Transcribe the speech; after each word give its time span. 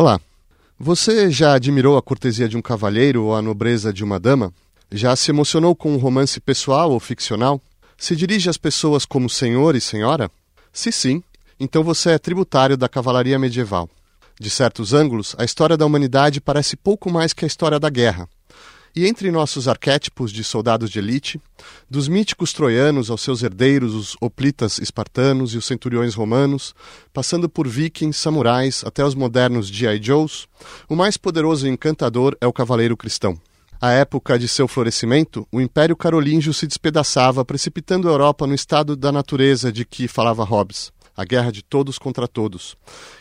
Olá. 0.00 0.20
Você 0.78 1.28
já 1.28 1.54
admirou 1.54 1.96
a 1.96 2.02
cortesia 2.02 2.48
de 2.48 2.56
um 2.56 2.62
cavalheiro 2.62 3.24
ou 3.24 3.34
a 3.34 3.42
nobreza 3.42 3.92
de 3.92 4.04
uma 4.04 4.20
dama? 4.20 4.54
Já 4.92 5.16
se 5.16 5.32
emocionou 5.32 5.74
com 5.74 5.92
um 5.92 5.96
romance 5.96 6.38
pessoal 6.38 6.92
ou 6.92 7.00
ficcional? 7.00 7.60
Se 7.96 8.14
dirige 8.14 8.48
às 8.48 8.56
pessoas 8.56 9.04
como 9.04 9.28
senhor 9.28 9.74
e 9.74 9.80
senhora? 9.80 10.30
Se 10.72 10.92
sim, 10.92 11.20
então 11.58 11.82
você 11.82 12.10
é 12.10 12.18
tributário 12.20 12.76
da 12.76 12.88
cavalaria 12.88 13.40
medieval. 13.40 13.90
De 14.38 14.48
certos 14.48 14.92
ângulos, 14.92 15.34
a 15.36 15.44
história 15.44 15.76
da 15.76 15.84
humanidade 15.84 16.40
parece 16.40 16.76
pouco 16.76 17.10
mais 17.10 17.32
que 17.32 17.44
a 17.44 17.48
história 17.48 17.80
da 17.80 17.90
guerra. 17.90 18.28
E 18.94 19.06
entre 19.06 19.30
nossos 19.30 19.68
arquétipos 19.68 20.32
de 20.32 20.42
soldados 20.42 20.90
de 20.90 20.98
elite, 20.98 21.40
dos 21.88 22.08
míticos 22.08 22.52
troianos 22.52 23.10
aos 23.10 23.20
seus 23.20 23.42
herdeiros, 23.42 23.94
os 23.94 24.16
hoplitas 24.20 24.78
espartanos 24.78 25.54
e 25.54 25.58
os 25.58 25.66
centuriões 25.66 26.14
romanos, 26.14 26.74
passando 27.12 27.48
por 27.48 27.68
vikings, 27.68 28.18
samurais 28.18 28.82
até 28.84 29.04
os 29.04 29.14
modernos 29.14 29.68
G.I. 29.68 30.02
Joes, 30.02 30.48
o 30.88 30.96
mais 30.96 31.16
poderoso 31.16 31.66
e 31.66 31.70
encantador 31.70 32.36
é 32.40 32.46
o 32.46 32.52
cavaleiro 32.52 32.96
cristão. 32.96 33.38
À 33.80 33.92
época 33.92 34.38
de 34.38 34.48
seu 34.48 34.66
florescimento, 34.66 35.46
o 35.52 35.60
Império 35.60 35.96
Carolíngio 35.96 36.52
se 36.52 36.66
despedaçava, 36.66 37.44
precipitando 37.44 38.08
a 38.08 38.12
Europa 38.12 38.46
no 38.46 38.54
estado 38.54 38.96
da 38.96 39.12
natureza 39.12 39.70
de 39.70 39.84
que 39.84 40.08
falava 40.08 40.42
Hobbes 40.42 40.90
a 41.18 41.24
guerra 41.24 41.50
de 41.50 41.64
todos 41.64 41.98
contra 41.98 42.28
todos. 42.28 42.76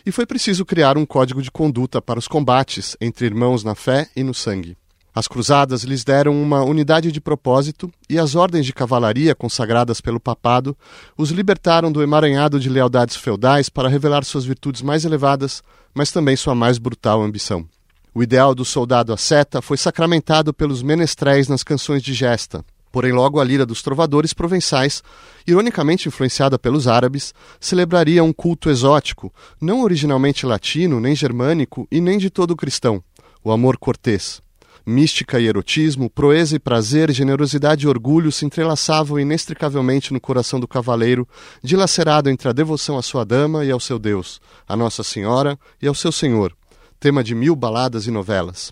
E 0.06 0.12
foi 0.12 0.28
preciso 0.28 0.64
criar 0.64 1.00
um 1.00 1.06
código 1.06 1.42
de 1.42 1.50
conduta 1.50 2.00
para 2.00 2.20
os 2.20 2.28
combates 2.28 2.95
entre 3.02 3.26
irmãos 3.26 3.64
na 3.64 3.73
fé 3.73 4.08
e 4.16 4.22
no 4.22 4.36
sangue. 4.36 4.78
As 5.18 5.28
cruzadas 5.28 5.82
lhes 5.82 6.04
deram 6.04 6.40
uma 6.40 6.64
unidade 6.64 7.12
de 7.12 7.20
propósito 7.20 7.92
e 8.08 8.20
as 8.20 8.36
ordens 8.36 8.68
de 8.68 8.72
cavalaria 8.72 9.34
consagradas 9.34 10.00
pelo 10.00 10.20
papado 10.20 10.78
os 11.18 11.32
libertaram 11.32 11.92
do 11.92 12.04
emaranhado 12.04 12.60
de 12.60 12.70
lealdades 12.70 13.16
feudais 13.16 13.68
para 13.68 13.90
revelar 13.90 14.24
suas 14.24 14.46
virtudes 14.46 14.84
mais 14.84 15.06
elevadas, 15.06 15.64
mas 15.92 16.12
também 16.12 16.36
sua 16.36 16.54
mais 16.54 16.78
brutal 16.78 17.24
ambição. 17.24 17.68
O 18.14 18.22
ideal 18.22 18.54
do 18.54 18.64
soldado 18.64 19.12
asceta 19.12 19.60
foi 19.60 19.76
sacramentado 19.76 20.54
pelos 20.54 20.84
menestréis 20.84 21.48
nas 21.48 21.64
canções 21.64 22.04
de 22.04 22.14
gesta, 22.14 22.64
Porém, 22.92 23.12
logo 23.12 23.40
a 23.40 23.44
lira 23.44 23.66
dos 23.66 23.81
trovadores 23.81 24.34
provençais, 24.36 25.02
ironicamente 25.48 26.08
influenciada 26.08 26.59
pelos 26.59 26.88
árabes, 26.88 27.34
celebraria 27.59 28.24
um 28.24 28.31
culto 28.31 28.70
exótico, 28.70 29.34
não 29.59 29.81
originalmente 29.81 30.46
latino, 30.46 31.00
nem 31.00 31.16
germânico 31.16 31.88
e 31.92 32.00
nem 32.00 32.20
de 32.20 32.30
todo 32.30 32.56
cristão, 32.56 33.04
o 33.44 33.52
amor 33.52 33.78
cortês. 33.78 34.42
Mística 34.90 35.38
e 35.38 35.46
erotismo, 35.46 36.10
proeza 36.10 36.56
e 36.56 36.60
prazer, 36.60 37.12
generosidade 37.12 37.84
e 37.84 37.90
orgulho 37.90 38.32
se 38.32 38.46
entrelaçavam 38.46 39.20
inextricavelmente 39.20 40.14
no 40.14 40.22
coração 40.22 40.62
do 40.62 40.68
cavaleiro, 40.68 41.28
dilacerado 41.62 42.30
entre 42.30 42.48
a 42.48 42.54
devoção 42.54 42.98
à 42.98 43.02
sua 43.02 43.26
dama 43.26 43.66
e 43.66 43.70
ao 43.70 43.82
seu 43.82 44.00
Deus, 44.00 44.40
a 44.66 44.78
Nossa 44.78 45.04
Senhora 45.04 45.60
e 45.82 45.90
ao 45.90 45.94
seu 45.94 46.10
Senhor, 46.10 46.56
tema 47.02 47.22
de 47.22 47.36
mil 47.36 47.54
baladas 47.54 48.08
e 48.08 48.12
novelas. 48.12 48.72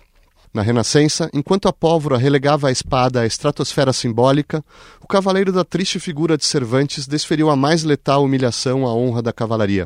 Na 0.55 0.61
Renascença, 0.61 1.29
enquanto 1.33 1.67
a 1.67 1.73
pólvora 1.73 2.15
relegava 2.17 2.69
a 2.69 2.71
espada 2.71 3.19
à 3.19 3.25
estratosfera 3.25 3.91
simbólica, 3.91 4.63
o 5.01 5.05
cavaleiro 5.05 5.51
da 5.51 5.65
triste 5.65 5.99
figura 5.99 6.37
de 6.37 6.45
Cervantes 6.45 7.05
desferiu 7.05 7.49
a 7.49 7.57
mais 7.57 7.83
letal 7.83 8.23
humilhação 8.23 8.87
à 8.87 8.95
honra 8.95 9.21
da 9.21 9.33
cavalaria. 9.33 9.85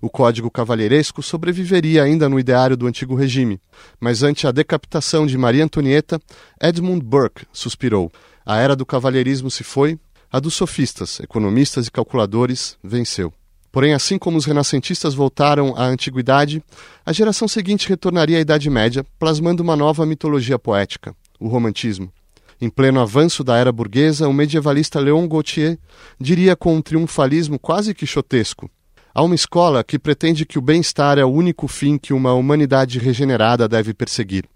O 0.00 0.08
código 0.08 0.50
cavalheiresco 0.50 1.22
sobreviveria 1.22 2.02
ainda 2.02 2.30
no 2.30 2.40
ideário 2.40 2.78
do 2.78 2.86
antigo 2.86 3.14
regime, 3.14 3.60
mas 4.00 4.22
ante 4.22 4.46
a 4.46 4.52
decapitação 4.52 5.26
de 5.26 5.36
Maria 5.36 5.64
Antonieta, 5.64 6.18
Edmund 6.62 7.04
Burke 7.04 7.44
suspirou: 7.52 8.10
a 8.46 8.56
era 8.56 8.74
do 8.74 8.86
cavalheirismo 8.86 9.50
se 9.50 9.62
foi, 9.62 10.00
a 10.32 10.40
dos 10.40 10.54
sofistas, 10.54 11.20
economistas 11.20 11.88
e 11.88 11.90
calculadores 11.90 12.78
venceu. 12.82 13.30
Porém, 13.76 13.92
assim 13.92 14.16
como 14.16 14.38
os 14.38 14.46
renascentistas 14.46 15.12
voltaram 15.12 15.76
à 15.76 15.84
antiguidade, 15.84 16.64
a 17.04 17.12
geração 17.12 17.46
seguinte 17.46 17.90
retornaria 17.90 18.38
à 18.38 18.40
Idade 18.40 18.70
Média, 18.70 19.04
plasmando 19.18 19.62
uma 19.62 19.76
nova 19.76 20.06
mitologia 20.06 20.58
poética, 20.58 21.14
o 21.38 21.46
romantismo. 21.46 22.10
Em 22.58 22.70
pleno 22.70 23.02
avanço 23.02 23.44
da 23.44 23.58
era 23.58 23.70
burguesa, 23.70 24.28
o 24.28 24.32
medievalista 24.32 24.98
Léon 24.98 25.28
Gautier 25.28 25.78
diria 26.18 26.56
com 26.56 26.74
um 26.74 26.80
triunfalismo 26.80 27.58
quase 27.58 27.92
quixotesco: 27.92 28.70
Há 29.14 29.22
uma 29.22 29.34
escola 29.34 29.84
que 29.84 29.98
pretende 29.98 30.46
que 30.46 30.58
o 30.58 30.62
bem-estar 30.62 31.18
é 31.18 31.24
o 31.26 31.28
único 31.30 31.68
fim 31.68 31.98
que 31.98 32.14
uma 32.14 32.32
humanidade 32.32 32.98
regenerada 32.98 33.68
deve 33.68 33.92
perseguir. 33.92 34.46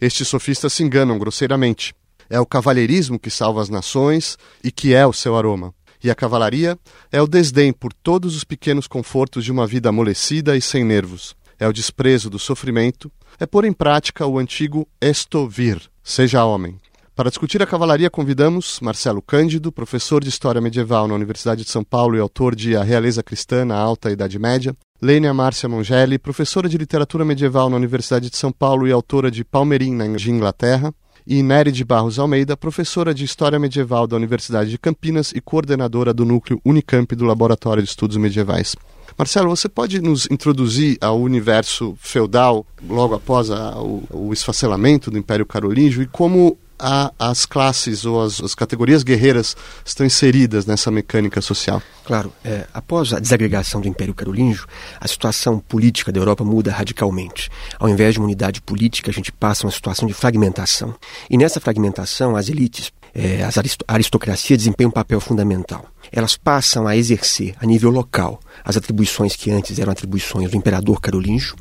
Estes 0.00 0.28
sofistas 0.28 0.72
se 0.72 0.82
enganam 0.82 1.18
grosseiramente. 1.18 1.94
É 2.30 2.40
o 2.40 2.46
cavalheirismo 2.46 3.18
que 3.18 3.28
salva 3.28 3.60
as 3.60 3.68
nações 3.68 4.38
e 4.64 4.72
que 4.72 4.94
é 4.94 5.06
o 5.06 5.12
seu 5.12 5.36
aroma. 5.36 5.74
E 6.02 6.10
a 6.10 6.14
cavalaria 6.14 6.78
é 7.10 7.22
o 7.22 7.26
desdém 7.26 7.72
por 7.72 7.92
todos 7.92 8.34
os 8.36 8.44
pequenos 8.44 8.86
confortos 8.86 9.44
de 9.44 9.52
uma 9.52 9.66
vida 9.66 9.88
amolecida 9.88 10.56
e 10.56 10.60
sem 10.60 10.84
nervos. 10.84 11.34
É 11.58 11.68
o 11.68 11.72
desprezo 11.72 12.28
do 12.28 12.38
sofrimento, 12.38 13.10
é 13.38 13.46
pôr 13.46 13.64
em 13.64 13.72
prática 13.72 14.26
o 14.26 14.38
antigo 14.38 14.88
esto 15.00 15.48
vir, 15.48 15.80
seja 16.02 16.44
homem. 16.44 16.80
Para 17.14 17.28
discutir 17.28 17.62
a 17.62 17.66
cavalaria, 17.66 18.08
convidamos 18.08 18.80
Marcelo 18.80 19.20
Cândido, 19.20 19.70
professor 19.70 20.22
de 20.22 20.30
História 20.30 20.62
Medieval 20.62 21.06
na 21.06 21.14
Universidade 21.14 21.62
de 21.62 21.70
São 21.70 21.84
Paulo 21.84 22.16
e 22.16 22.20
autor 22.20 22.56
de 22.56 22.74
A 22.74 22.82
Realeza 22.82 23.22
Cristã 23.22 23.66
na 23.66 23.76
Alta 23.76 24.10
Idade 24.10 24.38
Média, 24.38 24.74
Lênia 25.00 25.34
Márcia 25.34 25.68
Mongelli, 25.68 26.18
professora 26.18 26.68
de 26.68 26.78
Literatura 26.78 27.24
Medieval 27.24 27.68
na 27.68 27.76
Universidade 27.76 28.30
de 28.30 28.36
São 28.36 28.50
Paulo 28.50 28.88
e 28.88 28.92
autora 28.92 29.30
de 29.30 29.44
Palmerim, 29.44 29.94
na 29.94 30.06
Inglaterra, 30.06 30.92
e 31.26 31.42
Nery 31.42 31.72
de 31.72 31.84
Barros 31.84 32.18
Almeida, 32.18 32.56
professora 32.56 33.14
de 33.14 33.24
História 33.24 33.58
Medieval 33.58 34.06
da 34.06 34.16
Universidade 34.16 34.70
de 34.70 34.78
Campinas 34.78 35.32
e 35.32 35.40
coordenadora 35.40 36.12
do 36.12 36.24
núcleo 36.24 36.60
Unicamp 36.64 37.14
do 37.14 37.24
Laboratório 37.24 37.82
de 37.82 37.88
Estudos 37.88 38.16
Medievais. 38.16 38.74
Marcelo, 39.16 39.50
você 39.50 39.68
pode 39.68 40.00
nos 40.00 40.26
introduzir 40.30 40.96
ao 41.00 41.20
universo 41.20 41.94
feudal 41.98 42.66
logo 42.88 43.14
após 43.14 43.50
a, 43.50 43.78
o, 43.78 44.02
o 44.10 44.32
esfacelamento 44.32 45.10
do 45.10 45.18
Império 45.18 45.44
Carolíngio 45.44 46.02
e 46.02 46.06
como 46.06 46.56
a, 46.82 47.12
as 47.16 47.46
classes 47.46 48.04
ou 48.04 48.20
as, 48.20 48.40
as, 48.40 48.56
categorias 48.56 49.04
guerreiras 49.04 49.56
estão 49.84 50.04
inseridas 50.04 50.66
nessa 50.66 50.90
mecânica 50.90 51.40
social? 51.40 51.80
Claro. 52.04 52.32
É, 52.44 52.66
após 52.74 53.12
a 53.12 53.20
desagregação 53.20 53.80
do 53.80 53.86
Império 53.86 54.12
Carolíngio, 54.12 54.66
a 55.00 55.06
situação 55.06 55.60
política 55.60 56.10
da 56.10 56.18
Europa 56.18 56.42
muda 56.42 56.72
radicalmente. 56.72 57.48
Ao 57.78 57.88
invés 57.88 58.14
de 58.14 58.18
uma 58.18 58.26
unidade 58.26 58.60
política, 58.60 59.12
a 59.12 59.14
gente 59.14 59.30
passa 59.30 59.64
a 59.64 59.66
uma 59.66 59.72
situação 59.72 60.08
de 60.08 60.12
fragmentação. 60.12 60.92
E 61.30 61.38
nessa 61.38 61.60
fragmentação, 61.60 62.34
as 62.34 62.48
elites, 62.48 62.92
é, 63.14 63.42
as 63.42 63.56
aristocracias 63.86 64.58
desempenham 64.58 64.88
um 64.88 64.92
papel 64.92 65.20
fundamental. 65.20 65.86
Elas 66.10 66.36
passam 66.36 66.86
a 66.86 66.96
exercer, 66.96 67.54
a 67.60 67.66
nível 67.66 67.90
local, 67.90 68.40
as 68.64 68.76
atribuições 68.76 69.34
que 69.36 69.50
antes 69.50 69.78
eram 69.78 69.92
atribuições 69.92 70.50
do 70.50 70.56
imperador 70.56 71.00
carolíngio 71.00 71.56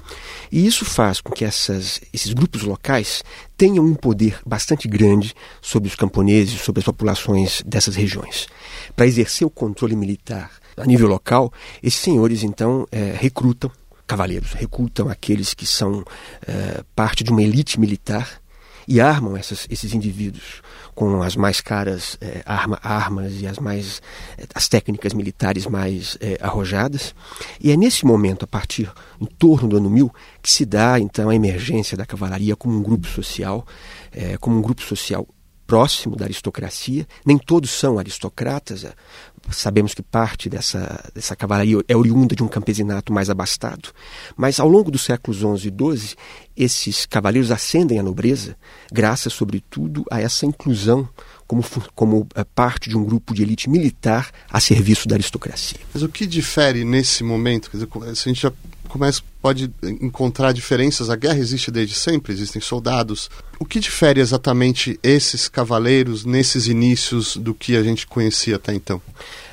e 0.51 0.65
isso 0.65 0.83
faz 0.83 1.21
com 1.21 1.31
que 1.31 1.45
essas, 1.45 2.01
esses 2.13 2.33
grupos 2.33 2.63
locais 2.63 3.23
tenham 3.55 3.85
um 3.85 3.95
poder 3.95 4.39
bastante 4.45 4.87
grande 4.87 5.33
sobre 5.61 5.87
os 5.87 5.95
camponeses, 5.95 6.59
sobre 6.61 6.79
as 6.79 6.85
populações 6.85 7.61
dessas 7.65 7.95
regiões. 7.95 8.47
Para 8.95 9.07
exercer 9.07 9.47
o 9.47 9.49
controle 9.49 9.95
militar 9.95 10.51
a 10.75 10.85
nível 10.85 11.07
local, 11.07 11.53
esses 11.81 11.99
senhores 11.99 12.43
então 12.43 12.85
é, 12.91 13.15
recrutam 13.17 13.71
cavaleiros, 14.05 14.51
recrutam 14.51 15.07
aqueles 15.07 15.53
que 15.53 15.65
são 15.65 16.03
é, 16.45 16.83
parte 16.93 17.23
de 17.23 17.31
uma 17.31 17.41
elite 17.41 17.79
militar 17.79 18.40
e 18.91 18.99
armam 18.99 19.37
essas, 19.37 19.65
esses 19.69 19.93
indivíduos 19.93 20.61
com 20.93 21.21
as 21.23 21.37
mais 21.37 21.61
caras 21.61 22.17
é, 22.19 22.43
arma, 22.45 22.77
armas 22.83 23.39
e 23.39 23.47
as 23.47 23.57
mais 23.57 24.01
é, 24.37 24.43
as 24.53 24.67
técnicas 24.67 25.13
militares 25.13 25.65
mais 25.65 26.17
é, 26.19 26.37
arrojadas. 26.41 27.15
E 27.61 27.71
é 27.71 27.77
nesse 27.77 28.05
momento, 28.05 28.43
a 28.43 28.47
partir 28.47 28.91
em 29.21 29.25
torno 29.25 29.69
do 29.69 29.77
ano 29.77 29.89
1000, 29.89 30.13
que 30.41 30.51
se 30.51 30.65
dá 30.65 30.99
então 30.99 31.29
a 31.29 31.35
emergência 31.35 31.95
da 31.95 32.05
cavalaria 32.05 32.53
como 32.53 32.77
um 32.77 32.83
grupo 32.83 33.07
social, 33.07 33.65
como 34.41 34.57
um 34.57 34.61
grupo 34.61 34.81
social 34.81 35.25
próximo 35.65 36.17
da 36.17 36.25
aristocracia. 36.25 37.07
Nem 37.25 37.37
todos 37.37 37.71
são 37.71 37.97
aristocratas. 37.97 38.85
Sabemos 39.49 39.93
que 39.93 40.01
parte 40.01 40.49
dessa, 40.49 41.03
dessa 41.13 41.35
cavalaria 41.35 41.77
é 41.87 41.95
oriunda 41.95 42.35
de 42.35 42.43
um 42.43 42.47
campesinato 42.47 43.11
mais 43.11 43.29
abastado. 43.29 43.89
Mas 44.37 44.59
ao 44.59 44.69
longo 44.69 44.91
dos 44.91 45.03
séculos 45.03 45.39
XI 45.39 45.67
e 45.67 45.97
XII, 45.97 46.15
esses 46.55 47.05
cavaleiros 47.05 47.51
ascendem 47.51 47.99
à 47.99 48.03
nobreza, 48.03 48.55
graças, 48.91 49.33
sobretudo, 49.33 50.05
a 50.11 50.21
essa 50.21 50.45
inclusão 50.45 51.09
como, 51.47 51.63
como 51.93 52.27
eh, 52.35 52.45
parte 52.55 52.89
de 52.89 52.97
um 52.97 53.03
grupo 53.03 53.33
de 53.33 53.41
elite 53.41 53.69
militar 53.69 54.31
a 54.49 54.59
serviço 54.59 55.07
da 55.07 55.15
aristocracia. 55.15 55.79
Mas 55.93 56.01
o 56.01 56.07
que 56.07 56.25
difere 56.25 56.85
nesse 56.85 57.23
momento? 57.23 57.69
Quer 57.69 57.77
dizer, 57.77 58.15
se 58.15 58.29
a 58.29 58.31
gente 58.31 58.41
já 58.41 58.53
começa, 58.91 59.21
pode 59.41 59.71
encontrar 59.81 60.51
diferenças. 60.51 61.09
A 61.09 61.15
guerra 61.15 61.39
existe 61.39 61.71
desde 61.71 61.95
sempre, 61.95 62.33
existem 62.33 62.61
soldados. 62.61 63.29
O 63.59 63.65
que 63.65 63.79
difere 63.79 64.19
exatamente 64.19 64.99
esses 65.01 65.47
cavaleiros 65.47 66.25
nesses 66.25 66.67
inícios 66.67 67.37
do 67.37 67.53
que 67.53 67.75
a 67.75 67.83
gente 67.83 68.05
conhecia 68.05 68.57
até 68.57 68.73
então? 68.73 69.01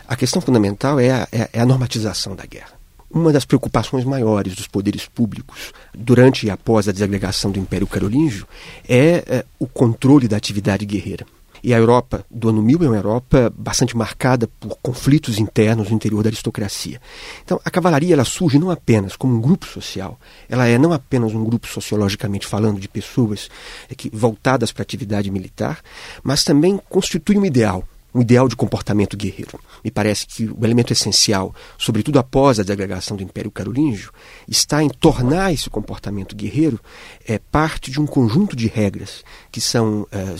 A 0.07 0.17
questão 0.17 0.43
fundamental 0.43 0.99
é 0.99 1.11
a, 1.11 1.29
é 1.53 1.61
a 1.61 1.67
normatização 1.67 2.35
da 2.35 2.45
guerra. 2.45 2.77
Uma 3.11 3.33
das 3.33 3.45
preocupações 3.45 4.05
maiores 4.05 4.55
dos 4.55 4.67
poderes 4.67 5.07
públicos 5.07 5.73
durante 5.95 6.47
e 6.47 6.51
após 6.51 6.89
a 6.89 6.93
desagregação 6.93 7.51
do 7.51 7.59
Império 7.59 7.87
Carolíngio 7.87 8.47
é, 8.87 9.25
é 9.27 9.45
o 9.59 9.67
controle 9.67 10.29
da 10.29 10.37
atividade 10.37 10.85
guerreira. 10.85 11.25
E 11.63 11.75
a 11.75 11.79
Europa 11.79 12.25
do 12.31 12.49
ano 12.49 12.63
1000 12.63 12.85
é 12.85 12.89
uma 12.89 12.97
Europa 12.97 13.53
bastante 13.57 13.97
marcada 13.97 14.49
por 14.61 14.79
conflitos 14.81 15.39
internos 15.39 15.89
no 15.89 15.97
interior 15.97 16.23
da 16.23 16.29
aristocracia. 16.29 17.01
Então, 17.45 17.61
a 17.65 17.71
cavalaria 17.71 18.15
ela 18.15 18.25
surge 18.25 18.59
não 18.59 18.71
apenas 18.71 19.17
como 19.17 19.35
um 19.35 19.41
grupo 19.41 19.67
social, 19.67 20.19
ela 20.49 20.67
é 20.67 20.79
não 20.79 20.93
apenas 20.93 21.35
um 21.35 21.45
grupo 21.45 21.67
sociologicamente 21.67 22.47
falando 22.47 22.81
de 22.81 22.89
pessoas 22.89 23.49
é, 23.91 23.95
que, 23.95 24.11
voltadas 24.11 24.73
para 24.73 24.83
a 24.83 24.85
atividade 24.85 25.31
militar, 25.31 25.81
mas 26.23 26.45
também 26.45 26.81
constitui 26.89 27.37
um 27.37 27.45
ideal, 27.45 27.85
um 28.15 28.21
ideal 28.21 28.49
de 28.49 28.57
comportamento 28.57 29.17
guerreiro. 29.17 29.61
Me 29.85 29.91
parece 29.91 30.27
que 30.27 30.47
o 30.47 30.65
elemento 30.65 30.93
essencial, 30.93 31.55
sobretudo 31.77 32.19
após 32.19 32.59
a 32.59 32.63
desagregação 32.63 33.17
do 33.17 33.23
Império 33.23 33.51
Carolíngio, 33.51 34.13
está 34.47 34.83
em 34.83 34.89
tornar 34.89 35.53
esse 35.53 35.69
comportamento 35.69 36.35
guerreiro 36.35 36.81
é, 37.27 37.39
parte 37.39 37.91
de 37.91 38.01
um 38.01 38.07
conjunto 38.07 38.57
de 38.57 38.67
regras 38.67 39.23
que 39.53 39.61
são 39.61 40.07
é, 40.11 40.35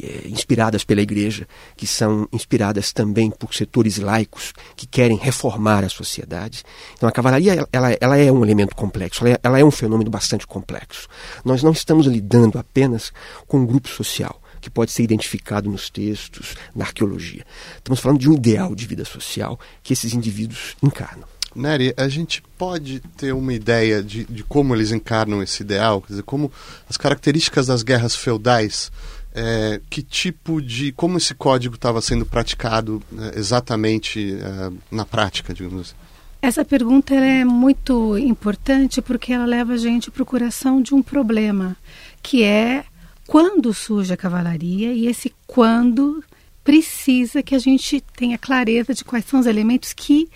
é, 0.00 0.28
inspiradas 0.28 0.84
pela 0.84 1.00
igreja, 1.00 1.48
que 1.76 1.86
são 1.86 2.28
inspiradas 2.32 2.92
também 2.92 3.30
por 3.30 3.54
setores 3.54 3.98
laicos 3.98 4.52
que 4.76 4.86
querem 4.86 5.16
reformar 5.16 5.84
a 5.84 5.88
sociedade. 5.88 6.62
Então 6.94 7.08
a 7.08 7.12
cavalaria 7.12 7.66
ela, 7.72 7.96
ela 8.00 8.16
é 8.16 8.30
um 8.30 8.44
elemento 8.44 8.74
complexo, 8.74 9.26
ela 9.26 9.34
é, 9.34 9.40
ela 9.42 9.58
é 9.58 9.64
um 9.64 9.70
fenômeno 9.70 10.10
bastante 10.10 10.46
complexo. 10.46 11.08
Nós 11.44 11.62
não 11.62 11.72
estamos 11.72 12.06
lidando 12.06 12.58
apenas 12.58 13.12
com 13.46 13.58
um 13.58 13.66
grupo 13.66 13.88
social 13.88 14.40
que 14.60 14.70
pode 14.70 14.90
ser 14.90 15.04
identificado 15.04 15.70
nos 15.70 15.88
textos, 15.88 16.56
na 16.74 16.84
arqueologia. 16.84 17.44
Estamos 17.76 18.00
falando 18.00 18.18
de 18.18 18.28
um 18.28 18.34
ideal 18.34 18.74
de 18.74 18.84
vida 18.84 19.04
social 19.04 19.58
que 19.82 19.92
esses 19.92 20.12
indivíduos 20.12 20.76
encarnam. 20.82 21.26
Nery, 21.54 21.94
a 21.96 22.06
gente 22.06 22.42
pode 22.58 23.00
ter 23.16 23.32
uma 23.32 23.54
ideia 23.54 24.02
de, 24.02 24.24
de 24.24 24.44
como 24.44 24.74
eles 24.74 24.92
encarnam 24.92 25.42
esse 25.42 25.62
ideal? 25.62 26.02
Quer 26.02 26.08
dizer, 26.08 26.22
como 26.22 26.52
as 26.88 26.98
características 26.98 27.68
das 27.68 27.82
guerras 27.82 28.14
feudais 28.14 28.92
é, 29.36 29.80
que 29.90 30.02
tipo 30.02 30.62
de. 30.62 30.92
como 30.92 31.18
esse 31.18 31.34
código 31.34 31.74
estava 31.74 32.00
sendo 32.00 32.24
praticado 32.24 33.02
é, 33.18 33.38
exatamente 33.38 34.34
é, 34.40 34.72
na 34.90 35.04
prática, 35.04 35.52
digamos 35.52 35.80
assim? 35.82 35.94
Essa 36.40 36.64
pergunta 36.64 37.14
é 37.14 37.44
muito 37.44 38.16
importante 38.16 39.02
porque 39.02 39.32
ela 39.32 39.44
leva 39.44 39.74
a 39.74 39.76
gente 39.76 40.08
à 40.08 40.12
procuração 40.12 40.80
de 40.80 40.94
um 40.94 41.02
problema, 41.02 41.76
que 42.22 42.42
é 42.42 42.84
quando 43.26 43.74
surge 43.74 44.12
a 44.12 44.16
cavalaria 44.16 44.92
e 44.92 45.06
esse 45.06 45.34
quando 45.46 46.22
precisa 46.64 47.42
que 47.42 47.54
a 47.54 47.58
gente 47.58 48.00
tenha 48.16 48.38
clareza 48.38 48.94
de 48.94 49.04
quais 49.04 49.24
são 49.24 49.40
os 49.40 49.46
elementos 49.46 49.92
que 49.92 50.28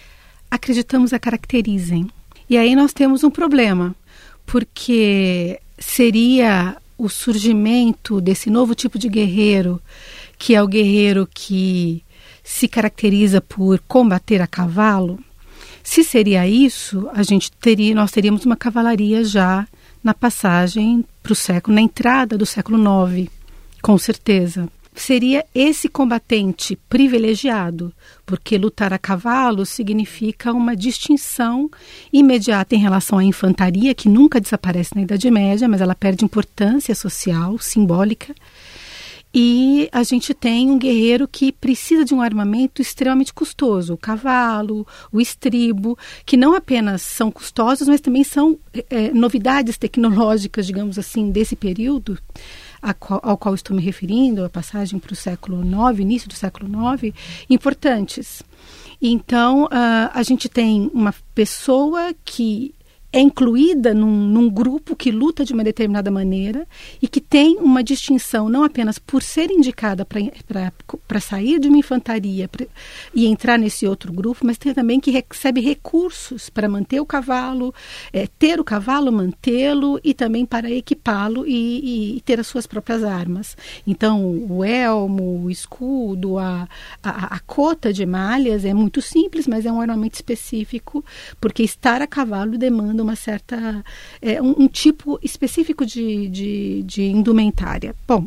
acreditamos 0.50 1.12
a 1.12 1.18
caracterizem. 1.18 2.08
E 2.48 2.58
aí 2.58 2.74
nós 2.74 2.92
temos 2.92 3.22
um 3.22 3.30
problema, 3.30 3.94
porque 4.44 5.60
seria 5.78 6.76
o 7.00 7.08
surgimento 7.08 8.20
desse 8.20 8.50
novo 8.50 8.74
tipo 8.74 8.98
de 8.98 9.08
guerreiro, 9.08 9.80
que 10.38 10.54
é 10.54 10.62
o 10.62 10.68
guerreiro 10.68 11.28
que 11.32 12.04
se 12.44 12.68
caracteriza 12.68 13.40
por 13.40 13.78
combater 13.88 14.42
a 14.42 14.46
cavalo, 14.46 15.18
se 15.82 16.04
seria 16.04 16.46
isso, 16.46 17.08
a 17.14 17.22
gente 17.22 17.50
teria, 17.52 17.94
nós 17.94 18.10
teríamos 18.10 18.44
uma 18.44 18.56
cavalaria 18.56 19.24
já 19.24 19.66
na 20.04 20.12
passagem 20.12 21.04
para 21.22 21.32
o 21.32 21.36
século, 21.36 21.74
na 21.74 21.80
entrada 21.80 22.36
do 22.36 22.44
século 22.44 22.78
IX, 23.08 23.30
com 23.80 23.96
certeza 23.96 24.68
seria 25.00 25.44
esse 25.54 25.88
combatente 25.88 26.76
privilegiado, 26.88 27.92
porque 28.26 28.58
lutar 28.58 28.92
a 28.92 28.98
cavalo 28.98 29.64
significa 29.64 30.52
uma 30.52 30.76
distinção 30.76 31.70
imediata 32.12 32.74
em 32.74 32.78
relação 32.78 33.18
à 33.18 33.24
infantaria, 33.24 33.94
que 33.94 34.08
nunca 34.08 34.40
desaparece 34.40 34.94
na 34.94 35.02
Idade 35.02 35.30
Média, 35.30 35.68
mas 35.68 35.80
ela 35.80 35.94
perde 35.94 36.24
importância 36.24 36.94
social, 36.94 37.58
simbólica. 37.58 38.34
E 39.32 39.88
a 39.92 40.02
gente 40.02 40.34
tem 40.34 40.68
um 40.70 40.78
guerreiro 40.78 41.28
que 41.28 41.52
precisa 41.52 42.04
de 42.04 42.12
um 42.12 42.20
armamento 42.20 42.82
extremamente 42.82 43.32
custoso, 43.32 43.94
o 43.94 43.98
cavalo, 43.98 44.84
o 45.12 45.20
estribo, 45.20 45.96
que 46.26 46.36
não 46.36 46.52
apenas 46.52 47.02
são 47.02 47.30
custosos, 47.30 47.86
mas 47.86 48.00
também 48.00 48.24
são 48.24 48.58
é, 48.90 49.12
novidades 49.12 49.78
tecnológicas, 49.78 50.66
digamos 50.66 50.98
assim, 50.98 51.30
desse 51.30 51.54
período 51.54 52.18
qual, 52.98 53.20
ao 53.22 53.36
qual 53.36 53.54
estou 53.54 53.76
me 53.76 53.82
referindo, 53.82 54.44
a 54.44 54.48
passagem 54.48 54.98
para 54.98 55.12
o 55.12 55.16
século 55.16 55.62
IX, 55.62 56.00
início 56.00 56.28
do 56.28 56.34
século 56.34 56.68
IX, 56.94 57.14
importantes. 57.48 58.42
Então, 59.00 59.64
uh, 59.64 60.10
a 60.12 60.22
gente 60.22 60.48
tem 60.48 60.90
uma 60.92 61.14
pessoa 61.34 62.14
que 62.24 62.74
é 63.12 63.18
incluída 63.18 63.92
num, 63.92 64.28
num, 64.28 64.48
grupo 64.48 64.94
que 64.94 65.10
luta 65.10 65.44
de 65.44 65.52
uma 65.52 65.64
determinada 65.64 66.10
maneira 66.10 66.66
e 67.02 67.08
que 67.08 67.20
tem 67.20 67.56
uma 67.56 67.82
distinção 67.82 68.48
não 68.48 68.62
apenas 68.62 68.98
por 68.98 69.22
ser 69.22 69.50
indicada 69.50 70.06
para 70.06 71.20
sair 71.20 71.58
de 71.58 71.68
uma 71.68 71.78
infantaria 71.78 72.46
pra, 72.46 72.66
e 73.12 73.26
entrar 73.26 73.58
nesse 73.58 73.86
outro 73.86 74.12
grupo, 74.12 74.46
mas 74.46 74.58
tem 74.58 74.72
também 74.72 75.00
que 75.00 75.10
recebe 75.10 75.60
recursos 75.60 76.48
para 76.48 76.68
manter 76.68 77.00
o 77.00 77.06
cavalo, 77.06 77.74
é, 78.12 78.28
ter 78.38 78.60
o 78.60 78.64
cavalo, 78.64 79.10
mantê-lo 79.10 79.98
e 80.04 80.14
também 80.14 80.46
para 80.46 80.70
equipá-lo 80.70 81.44
e, 81.46 82.16
e, 82.16 82.20
ter 82.20 82.38
as 82.38 82.46
suas 82.46 82.66
próprias 82.66 83.02
armas. 83.02 83.56
Então, 83.86 84.24
o 84.48 84.64
elmo, 84.64 85.44
o 85.44 85.50
escudo, 85.50 86.38
a, 86.38 86.68
a, 87.02 87.36
a 87.36 87.40
cota 87.40 87.92
de 87.92 88.06
malhas 88.06 88.64
é 88.64 88.72
muito 88.72 89.02
simples, 89.02 89.48
mas 89.48 89.66
é 89.66 89.72
um 89.72 89.78
ornamento 89.78 90.14
específico, 90.14 91.04
porque 91.40 91.62
estar 91.62 92.00
a 92.02 92.06
cavalo 92.06 92.56
demanda 92.56 92.99
uma 93.02 93.16
certa. 93.16 93.84
É, 94.20 94.40
um, 94.40 94.62
um, 94.62 94.68
tipo 94.68 95.18
específico 95.22 95.84
de, 95.84 96.28
de, 96.28 96.82
de 96.82 97.02
indumentária. 97.04 97.94
Bom, 98.06 98.26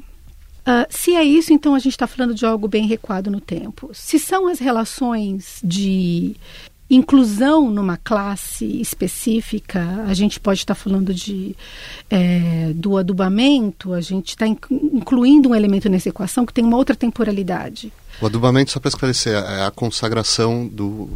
Uh, 0.63 0.87
se 0.89 1.13
é 1.13 1.21
isso, 1.21 1.51
então 1.51 1.75
a 1.75 1.79
gente 1.79 1.91
está 1.91 2.07
falando 2.07 2.33
de 2.33 2.45
algo 2.45 2.69
bem 2.69 2.87
recuado 2.87 3.29
no 3.29 3.41
tempo. 3.41 3.91
Se 3.93 4.17
são 4.17 4.47
as 4.47 4.59
relações 4.59 5.59
de 5.61 6.37
inclusão 6.89 7.69
numa 7.69 7.97
classe 7.97 8.79
específica, 8.79 10.05
a 10.07 10.13
gente 10.13 10.39
pode 10.39 10.59
estar 10.59 10.75
tá 10.75 10.79
falando 10.79 11.13
de 11.13 11.55
é, 12.09 12.71
do 12.75 12.97
adubamento, 12.97 13.93
a 13.93 14.01
gente 14.01 14.29
está 14.29 14.47
incluindo 14.47 15.49
um 15.49 15.55
elemento 15.55 15.89
nessa 15.89 16.09
equação 16.09 16.45
que 16.45 16.53
tem 16.53 16.63
uma 16.63 16.77
outra 16.77 16.95
temporalidade. 16.95 17.91
O 18.21 18.25
adubamento, 18.25 18.71
só 18.71 18.79
para 18.79 18.89
esclarecer, 18.89 19.33
é 19.33 19.65
a 19.65 19.71
consagração 19.71 20.67
do 20.67 21.09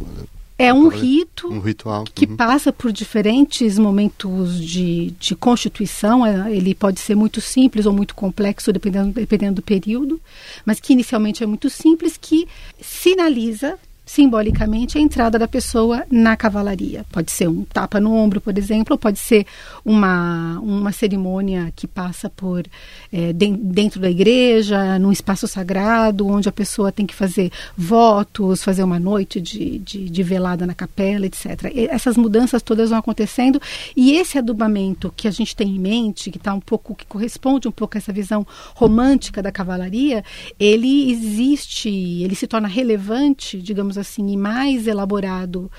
é 0.58 0.74
um 0.74 0.88
rito 0.88 1.48
um 1.48 1.60
ritual. 1.60 2.04
que 2.12 2.26
uhum. 2.26 2.36
passa 2.36 2.72
por 2.72 2.90
diferentes 2.90 3.78
momentos 3.78 4.60
de, 4.60 5.12
de 5.12 5.36
constituição. 5.36 6.26
É, 6.26 6.52
ele 6.52 6.74
pode 6.74 6.98
ser 6.98 7.14
muito 7.14 7.40
simples 7.40 7.86
ou 7.86 7.92
muito 7.92 8.14
complexo, 8.14 8.72
dependendo, 8.72 9.12
dependendo 9.12 9.56
do 9.56 9.62
período, 9.62 10.20
mas 10.66 10.80
que 10.80 10.92
inicialmente 10.92 11.44
é 11.44 11.46
muito 11.46 11.70
simples, 11.70 12.18
que 12.20 12.48
sinaliza 12.80 13.78
simbolicamente 14.08 14.96
a 14.96 15.00
entrada 15.00 15.38
da 15.38 15.46
pessoa 15.46 16.02
na 16.10 16.34
cavalaria. 16.34 17.04
Pode 17.12 17.30
ser 17.30 17.46
um 17.46 17.62
tapa 17.62 18.00
no 18.00 18.14
ombro, 18.14 18.40
por 18.40 18.56
exemplo, 18.56 18.96
pode 18.96 19.18
ser 19.18 19.46
uma, 19.84 20.58
uma 20.60 20.92
cerimônia 20.92 21.70
que 21.76 21.86
passa 21.86 22.30
por 22.30 22.64
é, 23.12 23.34
dentro 23.34 24.00
da 24.00 24.10
igreja, 24.10 24.98
num 24.98 25.12
espaço 25.12 25.46
sagrado, 25.46 26.26
onde 26.26 26.48
a 26.48 26.52
pessoa 26.52 26.90
tem 26.90 27.04
que 27.04 27.14
fazer 27.14 27.52
votos, 27.76 28.64
fazer 28.64 28.82
uma 28.82 28.98
noite 28.98 29.42
de, 29.42 29.78
de, 29.78 30.08
de 30.08 30.22
velada 30.22 30.66
na 30.66 30.74
capela, 30.74 31.26
etc. 31.26 31.70
E 31.74 31.86
essas 31.86 32.16
mudanças 32.16 32.62
todas 32.62 32.88
vão 32.88 32.98
acontecendo 32.98 33.60
e 33.94 34.12
esse 34.12 34.38
adubamento 34.38 35.12
que 35.14 35.28
a 35.28 35.30
gente 35.30 35.54
tem 35.54 35.76
em 35.76 35.78
mente, 35.78 36.30
que 36.30 36.38
está 36.38 36.54
um 36.54 36.60
pouco, 36.60 36.94
que 36.94 37.04
corresponde 37.04 37.68
um 37.68 37.72
pouco 37.72 37.96
a 37.96 37.98
essa 37.98 38.12
visão 38.12 38.46
romântica 38.74 39.42
da 39.42 39.52
cavalaria, 39.52 40.24
ele 40.58 41.10
existe, 41.10 41.90
ele 42.22 42.34
se 42.34 42.46
torna 42.46 42.66
relevante, 42.66 43.60
digamos 43.60 43.97
assim, 43.98 44.28
e 44.28 44.36
mais 44.36 44.86
elaborado 44.86 45.70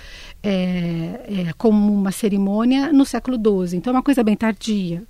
é, 0.44 1.48
é, 1.48 1.54
como 1.58 1.94
uma 1.94 2.12
cerimônia 2.12 2.92
no 2.94 3.06
século 3.06 3.38
XII. 3.38 3.78
Então, 3.78 3.92
é 3.92 3.96
uma 3.96 4.04
coisa 4.04 4.24
bem 4.24 4.36
tardia. 4.36 5.04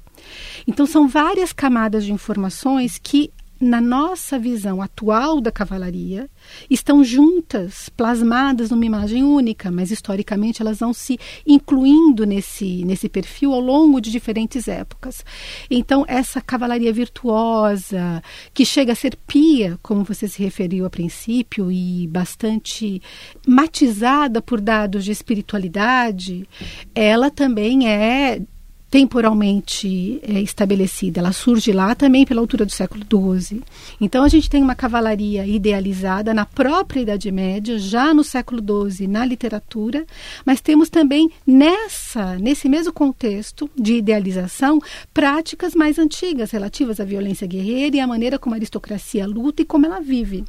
Então, 0.67 0.85
são 0.85 1.07
várias 1.07 1.53
camadas 1.53 2.05
de 2.05 2.13
informações 2.13 2.99
que 3.01 3.31
na 3.59 3.81
nossa 3.81 4.39
visão 4.39 4.81
atual 4.81 5.41
da 5.41 5.51
cavalaria, 5.51 6.29
estão 6.69 7.03
juntas, 7.03 7.89
plasmadas 7.89 8.69
numa 8.69 8.85
imagem 8.85 9.23
única, 9.23 9.69
mas 9.69 9.91
historicamente 9.91 10.61
elas 10.61 10.79
vão 10.79 10.93
se 10.93 11.19
incluindo 11.45 12.25
nesse, 12.25 12.85
nesse 12.85 13.09
perfil 13.09 13.53
ao 13.53 13.59
longo 13.59 13.99
de 13.99 14.11
diferentes 14.11 14.67
épocas. 14.67 15.25
Então, 15.69 16.05
essa 16.07 16.39
cavalaria 16.39 16.93
virtuosa, 16.93 18.23
que 18.53 18.65
chega 18.65 18.93
a 18.93 18.95
ser 18.95 19.17
pia, 19.27 19.77
como 19.81 20.03
você 20.03 20.27
se 20.27 20.41
referiu 20.41 20.85
a 20.85 20.89
princípio, 20.89 21.71
e 21.71 22.07
bastante 22.07 23.01
matizada 23.45 24.41
por 24.41 24.61
dados 24.61 25.03
de 25.03 25.11
espiritualidade, 25.11 26.47
ela 26.95 27.29
também 27.29 27.89
é 27.89 28.41
temporalmente 28.89 30.19
é, 30.23 30.41
estabelecida. 30.41 31.19
Ela 31.19 31.31
surge 31.31 31.71
lá 31.71 31.93
também 31.93 32.25
pela 32.25 32.41
altura 32.41 32.65
do 32.65 32.71
século 32.71 33.03
XII. 33.03 33.61
Então 34.01 34.23
a 34.23 34.27
gente 34.27 34.49
tem 34.49 34.63
uma 34.63 34.75
cavalaria 34.75 35.45
idealizada 35.45 36.33
na 36.33 36.45
própria 36.45 37.01
Idade 37.01 37.31
Média, 37.31 37.77
já 37.77 38.13
no 38.13 38.23
século 38.23 38.61
XII, 38.89 39.07
na 39.07 39.25
literatura, 39.25 40.05
mas 40.45 40.59
temos 40.59 40.89
também 40.89 41.29
nessa, 41.45 42.35
nesse 42.37 42.67
mesmo 42.67 42.91
contexto 42.91 43.69
de 43.75 43.95
idealização, 43.95 44.79
práticas 45.13 45.75
mais 45.75 45.99
antigas 45.99 46.51
relativas 46.51 46.99
à 46.99 47.05
violência 47.05 47.47
guerreira 47.47 47.97
e 47.97 47.99
à 47.99 48.07
maneira 48.07 48.39
como 48.39 48.55
a 48.55 48.57
aristocracia 48.57 49.27
luta 49.27 49.61
e 49.61 49.65
como 49.65 49.85
ela 49.85 49.99
vive. 49.99 50.43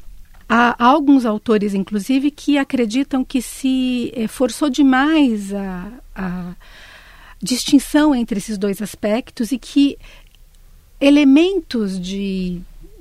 Há 0.52 0.75
alguns 0.85 1.25
autores, 1.25 1.75
inclusive, 1.75 2.28
que 2.28 2.59
acreditam 2.59 3.25
que 3.25 3.40
se 3.40 4.12
eh, 4.16 4.26
forçou 4.26 4.68
demais 4.68 5.54
a, 5.54 5.92
a 6.12 6.54
distinção 7.42 8.14
entre 8.14 8.38
esses 8.38 8.59
dois 8.59 8.82
aspectos 8.82 9.52
e 9.52 9.59
que 9.59 9.99
elementos 11.00 11.99
de 11.99 12.61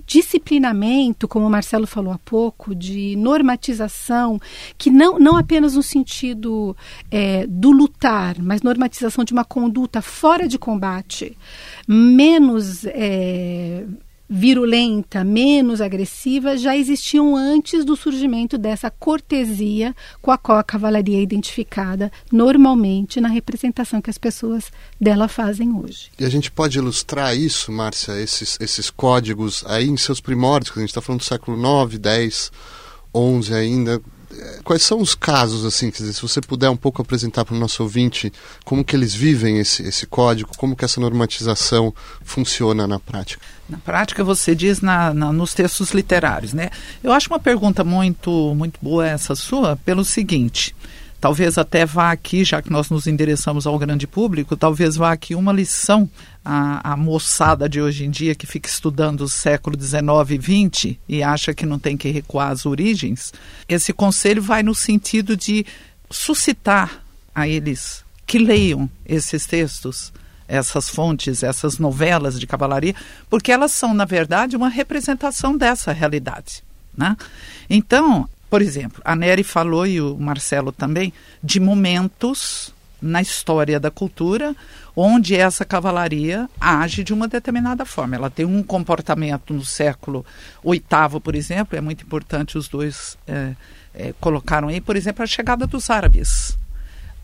disciplinamento, 0.10 1.28
como 1.28 1.46
o 1.46 1.50
Marcelo 1.52 1.86
falou 1.86 2.12
há 2.12 2.18
pouco, 2.18 2.74
de 2.74 3.16
normatização, 3.16 4.42
que 4.76 4.90
não, 4.90 5.20
não 5.20 5.38
apenas 5.38 5.76
no 5.76 5.84
sentido 5.84 6.76
é, 7.12 7.46
do 7.46 7.70
lutar, 7.70 8.42
mas 8.42 8.64
normatização 8.64 9.24
de 9.24 9.34
uma 9.34 9.46
conduta 9.46 10.02
fora 10.02 10.48
de 10.48 10.58
combate, 10.58 11.38
menos 11.88 12.86
é, 12.86 13.86
virulenta, 14.30 15.24
menos 15.24 15.82
agressiva, 15.82 16.56
já 16.56 16.78
existiam 16.78 17.36
antes 17.36 17.84
do 17.84 17.96
surgimento 17.96 18.58
dessa 18.58 18.92
cortesia 18.92 19.96
com 20.22 20.30
a 20.30 20.38
qual 20.38 20.60
a 20.60 20.64
cavalaria 20.64 21.18
é 21.18 21.22
identificada 21.22 22.12
normalmente 22.32 23.20
na 23.20 23.28
representação 23.28 24.02
que 24.02 24.10
as 24.10 24.18
pessoas 24.18 24.72
dela 25.02 25.28
fazem 25.28 25.74
hoje. 25.74 26.12
E 26.20 26.26
a 26.26 26.30
gente 26.30 26.52
pode 26.52 26.78
ilustrar 26.78 27.36
isso, 27.36 27.72
Márcia, 27.72 28.22
esses, 28.22 28.58
esses 28.62 28.90
códigos 28.92 29.64
aí 29.66 29.88
em 29.88 29.98
seus 29.98 30.22
primórdios, 30.22 30.72
que 30.72 30.80
a 30.80 30.82
gente 30.82 30.90
está 30.90 31.02
falando 31.02 31.22
do 31.22 31.26
século 31.26 31.58
9, 31.58 31.98
10, 31.98 32.52
11 33.14 33.54
ainda, 33.54 34.02
quais 34.64 34.84
são 34.84 35.00
os 35.00 35.16
casos, 35.16 35.66
assim, 35.66 35.90
dizer, 35.90 36.14
se 36.14 36.22
você 36.22 36.40
puder 36.42 36.70
um 36.70 36.78
pouco 36.78 37.02
apresentar 37.02 37.46
para 37.46 37.56
o 37.56 37.60
nosso 37.60 37.82
ouvinte 37.82 38.32
como 38.64 38.84
que 38.84 38.96
eles 38.96 39.14
vivem 39.14 39.60
esse, 39.60 39.84
esse 39.84 40.06
código, 40.06 40.52
como 40.58 40.76
que 40.76 40.86
essa 40.86 41.02
normatização 41.02 41.94
funciona 42.24 42.88
na 42.88 43.00
prática? 43.00 43.44
Na 43.68 43.78
prática, 43.78 44.24
você 44.24 44.56
diz 44.56 44.82
na, 44.82 45.14
na, 45.14 45.32
nos 45.32 45.54
textos 45.54 45.92
literários, 45.92 46.54
né? 46.54 46.70
Eu 47.04 47.12
acho 47.12 47.30
uma 47.30 47.40
pergunta 47.40 47.84
muito, 47.84 48.54
muito 48.56 48.80
boa 48.82 49.08
essa 49.08 49.36
sua, 49.36 49.76
pelo 49.78 50.04
seguinte, 50.04 50.76
talvez 51.20 51.58
até 51.58 51.86
vá 51.86 52.12
aqui, 52.12 52.44
já 52.44 52.62
que 52.62 52.72
nós 52.72 52.90
nos 52.90 53.08
endereçamos 53.08 53.68
ao 53.68 53.78
grande 53.78 54.08
público, 54.08 54.56
talvez 54.56 54.96
vá 54.96 55.12
aqui 55.12 55.36
uma 55.36 55.52
lição 55.52 56.10
à, 56.44 56.94
à 56.94 56.98
moçada 56.98 57.68
de 57.68 57.82
hoje 57.82 58.06
em 58.06 58.10
dia 58.10 58.36
que 58.36 58.48
fica 58.48 58.70
estudando 58.70 59.22
o 59.22 59.30
século 59.30 59.80
XIX 59.80 60.02
e 60.30 60.72
XX 60.72 60.98
e 61.08 61.24
acha 61.24 61.54
que 61.54 61.66
não 61.66 61.78
tem 61.78 61.98
que 61.98 62.10
recuar 62.10 62.52
às 62.52 62.66
origens. 62.66 63.34
Esse 63.68 63.92
conselho 63.92 64.42
vai 64.42 64.64
no 64.64 64.74
sentido 64.74 65.36
de 65.36 65.66
suscitar 66.10 67.04
a 67.36 67.48
eles 67.48 68.04
que 68.26 68.38
leiam 68.38 68.90
esses 69.06 69.46
textos, 69.46 70.14
essas 70.48 70.90
fontes, 70.90 71.44
essas 71.44 71.78
novelas 71.78 72.40
de 72.40 72.48
cavalaria, 72.48 72.96
porque 73.30 73.52
elas 73.52 73.72
são, 73.72 73.94
na 73.94 74.06
verdade, 74.06 74.56
uma 74.56 74.70
representação 74.70 75.56
dessa 75.58 75.92
realidade. 75.92 76.64
Né? 76.96 77.16
Então, 77.70 78.28
por 78.50 78.62
exemplo, 78.62 79.02
a 79.06 79.16
Nery 79.16 79.44
falou, 79.44 79.86
e 79.86 80.02
o 80.02 80.18
Marcelo 80.18 80.72
também, 80.72 81.14
de 81.44 81.60
momentos 81.60 82.74
na 83.02 83.22
história 83.22 83.80
da 83.80 83.90
cultura 83.90 84.56
onde 84.96 85.36
essa 85.36 85.64
cavalaria 85.64 86.50
age 86.60 87.04
de 87.04 87.14
uma 87.14 87.28
determinada 87.28 87.86
forma. 87.86 88.16
Ela 88.16 88.30
tem 88.30 88.46
um 88.46 88.62
comportamento 88.62 89.54
no 89.54 89.64
século 89.64 90.26
VIII, 90.64 91.20
por 91.24 91.36
exemplo, 91.36 91.78
é 91.78 91.82
muito 91.82 92.04
importante 92.04 92.58
os 92.58 92.68
dois 92.68 93.18
é, 93.26 93.54
é, 93.94 94.14
colocaram 94.20 94.68
aí, 94.68 94.82
por 94.82 94.98
exemplo, 94.98 95.24
a 95.24 95.28
chegada 95.28 95.66
dos 95.66 95.90
árabes. 95.90 96.58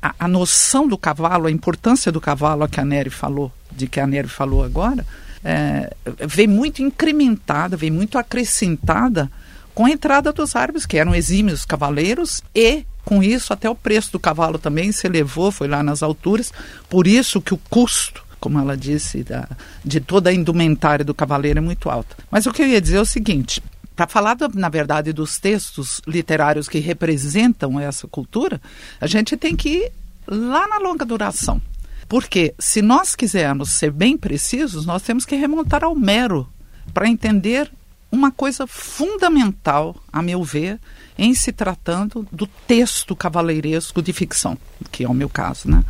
A, 0.01 0.15
a, 0.19 0.27
noção 0.27 0.87
do 0.87 0.97
cavalo, 0.97 1.47
a 1.47 1.51
importância 1.51 2.11
do 2.11 2.21
cavalo, 2.21 2.63
a 2.63 2.69
que 2.69 2.79
a 2.79 2.85
Nery 2.85 3.09
falou, 3.09 3.51
de 3.71 3.87
que 3.87 3.99
a 3.99 4.07
Nery 4.07 4.29
falou 4.29 4.63
agora, 4.63 5.05
é, 5.43 5.93
vem 6.25 6.47
muito 6.47 6.81
incrementada, 6.81 7.75
vem 7.75 7.91
muito 7.91 8.17
acrescentada 8.17 9.29
com 9.75 9.85
a 9.85 9.91
entrada 9.91 10.31
dos 10.31 10.55
árabes, 10.55 10.85
que 10.85 10.97
eram 10.97 11.13
exímios 11.13 11.65
cavaleiros, 11.65 12.41
e 12.55 12.85
com 13.03 13.21
isso 13.21 13.51
até 13.51 13.69
o 13.69 13.75
preço 13.75 14.13
do 14.13 14.19
cavalo 14.19 14.57
também 14.57 14.91
se 14.91 15.05
elevou, 15.05 15.51
foi 15.51 15.67
lá 15.67 15.83
nas 15.83 16.01
alturas. 16.01 16.51
Por 16.89 17.05
isso 17.05 17.41
que 17.41 17.53
o 17.53 17.59
custo, 17.69 18.25
como 18.39 18.57
ela 18.57 18.77
disse, 18.77 19.21
da, 19.21 19.47
de 19.83 19.99
toda 19.99 20.29
a 20.29 20.33
indumentária 20.33 21.03
do 21.03 21.13
cavaleiro 21.13 21.59
é 21.59 21.61
muito 21.61 21.89
alto. 21.89 22.15
Mas 22.31 22.45
o 22.45 22.53
que 22.53 22.63
eu 22.63 22.67
ia 22.67 22.79
dizer 22.79 22.97
é 22.97 23.01
o 23.01 23.05
seguinte: 23.05 23.61
para 23.95 24.07
falar, 24.07 24.37
na 24.53 24.69
verdade, 24.69 25.11
dos 25.11 25.37
textos 25.37 26.01
literários 26.07 26.69
que 26.69 26.79
representam 26.79 27.79
essa 27.79 28.07
cultura, 28.07 28.61
a 28.99 29.07
gente 29.07 29.35
tem 29.35 29.55
que 29.55 29.69
ir 29.69 29.91
lá 30.25 30.67
na 30.67 30.77
longa 30.79 31.05
duração. 31.05 31.61
Porque 32.07 32.53
se 32.57 32.81
nós 32.81 33.15
quisermos 33.15 33.71
ser 33.71 33.91
bem 33.91 34.17
precisos, 34.17 34.85
nós 34.85 35.01
temos 35.01 35.25
que 35.25 35.35
remontar 35.35 35.83
ao 35.83 35.95
Mero 35.95 36.47
para 36.93 37.09
entender 37.09 37.69
uma 38.15 38.31
coisa 38.31 38.65
fundamental, 38.65 39.95
a 40.11 40.21
meu 40.21 40.43
ver, 40.43 40.79
em 41.17 41.33
se 41.35 41.51
tratando 41.51 42.27
do 42.31 42.47
texto 42.47 43.15
cavaleiresco 43.15 44.01
de 44.01 44.13
ficção, 44.13 44.57
que 44.91 45.03
é 45.03 45.09
o 45.09 45.13
meu 45.13 45.29
caso, 45.29 45.69
né? 45.69 45.83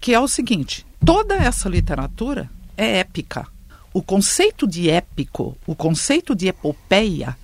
Que 0.00 0.12
é 0.12 0.20
o 0.20 0.28
seguinte: 0.28 0.86
toda 1.04 1.34
essa 1.34 1.68
literatura 1.68 2.50
é 2.76 2.98
épica. 2.98 3.46
O 3.92 4.02
conceito 4.02 4.66
de 4.66 4.90
épico, 4.90 5.56
o 5.66 5.74
conceito 5.74 6.34
de 6.34 6.48
epopeia, 6.48 7.36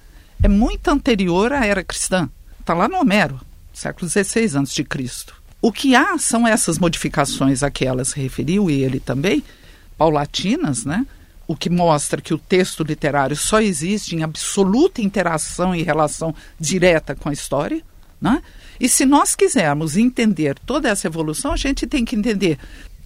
é 0.43 0.49
muito 0.49 0.89
anterior 0.89 1.53
à 1.53 1.65
era 1.65 1.83
cristã. 1.83 2.29
Está 2.61 2.75
lá 2.75 2.87
no 2.87 2.99
Homero, 2.99 3.41
século 3.73 4.09
XVI 4.09 4.59
a.C. 4.59 4.87
O 5.63 5.73
que 5.73 5.95
há 5.95 6.19
são 6.19 6.47
essas 6.47 6.79
modificações 6.79 7.63
a 7.63 7.71
que 7.71 7.87
ela 7.87 8.05
se 8.05 8.21
referiu, 8.21 8.71
e 8.71 8.83
ele 8.83 9.01
também, 9.01 9.43
paulatinas, 9.97 10.85
né? 10.85 11.07
O 11.47 11.57
que 11.57 11.69
mostra 11.69 12.21
que 12.21 12.33
o 12.33 12.39
texto 12.39 12.85
literário 12.85 13.37
só 13.37 13.61
existe 13.61 14.15
em 14.15 14.23
absoluta 14.23 15.03
interação 15.03 15.75
e 15.75 15.83
relação 15.83 16.35
direta 16.59 17.15
com 17.15 17.29
a 17.29 17.33
história. 17.33 17.83
Né? 18.21 18.43
E 18.79 18.89
se 18.89 19.05
nós 19.05 19.35
quisermos 19.35 19.97
entender 19.97 20.59
toda 20.67 20.89
essa 20.89 21.07
evolução, 21.07 21.53
a 21.53 21.57
gente 21.57 21.87
tem 21.87 22.05
que 22.05 22.17
entender 22.17 22.59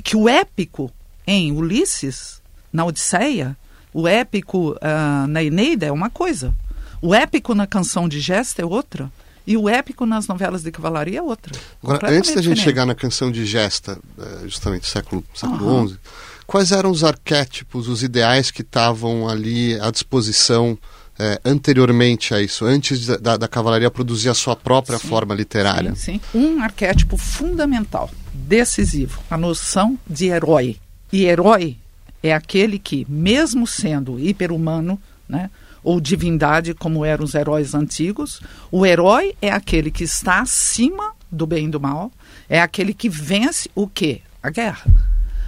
que 0.03 0.17
o 0.17 0.29
épico 0.29 0.93
em 1.27 1.53
Ulisses, 1.53 2.41
na 2.73 2.85
Odisseia, 2.85 3.57
o 3.93 4.07
épico 4.07 4.73
uh, 4.73 5.27
na 5.29 5.43
Eneida 5.43 5.87
é 5.87 5.93
uma 5.93 6.11
coisa, 6.11 6.55
o 7.01 7.15
épico 7.15 7.55
na 7.55 7.67
canção 7.67 8.09
de 8.09 8.21
Gesta 8.21 8.63
é 8.63 8.65
outra. 8.65 9.11
E 9.47 9.57
o 9.57 9.69
épico 9.69 10.05
nas 10.05 10.27
novelas 10.27 10.65
de 10.65 10.73
cavalaria 10.73 11.21
é 11.21 11.23
outra. 11.23 11.57
Agora, 11.81 12.11
antes 12.11 12.35
da 12.35 12.43
gente 12.43 12.61
chegar 12.61 12.85
na 12.85 12.97
canção 12.97 13.31
de 13.31 13.47
Gesta, 13.47 13.97
eh, 14.19 14.49
justamente 14.49 14.89
século, 14.89 15.25
século 15.33 15.65
uhum. 15.65 15.89
XI, 15.89 15.99
quais 16.47 16.73
eram 16.73 16.91
os 16.91 17.03
arquétipos, 17.03 17.89
os 17.89 18.03
ideais 18.03 18.51
que 18.51 18.63
estavam 18.63 19.29
ali 19.29 19.79
à 19.81 19.91
disposição 19.91 20.79
é, 21.19 21.41
anteriormente 21.45 22.35
a 22.35 22.43
isso, 22.43 22.65
antes 22.65 23.07
da, 23.07 23.37
da, 23.37 23.49
cavalaria 23.49 23.91
produzir 23.91 24.29
a 24.29 24.35
sua 24.35 24.55
própria 24.55 24.99
sim, 24.99 25.09
forma 25.09 25.35
literária? 25.35 25.95
Sim, 25.95 26.21
sim. 26.33 26.39
Um 26.39 26.63
arquétipo 26.63 27.17
fundamental, 27.17 28.11
decisivo, 28.33 29.21
a 29.31 29.37
noção 29.37 29.99
de 30.07 30.27
herói. 30.27 30.77
E 31.13 31.25
herói 31.25 31.77
é 32.23 32.35
aquele 32.35 32.79
que, 32.79 33.07
mesmo 33.09 33.67
sendo 33.67 34.19
hiperhumano, 34.19 35.01
né, 35.29 35.51
ou 35.83 36.01
divindade, 36.01 36.75
como 36.75 37.05
eram 37.05 37.25
os 37.25 37.35
heróis 37.35 37.75
antigos, 37.75 38.41
o 38.71 38.85
herói 38.85 39.35
é 39.41 39.51
aquele 39.51 39.91
que 39.91 40.05
está 40.05 40.41
acima 40.41 41.13
do 41.31 41.47
bem 41.47 41.67
e 41.67 41.71
do 41.71 41.81
mal, 41.81 42.13
é 42.49 42.61
aquele 42.61 42.93
que 42.93 43.09
vence 43.09 43.71
o 43.75 43.87
quê? 43.87 44.21
A 44.43 44.51
guerra. 44.51 44.85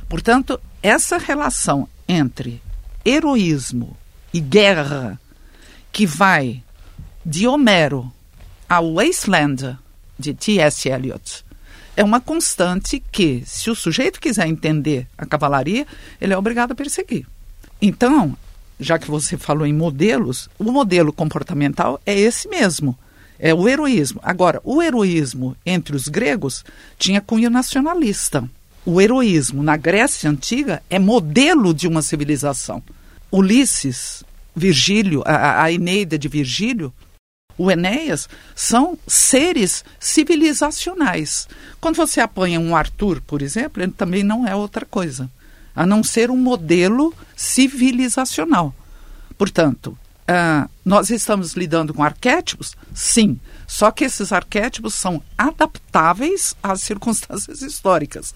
Portanto, 0.08 0.58
essa 0.82 1.18
relação 1.18 1.88
entre 2.06 2.62
heroísmo 3.04 3.96
e 4.32 4.40
guerra, 4.40 5.20
que 5.92 6.06
vai 6.06 6.62
de 7.24 7.46
Homero 7.46 8.12
ao 8.68 8.94
Wasteland 8.94 9.78
de 10.18 10.34
T.S. 10.34 10.88
Eliot, 10.88 11.44
é 11.96 12.04
uma 12.04 12.20
constante 12.20 13.02
que, 13.10 13.42
se 13.44 13.70
o 13.70 13.74
sujeito 13.74 14.20
quiser 14.20 14.46
entender 14.46 15.06
a 15.16 15.26
cavalaria, 15.26 15.86
ele 16.20 16.32
é 16.32 16.38
obrigado 16.38 16.72
a 16.72 16.74
perseguir. 16.74 17.26
Então, 17.82 18.36
já 18.78 18.98
que 18.98 19.10
você 19.10 19.36
falou 19.36 19.66
em 19.66 19.72
modelos, 19.72 20.48
o 20.58 20.64
modelo 20.64 21.12
comportamental 21.12 22.00
é 22.06 22.16
esse 22.16 22.48
mesmo. 22.48 22.96
É 23.38 23.52
o 23.52 23.68
heroísmo. 23.68 24.20
Agora, 24.22 24.60
o 24.64 24.82
heroísmo 24.82 25.56
entre 25.64 25.96
os 25.96 26.08
gregos 26.08 26.64
tinha 26.98 27.20
cunho 27.20 27.50
nacionalista 27.50 28.48
o 28.88 29.02
heroísmo 29.02 29.62
na 29.62 29.76
Grécia 29.76 30.30
Antiga 30.30 30.82
é 30.88 30.98
modelo 30.98 31.74
de 31.74 31.86
uma 31.86 32.00
civilização. 32.00 32.82
Ulisses, 33.30 34.24
Virgílio, 34.56 35.22
a, 35.26 35.70
Eneida 35.70 36.18
de 36.18 36.26
Virgílio, 36.26 36.90
o 37.58 37.70
Enéas, 37.70 38.30
são 38.56 38.98
seres 39.06 39.84
civilizacionais. 40.00 41.46
Quando 41.78 41.96
você 41.96 42.18
apanha 42.18 42.58
um 42.58 42.74
Arthur, 42.74 43.20
por 43.20 43.42
exemplo, 43.42 43.82
ele 43.82 43.92
também 43.92 44.24
não 44.24 44.48
é 44.48 44.54
outra 44.54 44.86
coisa. 44.86 45.30
a 45.76 45.84
não 45.84 46.02
ser 46.02 46.30
um 46.30 46.36
modelo 46.38 47.12
civilizacional. 47.36 48.74
Portanto, 49.36 49.88
uh, 49.88 50.68
nós 50.82 51.10
estamos 51.10 51.52
lidando 51.52 51.92
com 51.92 52.02
arquétipos? 52.02 52.74
Sim. 52.94 53.38
Só 53.66 53.90
que 53.90 54.04
esses 54.04 54.32
arquétipos 54.32 54.94
são 54.94 55.22
adaptáveis 55.36 56.56
às 56.62 56.80
circunstâncias 56.80 57.60
históricas. 57.62 58.34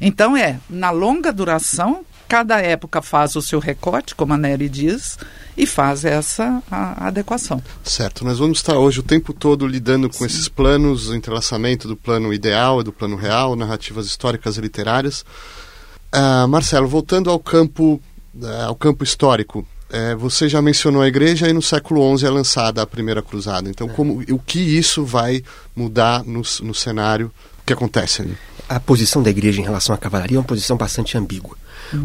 Então, 0.00 0.36
é, 0.36 0.58
na 0.68 0.90
longa 0.90 1.32
duração, 1.32 2.04
cada 2.28 2.60
época 2.60 3.00
faz 3.00 3.36
o 3.36 3.42
seu 3.42 3.58
recorte, 3.58 4.14
como 4.14 4.32
a 4.34 4.36
Nery 4.36 4.68
diz, 4.68 5.18
e 5.56 5.66
faz 5.66 6.04
essa 6.04 6.62
adequação. 6.70 7.62
Certo. 7.82 8.24
Nós 8.24 8.38
vamos 8.38 8.58
estar 8.58 8.76
hoje 8.76 9.00
o 9.00 9.02
tempo 9.02 9.32
todo 9.32 9.66
lidando 9.66 10.08
com 10.08 10.18
Sim. 10.18 10.26
esses 10.26 10.48
planos, 10.48 11.08
o 11.08 11.14
entrelaçamento 11.14 11.88
do 11.88 11.96
plano 11.96 12.32
ideal 12.32 12.80
e 12.80 12.84
do 12.84 12.92
plano 12.92 13.16
real, 13.16 13.56
narrativas 13.56 14.06
históricas 14.06 14.56
e 14.56 14.60
literárias. 14.60 15.24
Uh, 16.14 16.46
Marcelo, 16.48 16.86
voltando 16.86 17.30
ao 17.30 17.38
campo, 17.38 18.00
uh, 18.34 18.46
ao 18.66 18.74
campo 18.74 19.02
histórico, 19.02 19.66
uh, 19.90 20.16
você 20.18 20.48
já 20.48 20.60
mencionou 20.60 21.02
a 21.02 21.08
igreja 21.08 21.48
e 21.48 21.52
no 21.52 21.62
século 21.62 22.16
XI 22.16 22.26
é 22.26 22.30
lançada 22.30 22.82
a 22.82 22.86
primeira 22.86 23.22
cruzada. 23.22 23.68
Então, 23.68 23.88
como, 23.88 24.22
o 24.30 24.38
que 24.38 24.58
isso 24.58 25.04
vai 25.04 25.42
mudar 25.74 26.24
no, 26.24 26.42
no 26.62 26.74
cenário? 26.74 27.30
O 27.62 27.66
que 27.66 27.72
acontece 27.72 28.22
ali? 28.22 28.36
A 28.68 28.80
posição 28.80 29.22
da 29.22 29.30
igreja 29.30 29.60
em 29.60 29.64
relação 29.64 29.94
à 29.94 29.98
cavalaria 29.98 30.36
é 30.36 30.40
uma 30.40 30.44
posição 30.44 30.76
bastante 30.76 31.16
ambígua. 31.16 31.56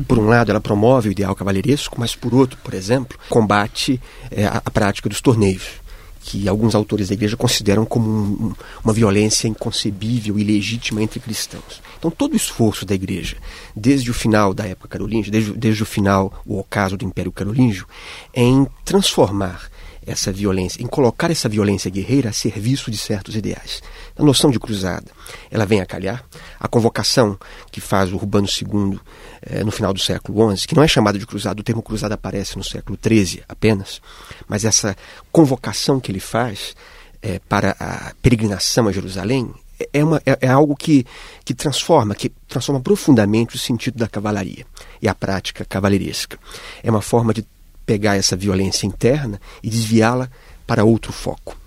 Por 0.08 0.20
um 0.20 0.28
lado, 0.28 0.52
ela 0.52 0.62
promove 0.62 1.10
o 1.10 1.12
ideal 1.12 1.36
cavalheiresco, 1.36 2.00
mas 2.00 2.16
por 2.16 2.36
outro, 2.36 2.60
por 2.64 2.74
exemplo, 2.74 3.18
combate 3.30 4.00
é, 4.30 4.46
a, 4.46 4.62
a 4.64 4.72
prática 4.72 5.10
dos 5.10 5.22
torneios 5.22 5.82
que 6.24 6.48
alguns 6.48 6.76
autores 6.76 7.08
da 7.08 7.16
igreja 7.16 7.36
consideram 7.36 7.84
como 7.84 8.08
um, 8.08 8.54
uma 8.84 8.94
violência 8.94 9.48
inconcebível 9.48 10.38
e 10.38 10.44
legítima 10.44 11.02
entre 11.02 11.20
cristãos. 11.20 11.82
Então, 11.98 12.12
todo 12.12 12.34
o 12.34 12.36
esforço 12.36 12.86
da 12.86 12.94
igreja, 12.94 13.38
desde 13.76 14.12
o 14.12 14.14
final 14.14 14.54
da 14.54 14.66
época 14.66 14.88
carolíngia, 14.88 15.32
desde, 15.32 15.52
desde 15.54 15.84
o 15.84 15.86
final, 15.86 16.42
o 16.46 16.60
ocaso 16.60 16.96
do 16.96 17.06
Império 17.06 17.32
Carolíngio, 17.32 17.88
é 18.34 18.44
em 18.44 18.68
transformar 18.86 19.70
essa 20.06 20.32
violência, 20.32 20.82
em 20.82 20.88
colocar 20.88 21.30
essa 21.30 21.48
violência 21.48 21.92
guerreira 21.92 22.30
a 22.30 22.34
serviço 22.34 22.90
de 22.90 22.98
certos 22.98 23.36
ideais. 23.36 23.82
A 24.18 24.24
noção 24.24 24.50
de 24.50 24.60
cruzada, 24.60 25.12
ela 25.50 25.66
vem 25.66 25.80
a 25.80 25.86
calhar. 25.86 26.24
A 26.60 26.68
convocação 26.68 27.38
que 27.72 27.80
faz 27.80 28.12
o 28.12 28.16
Urbano 28.16 28.48
II 28.48 29.00
eh, 29.44 29.64
no 29.64 29.72
final 29.72 29.94
do 29.94 30.00
século 30.00 30.56
XI, 30.56 30.68
que 30.68 30.76
não 30.76 30.84
é 30.84 30.88
chamada 30.88 31.20
de 31.20 31.26
cruzada, 31.26 31.62
o 31.62 31.64
termo 31.64 31.82
cruzada 31.82 32.16
aparece 32.16 32.58
no 32.58 32.64
século 32.64 32.98
XIII 33.02 33.44
apenas, 33.48 34.02
mas 34.48 34.66
essa 34.66 34.96
convocação 35.32 36.00
que 36.00 36.12
ele 36.12 36.20
faz 36.20 36.76
eh, 37.22 37.40
para 37.48 37.76
a 37.80 38.14
peregrinação 38.22 38.88
a 38.88 38.92
Jerusalém 38.92 39.54
é, 39.80 40.00
é 40.00 40.04
uma, 40.04 40.22
é, 40.26 40.38
é, 40.42 40.48
algo 40.48 40.76
que, 40.76 41.06
que 41.44 41.54
transforma, 41.54 42.14
que 42.14 42.30
transforma 42.48 42.82
profundamente 42.82 43.56
o 43.56 43.60
sentido 43.60 43.98
da 43.98 44.08
cavalaria 44.08 44.66
e 45.02 45.08
a 45.08 45.16
prática 45.16 45.66
cavaleiresca. 45.66 46.38
É 46.84 46.90
uma 46.92 47.02
forma 47.02 47.34
de 47.34 47.46
pegar 47.92 48.16
essa 48.16 48.38
violência 48.38 48.88
interna 48.88 49.38
e 49.62 49.70
desviá-la 49.70 50.30
para 50.66 50.86
outro 50.86 51.12
foco. 51.12 51.58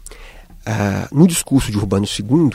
Ah, 0.65 1.07
no 1.13 1.29
discurso 1.29 1.71
de 1.71 1.77
Urbano 1.77 2.07
II, 2.07 2.51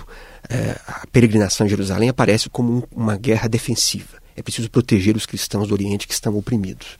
ah, 0.49 1.01
a 1.03 1.07
peregrinação 1.11 1.67
em 1.67 1.69
Jerusalém 1.69 2.09
aparece 2.09 2.49
como 2.49 2.77
um, 2.77 2.83
uma 2.91 3.15
guerra 3.15 3.47
defensiva. 3.47 4.17
É 4.35 4.41
preciso 4.41 4.71
proteger 4.71 5.15
os 5.15 5.27
cristãos 5.27 5.67
do 5.67 5.73
Oriente 5.75 6.07
que 6.07 6.15
estão 6.15 6.35
oprimidos. 6.35 6.97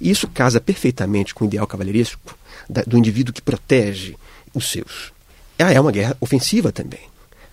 E 0.00 0.10
isso 0.10 0.26
casa 0.26 0.60
perfeitamente 0.60 1.32
com 1.32 1.44
o 1.44 1.46
ideal 1.46 1.68
cavalheiresco 1.68 2.36
da, 2.68 2.82
do 2.82 2.98
indivíduo 2.98 3.32
que 3.32 3.40
protege 3.40 4.16
os 4.52 4.68
seus. 4.72 5.12
Ela 5.56 5.72
é 5.72 5.80
uma 5.80 5.92
guerra 5.92 6.16
ofensiva 6.20 6.72
também. 6.72 7.02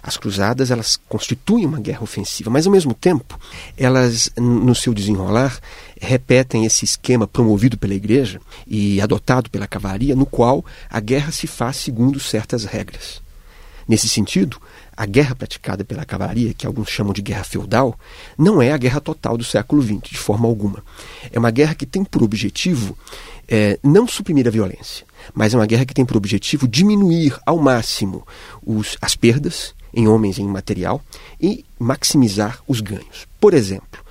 As 0.06 0.18
cruzadas 0.18 0.70
elas 0.70 1.00
constituem 1.10 1.66
uma 1.66 1.80
guerra 1.80 2.04
ofensiva, 2.04 2.52
mas 2.52 2.68
ao 2.68 2.72
mesmo 2.72 2.94
tempo 2.94 3.40
elas, 3.76 4.30
no 4.38 4.76
seu 4.76 4.94
desenrolar, 4.94 5.60
repetem 6.00 6.64
esse 6.64 6.86
esquema 6.86 7.26
promovido 7.26 7.76
pela 7.76 7.96
igreja 7.96 8.40
e 8.68 9.02
adotado 9.02 9.50
pela 9.50 9.66
cavalaria, 9.66 10.16
no 10.16 10.28
qual 10.28 10.64
a 10.92 11.00
guerra 11.00 11.32
se 11.32 11.48
faz 11.48 11.78
segundo 11.78 12.20
certas 12.20 12.66
regras. 12.66 13.20
Nesse 13.88 14.08
sentido, 14.08 14.62
a 14.96 15.08
guerra 15.08 15.36
praticada 15.36 15.84
pela 15.84 16.06
cavalaria, 16.06 16.54
que 16.54 16.68
alguns 16.68 16.90
chamam 16.90 17.12
de 17.12 17.24
guerra 17.24 17.44
feudal, 17.44 18.00
não 18.38 18.62
é 18.62 18.72
a 18.72 18.78
guerra 18.78 19.02
total 19.02 19.36
do 19.36 19.44
século 19.44 19.82
XX, 19.82 20.02
de 20.12 20.18
forma 20.20 20.48
alguma. 20.48 20.84
É 21.32 21.40
uma 21.40 21.52
guerra 21.52 21.74
que 21.74 21.86
tem 21.86 22.04
por 22.04 22.22
objetivo 22.22 22.96
é, 23.48 23.80
não 23.84 24.08
suprimir 24.08 24.48
a 24.48 24.52
violência, 24.52 25.06
mas 25.34 25.54
é 25.54 25.58
uma 25.58 25.66
guerra 25.66 25.86
que 25.86 25.94
tem 25.94 26.06
por 26.06 26.18
objetivo 26.18 26.68
diminuir 26.68 27.38
ao 27.46 27.58
máximo 27.58 28.26
os, 28.64 28.98
as 29.02 29.16
perdas 29.16 29.75
em 29.96 30.08
homens 30.08 30.38
e 30.38 30.42
em 30.42 30.48
material 30.48 31.02
e 31.42 31.66
maximizar 31.80 32.60
os 32.68 32.82
ganhos. 32.82 33.26
Por 33.40 33.54
exemplo, 33.54 34.04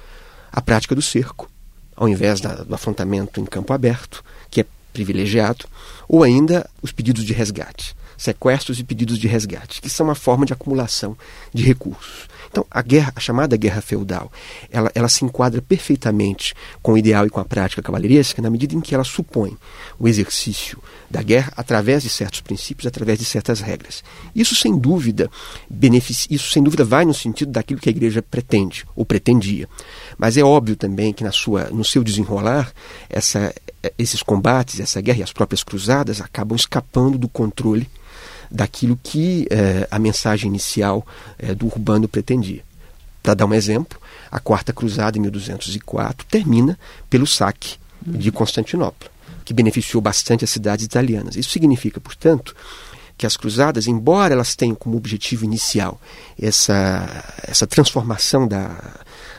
a 0.50 0.61
prática 0.62 0.95
do 0.95 1.03
cerco, 1.03 1.49
ao 1.95 2.09
invés 2.09 2.41
da, 2.41 2.55
do 2.55 2.75
afrontamento 2.75 3.41
em 3.41 3.45
campo 3.45 3.73
aberto, 3.73 4.25
que 4.50 4.62
é 4.62 4.67
privilegiado, 4.93 5.66
ou 6.09 6.23
ainda 6.23 6.68
os 6.81 6.90
pedidos 6.90 7.25
de 7.25 7.33
resgate, 7.33 7.94
sequestros 8.16 8.79
e 8.79 8.85
pedidos 8.85 9.18
de 9.18 9.29
resgate, 9.29 9.83
que 9.83 9.90
são 9.90 10.07
uma 10.07 10.14
forma 10.14 10.47
de 10.47 10.53
acumulação 10.53 11.16
de 11.53 11.62
recursos. 11.62 12.29
Então, 12.55 12.64
a 12.71 12.83
guerra, 12.83 13.12
a 13.17 13.19
chamada 13.19 13.57
guerra 13.57 13.81
feudal, 13.81 14.31
ela, 14.71 14.88
ela 14.95 15.09
se 15.09 15.25
enquadra 15.25 15.61
perfeitamente 15.61 16.55
com 16.81 16.93
o 16.93 16.99
ideal 16.99 17.27
e 17.27 17.31
com 17.31 17.40
a 17.40 17.45
prática 17.45 17.83
cavaleiresca 17.83 18.40
na 18.40 18.49
medida 18.49 18.77
em 18.77 18.81
que 18.81 18.95
ela 18.95 19.03
supõe 19.03 19.59
o 19.99 20.07
exercício 20.07 20.81
da 21.11 21.21
guerra 21.21 21.53
através 21.57 22.05
de 22.05 22.09
certos 22.09 22.40
princípios, 22.40 22.87
através 22.87 23.19
de 23.19 23.25
certas 23.25 23.59
regras. 23.59 24.05
Isso 24.37 24.55
sem 24.55 24.79
dúvida 24.79 25.29
beneficia, 25.69 26.37
isso 26.37 26.49
sem 26.53 26.62
dúvida 26.62 26.85
vai 26.85 27.05
no 27.05 27.12
sentido 27.12 27.51
daquilo 27.51 27.81
que 27.81 27.88
a 27.88 27.93
igreja 27.93 28.23
pretende 28.23 28.87
ou 28.95 29.05
pretendia. 29.05 29.69
Mas 30.17 30.37
é 30.37 30.45
óbvio 30.45 30.77
também 30.77 31.12
que 31.12 31.25
na 31.25 31.33
sua, 31.33 31.64
no 31.71 31.85
seu 31.85 32.05
desenrolar, 32.05 32.73
essa, 33.11 33.53
esses 33.99 34.23
combates, 34.23 34.79
essa 34.79 35.01
guerra 35.01 35.19
e 35.19 35.23
as 35.25 35.33
próprias 35.33 35.64
cruzadas 35.64 36.21
acabam 36.21 36.55
escapando 36.55 37.19
do 37.19 37.29
controle 37.29 37.90
daquilo 38.55 38.99
que 39.03 39.49
eh, 39.51 39.88
a 39.90 39.99
mensagem 39.99 40.49
inicial 40.49 41.05
eh, 41.37 41.55
do 41.55 41.67
Urbano 41.67 42.07
pretendia. 42.07 42.62
Para 43.21 43.35
dar 43.35 43.47
um 43.47 43.53
exemplo, 43.53 43.99
a 44.31 44.38
Quarta 44.38 44.73
Cruzada, 44.73 45.19
em 45.19 45.21
1204, 45.23 46.25
termina 46.31 46.79
pelo 47.11 47.27
saque 47.27 47.77
de 48.01 48.31
Constantinopla, 48.31 49.11
que 49.45 49.53
beneficiou 49.53 50.01
bastante 50.01 50.45
as 50.45 50.51
cidades 50.51 50.85
italianas. 50.85 51.35
Isso 51.35 51.51
significa, 51.51 52.01
portanto, 52.01 52.55
que 53.19 53.27
as 53.27 53.37
cruzadas, 53.37 53.88
embora 53.88 54.35
elas 54.35 54.55
tenham 54.55 54.77
como 54.77 54.97
objetivo 54.97 55.45
inicial 55.45 56.01
essa, 56.40 57.25
essa 57.43 57.67
transformação 57.67 58.47
da, 58.47 58.77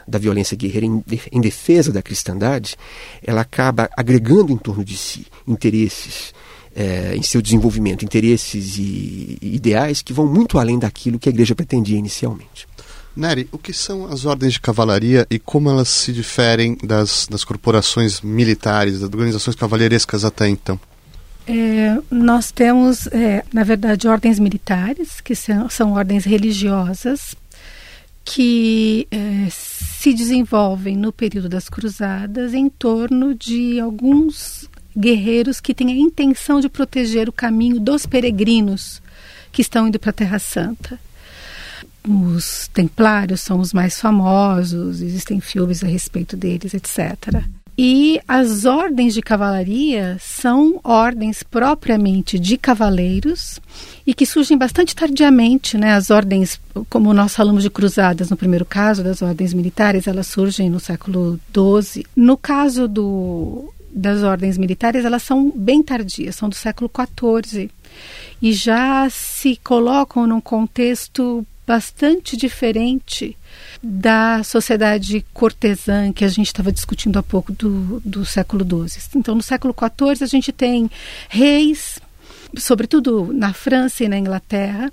da 0.06 0.19
violência 0.19 0.58
guerreira 0.58 0.86
em, 0.86 1.04
em 1.32 1.39
defesa 1.39 1.91
da 1.91 2.01
cristandade, 2.01 2.75
ela 3.23 3.41
acaba 3.41 3.89
agregando 3.95 4.51
em 4.51 4.58
torno 4.58 4.84
de 4.84 4.97
si 4.97 5.25
interesses 5.47 6.34
é, 6.75 7.15
em 7.15 7.23
seu 7.23 7.41
desenvolvimento, 7.41 8.03
interesses 8.03 8.77
e, 8.77 9.38
e 9.41 9.55
ideais 9.55 10.01
que 10.01 10.11
vão 10.11 10.27
muito 10.27 10.59
além 10.59 10.77
daquilo 10.77 11.17
que 11.17 11.29
a 11.29 11.31
igreja 11.31 11.55
pretendia 11.55 11.97
inicialmente. 11.97 12.67
Nery, 13.15 13.47
o 13.49 13.57
que 13.57 13.71
são 13.71 14.07
as 14.07 14.25
ordens 14.25 14.53
de 14.53 14.59
cavalaria 14.59 15.25
e 15.29 15.39
como 15.39 15.69
elas 15.69 15.88
se 15.88 16.11
diferem 16.11 16.77
das, 16.83 17.27
das 17.31 17.45
corporações 17.45 18.19
militares, 18.19 18.99
das 18.99 19.09
organizações 19.09 19.55
cavalheirescas 19.55 20.25
até 20.25 20.49
então? 20.49 20.77
É, 21.47 21.97
nós 22.11 22.51
temos, 22.51 23.07
é, 23.07 23.45
na 23.53 23.63
verdade, 23.63 24.07
ordens 24.07 24.38
militares, 24.38 25.21
que 25.21 25.33
são, 25.33 25.69
são 25.69 25.93
ordens 25.93 26.25
religiosas, 26.25 27.35
que 28.25 29.07
é, 29.11 29.47
se 29.49 30.13
desenvolvem 30.13 30.97
no 30.97 31.13
período 31.13 31.47
das 31.47 31.69
cruzadas 31.69 32.53
em 32.53 32.67
torno 32.67 33.33
de 33.33 33.79
alguns 33.79 34.67
guerreiros 34.97 35.60
que 35.60 35.73
têm 35.73 35.91
a 35.91 35.95
intenção 35.95 36.60
de 36.60 36.69
proteger 36.69 37.27
o 37.27 37.34
caminho 37.34 37.79
dos 37.79 38.05
peregrinos 38.05 39.01
que 39.51 39.62
estão 39.62 39.88
indo 39.88 39.99
para 39.99 40.10
a 40.10 40.13
Terra 40.13 40.39
Santa. 40.39 40.99
Os 42.08 42.69
templários 42.73 43.41
são 43.41 43.60
os 43.60 43.73
mais 43.73 43.99
famosos, 43.99 45.01
existem 45.01 45.39
filmes 45.39 45.84
a 45.84 45.88
respeito 45.88 46.38
deles, 46.38 46.73
etc. 46.73 47.43
E 47.77 48.21
as 48.25 48.63
ordens 48.63 49.13
de 49.13 49.21
cavalaria 49.21 50.17
são 50.21 50.79
ordens 50.81 51.43
propriamente 51.43 52.39
de 52.39 52.58
cavaleiros 52.58 53.60
e 54.08 54.13
que 54.13 54.25
surgem 54.25 54.58
bastante 54.58 54.95
tardiamente, 54.95 55.77
né? 55.77 55.93
As 55.93 56.10
ordens, 56.10 56.60
como 56.89 57.13
nós 57.13 57.36
falamos 57.36 57.63
de 57.63 57.69
cruzadas 57.69 58.29
no 58.29 58.38
primeiro 58.38 58.65
caso, 58.65 59.03
das 59.03 59.21
ordens 59.21 59.53
militares, 59.53 60.08
elas 60.08 60.27
surgem 60.27 60.69
no 60.69 60.79
século 60.79 61.38
XII. 61.53 62.05
No 62.15 62.38
caso 62.38 62.88
do, 62.88 63.73
das 63.95 64.23
ordens 64.23 64.58
militares, 64.58 65.05
elas 65.05 65.23
são 65.23 65.49
bem 65.55 65.81
tardias, 65.81 66.36
são 66.36 66.49
do 66.49 66.55
século 66.55 66.91
XIV 66.93 67.71
e 68.41 68.51
já 68.51 69.10
se 69.10 69.58
colocam 69.63 70.27
num 70.27 70.41
contexto 70.41 71.47
bastante 71.65 72.36
diferente 72.36 73.38
da 73.81 74.43
sociedade 74.43 75.25
cortesã 75.34 76.12
que 76.12 76.25
a 76.25 76.27
gente 76.27 76.47
estava 76.47 76.71
discutindo 76.71 77.17
há 77.17 77.23
pouco 77.23 77.53
do, 77.53 78.01
do 78.03 78.25
século 78.25 78.65
XII. 78.65 79.01
Então, 79.15 79.34
no 79.34 79.41
século 79.41 79.73
XIV, 79.73 80.23
a 80.23 80.27
gente 80.27 80.51
tem 80.51 80.91
reis, 81.29 81.99
sobretudo 82.58 83.31
na 83.34 83.53
França 83.53 84.03
e 84.03 84.10
na 84.10 84.17
Inglaterra, 84.17 84.91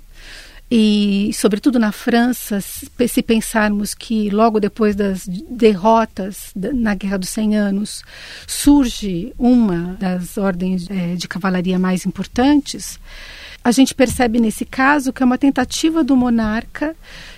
e, 0.75 1.31
sobretudo 1.33 1.77
na 1.77 1.91
França, 1.91 2.59
se 2.59 3.21
pensarmos 3.21 3.93
que 3.93 4.31
logo 4.31 4.59
depois 4.59 4.95
das 4.95 5.27
derrotas 5.27 6.51
na 6.55 6.95
Guerra 6.95 7.19
dos 7.19 7.29
Cem 7.29 7.55
Anos 7.55 8.01
surge 8.47 9.31
uma 9.37 9.95
das 9.99 10.35
ordens 10.35 10.89
é, 10.89 11.13
de 11.13 11.27
cavalaria 11.27 11.77
mais 11.77 12.07
importantes, 12.07 12.99
a 13.63 13.69
gente 13.69 13.93
percebe 13.93 14.39
nesse 14.39 14.65
caso 14.65 15.13
que 15.13 15.21
é 15.21 15.25
uma 15.27 15.37
tentativa 15.37 16.03
do 16.03 16.17
monarca 16.17 16.95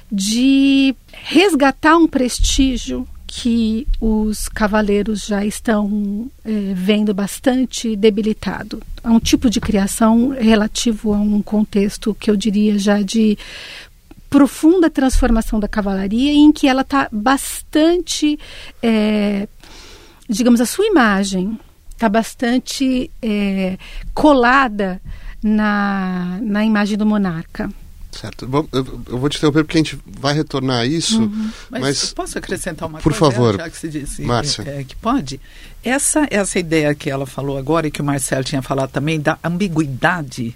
de 0.10 0.96
resgatar 1.12 1.98
um 1.98 2.08
prestígio 2.08 3.06
que 3.38 3.86
os 4.00 4.48
cavaleiros 4.48 5.26
já 5.26 5.44
estão 5.44 6.32
é, 6.46 6.74
vendo 6.74 7.14
bastante 7.14 7.94
debilitado. 7.94 8.82
É 9.04 9.10
um 9.10 9.20
tipo 9.20 9.50
de 9.50 9.60
criação 9.60 10.30
relativo 10.30 11.14
a 11.14 11.18
um 11.18 11.42
contexto 11.42 12.16
que 12.18 12.32
eu 12.32 12.38
diria 12.38 12.80
já 12.80 13.02
de 13.02 13.38
profunda 14.30 14.90
transformação 14.90 15.60
da 15.60 15.68
cavalaria, 15.68 16.32
em 16.32 16.50
que 16.50 16.66
ela 16.66 16.82
está 16.82 17.10
bastante, 17.12 18.40
é, 18.82 19.50
digamos, 20.30 20.62
a 20.62 20.66
sua 20.66 20.86
imagem 20.86 21.60
está 21.90 22.08
bastante 22.08 23.12
é, 23.22 23.78
colada 24.14 25.02
na, 25.44 26.40
na 26.42 26.64
imagem 26.64 26.98
do 26.98 27.06
monarca. 27.06 27.70
Certo. 28.20 28.48
Eu 29.10 29.18
vou 29.18 29.30
te 29.30 29.38
interromper 29.38 29.64
porque 29.66 29.78
a 29.78 29.84
gente 29.84 30.00
vai 30.06 30.34
retornar 30.34 30.80
a 30.80 30.86
isso. 30.86 31.22
Uhum. 31.22 31.52
Mas, 31.70 31.82
mas, 31.82 32.14
posso 32.14 32.38
acrescentar 32.38 32.88
uma 32.88 33.00
por 33.00 33.12
coisa? 33.12 33.20
Por 33.20 33.34
favor. 33.34 33.58
Já 33.58 33.70
que 33.70 33.78
se 33.78 33.90
disse 33.90 34.22
Márcia. 34.22 34.64
É, 34.66 34.84
que 34.86 34.96
pode. 34.96 35.40
Essa, 35.84 36.26
essa 36.32 36.58
ideia 36.58 36.96
que 36.96 37.10
ela 37.10 37.26
falou 37.26 37.58
agora 37.58 37.88
e 37.88 37.92
que 37.92 38.02
o 38.02 38.06
Marcelo 38.06 38.44
tinha 38.44 38.62
falado 38.62 38.90
também 38.90 39.20
da 39.20 39.38
ambiguidade 39.44 40.56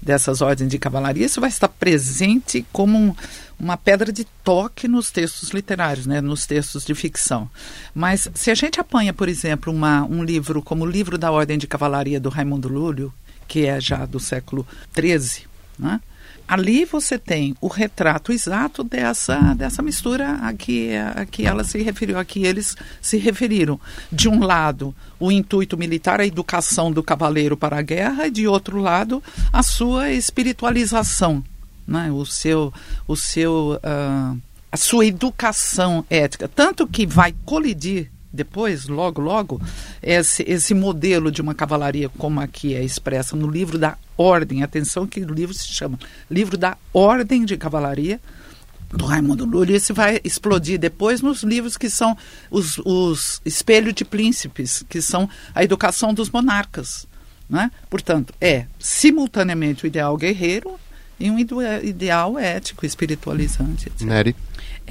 dessas 0.00 0.40
ordens 0.40 0.70
de 0.70 0.78
cavalaria, 0.78 1.26
isso 1.26 1.40
vai 1.40 1.50
estar 1.50 1.68
presente 1.68 2.64
como 2.72 2.96
um, 2.96 3.14
uma 3.58 3.76
pedra 3.76 4.10
de 4.10 4.24
toque 4.42 4.88
nos 4.88 5.10
textos 5.10 5.50
literários, 5.50 6.06
né, 6.06 6.20
nos 6.20 6.46
textos 6.46 6.84
de 6.86 6.94
ficção. 6.94 7.50
Mas 7.94 8.28
se 8.34 8.50
a 8.50 8.54
gente 8.54 8.80
apanha, 8.80 9.12
por 9.12 9.28
exemplo, 9.28 9.70
uma, 9.70 10.04
um 10.04 10.24
livro 10.24 10.62
como 10.62 10.84
o 10.84 10.90
livro 10.90 11.18
da 11.18 11.30
Ordem 11.30 11.58
de 11.58 11.66
Cavalaria 11.66 12.18
do 12.18 12.30
Raimundo 12.30 12.68
Lúlio, 12.68 13.12
que 13.46 13.66
é 13.66 13.78
já 13.80 14.06
do 14.06 14.18
século 14.18 14.66
XIII, 14.96 15.44
né? 15.78 16.00
Ali 16.50 16.84
você 16.84 17.16
tem 17.16 17.54
o 17.60 17.68
retrato 17.68 18.32
exato 18.32 18.82
dessa, 18.82 19.54
dessa 19.54 19.80
mistura 19.82 20.32
a 20.42 20.52
que, 20.52 20.90
a 20.96 21.24
que 21.24 21.46
ela 21.46 21.62
se 21.62 21.80
referiu, 21.80 22.18
a 22.18 22.24
que 22.24 22.44
eles 22.44 22.76
se 23.00 23.18
referiram. 23.18 23.78
De 24.10 24.28
um 24.28 24.42
lado, 24.42 24.92
o 25.20 25.30
intuito 25.30 25.78
militar, 25.78 26.18
a 26.18 26.26
educação 26.26 26.90
do 26.90 27.04
cavaleiro 27.04 27.56
para 27.56 27.78
a 27.78 27.82
guerra, 27.82 28.26
e 28.26 28.32
de 28.32 28.48
outro 28.48 28.80
lado, 28.80 29.22
a 29.52 29.62
sua 29.62 30.10
espiritualização, 30.10 31.44
né? 31.86 32.10
o 32.10 32.26
seu, 32.26 32.74
o 33.06 33.14
seu, 33.14 33.78
uh, 33.84 34.36
a 34.72 34.76
sua 34.76 35.06
educação 35.06 36.04
ética. 36.10 36.48
Tanto 36.48 36.84
que 36.84 37.06
vai 37.06 37.32
colidir 37.44 38.10
depois, 38.32 38.86
logo, 38.86 39.20
logo, 39.20 39.60
esse, 40.02 40.44
esse 40.46 40.72
modelo 40.74 41.32
de 41.32 41.40
uma 41.40 41.54
cavalaria 41.54 42.08
como 42.08 42.40
aqui 42.40 42.74
é 42.74 42.84
expressa 42.84 43.34
no 43.34 43.48
livro 43.48 43.78
da 43.78 43.96
Ordem, 44.16 44.62
atenção 44.62 45.06
que 45.06 45.20
o 45.20 45.32
livro 45.32 45.54
se 45.54 45.66
chama 45.68 45.98
Livro 46.30 46.56
da 46.56 46.76
Ordem 46.92 47.44
de 47.44 47.56
Cavalaria, 47.56 48.20
do 48.92 49.04
Raimundo 49.04 49.44
Lúlio, 49.44 49.74
esse 49.74 49.92
vai 49.92 50.20
explodir 50.24 50.78
depois 50.78 51.20
nos 51.20 51.42
livros 51.42 51.76
que 51.76 51.88
são 51.88 52.16
os, 52.50 52.78
os 52.84 53.40
Espelho 53.44 53.92
de 53.92 54.04
Príncipes, 54.04 54.84
que 54.88 55.00
são 55.00 55.28
a 55.54 55.62
educação 55.62 56.12
dos 56.12 56.30
monarcas. 56.30 57.06
Né? 57.48 57.70
Portanto, 57.88 58.34
é 58.40 58.66
simultaneamente 58.78 59.84
o 59.84 59.86
ideal 59.86 60.16
guerreiro 60.16 60.78
e 61.18 61.30
um 61.30 61.38
ideal 61.38 62.38
ético, 62.38 62.86
espiritualizante. 62.86 63.88
Etc. 63.88 64.02
Nery. 64.02 64.34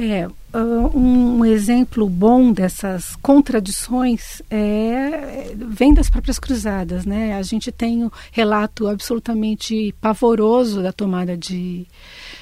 É, 0.02 0.26
uh, 0.28 0.98
um 0.98 1.44
exemplo 1.44 2.08
bom 2.08 2.54
dessas 2.54 3.18
contradições 3.18 4.42
é, 4.50 5.54
vem 5.54 5.94
das 5.94 6.10
próprias 6.10 6.40
cruzadas, 6.40 7.06
né? 7.06 7.34
A 7.34 7.42
gente 7.42 7.70
tem 7.70 8.06
um 8.06 8.12
relato 8.32 8.88
absolutamente 8.88 9.94
pavoroso 10.00 10.82
da 10.82 10.94
tomada 10.94 11.36
de, 11.36 11.86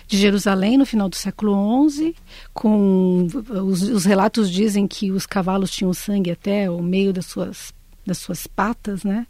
de 0.07 0.17
Jerusalém 0.19 0.77
no 0.77 0.85
final 0.85 1.09
do 1.09 1.15
século 1.15 1.89
XI, 1.89 2.15
com 2.53 3.25
os, 3.65 3.81
os 3.81 4.05
relatos 4.05 4.51
dizem 4.51 4.87
que 4.87 5.11
os 5.11 5.25
cavalos 5.25 5.71
tinham 5.71 5.91
sangue 5.95 6.29
até 6.29 6.69
o 6.69 6.83
meio 6.83 7.11
das 7.11 7.25
suas 7.25 7.73
das 8.05 8.19
suas 8.19 8.45
patas, 8.45 9.03
né? 9.03 9.25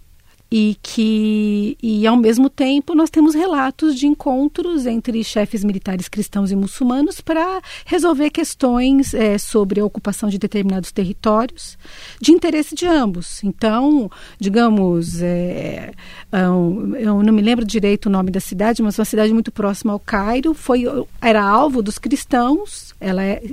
E 0.50 0.78
que 0.82 1.78
e 1.84 2.08
ao 2.08 2.16
mesmo 2.16 2.50
tempo 2.50 2.96
nós 2.96 3.10
temos 3.10 3.36
relatos 3.36 3.96
de 3.96 4.08
encontros 4.08 4.86
entre 4.86 5.24
chefes 5.24 5.64
militares 5.64 6.08
cristãos 6.08 6.52
e 6.52 6.56
muçulmanos 6.56 7.20
para 7.20 7.62
resolver 7.86 8.30
questões 8.30 9.14
é, 9.14 9.38
sobre 9.38 9.82
a 9.82 9.86
ocupação 9.86 10.30
de 10.30 10.38
determinados 10.38 10.92
territórios 10.92 11.78
de 12.22 12.32
interesse 12.32 12.74
de 12.74 12.86
ambos. 12.86 13.44
Então, 13.44 14.10
digamos, 14.40 15.22
é, 15.22 15.92
eu 16.32 17.22
não 17.24 17.34
me 17.34 17.42
lembro 17.42 17.66
direito 17.66 18.06
o 18.06 18.10
nome 18.10 18.32
da 18.32 18.40
cidade, 18.40 18.82
mas 18.82 18.98
uma 18.98 19.06
cidade 19.06 19.34
muito 19.34 19.52
próxima 19.52 19.92
ao 19.92 20.00
Cairo 20.00 20.54
foi 20.54 20.86
era 21.22 21.44
alvo 21.44 21.82
dos 21.82 21.98
cristãos. 21.98 22.96
Ela 23.00 23.24
é, 23.24 23.44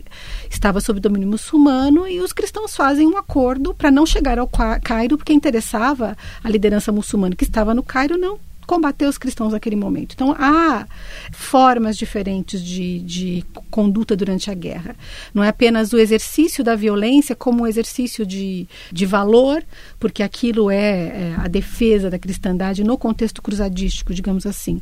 estava 0.49 0.81
sob 0.81 1.01
domínio 1.01 1.29
muçulmano 1.29 2.07
e 2.07 2.21
os 2.21 2.33
cristãos 2.33 2.77
fazem 2.77 3.07
um 3.07 3.17
acordo 3.17 3.75
para 3.75 3.91
não 3.91 4.07
chegar 4.07 4.39
ao 4.39 4.49
Cairo 4.49 5.17
porque 5.19 5.33
interessava 5.33 6.17
a 6.43 6.49
liderança 6.49 6.84
liderança 6.85 6.93
muçulmana 6.93 7.37
que 7.37 7.45
estava 7.45 7.75
no 7.75 7.83
Cairo 7.83 8.19
não 8.19 8.39
combater 8.67 9.07
os 9.07 9.19
cristãos 9.19 9.53
naquele 9.53 9.77
momento. 9.77 10.13
Então, 10.15 10.35
há 10.39 10.87
formas 11.33 11.97
diferentes 11.97 12.63
de, 12.63 13.01
de 13.01 13.45
conduta 13.71 14.17
durante 14.17 14.51
a 14.51 14.55
guerra. 14.55 14.97
Não 15.33 15.43
é 15.43 15.49
apenas 15.49 15.93
o 15.93 15.99
exercício 15.99 16.63
da 16.63 16.75
violência 16.75 17.35
como 17.35 17.63
um 17.63 17.67
exercício 17.67 18.27
de, 18.27 18.69
de 18.93 19.07
valor, 19.07 19.65
porque 19.99 20.23
aquilo 20.23 20.71
é, 20.71 20.77
é 20.77 21.35
a 21.39 21.49
defesa 21.49 22.11
da 22.11 22.19
cristandade 22.19 22.85
no 22.85 22.97
contexto 22.97 23.43
cruzadístico, 23.43 24.15
digamos 24.15 24.47
assim. 24.47 24.81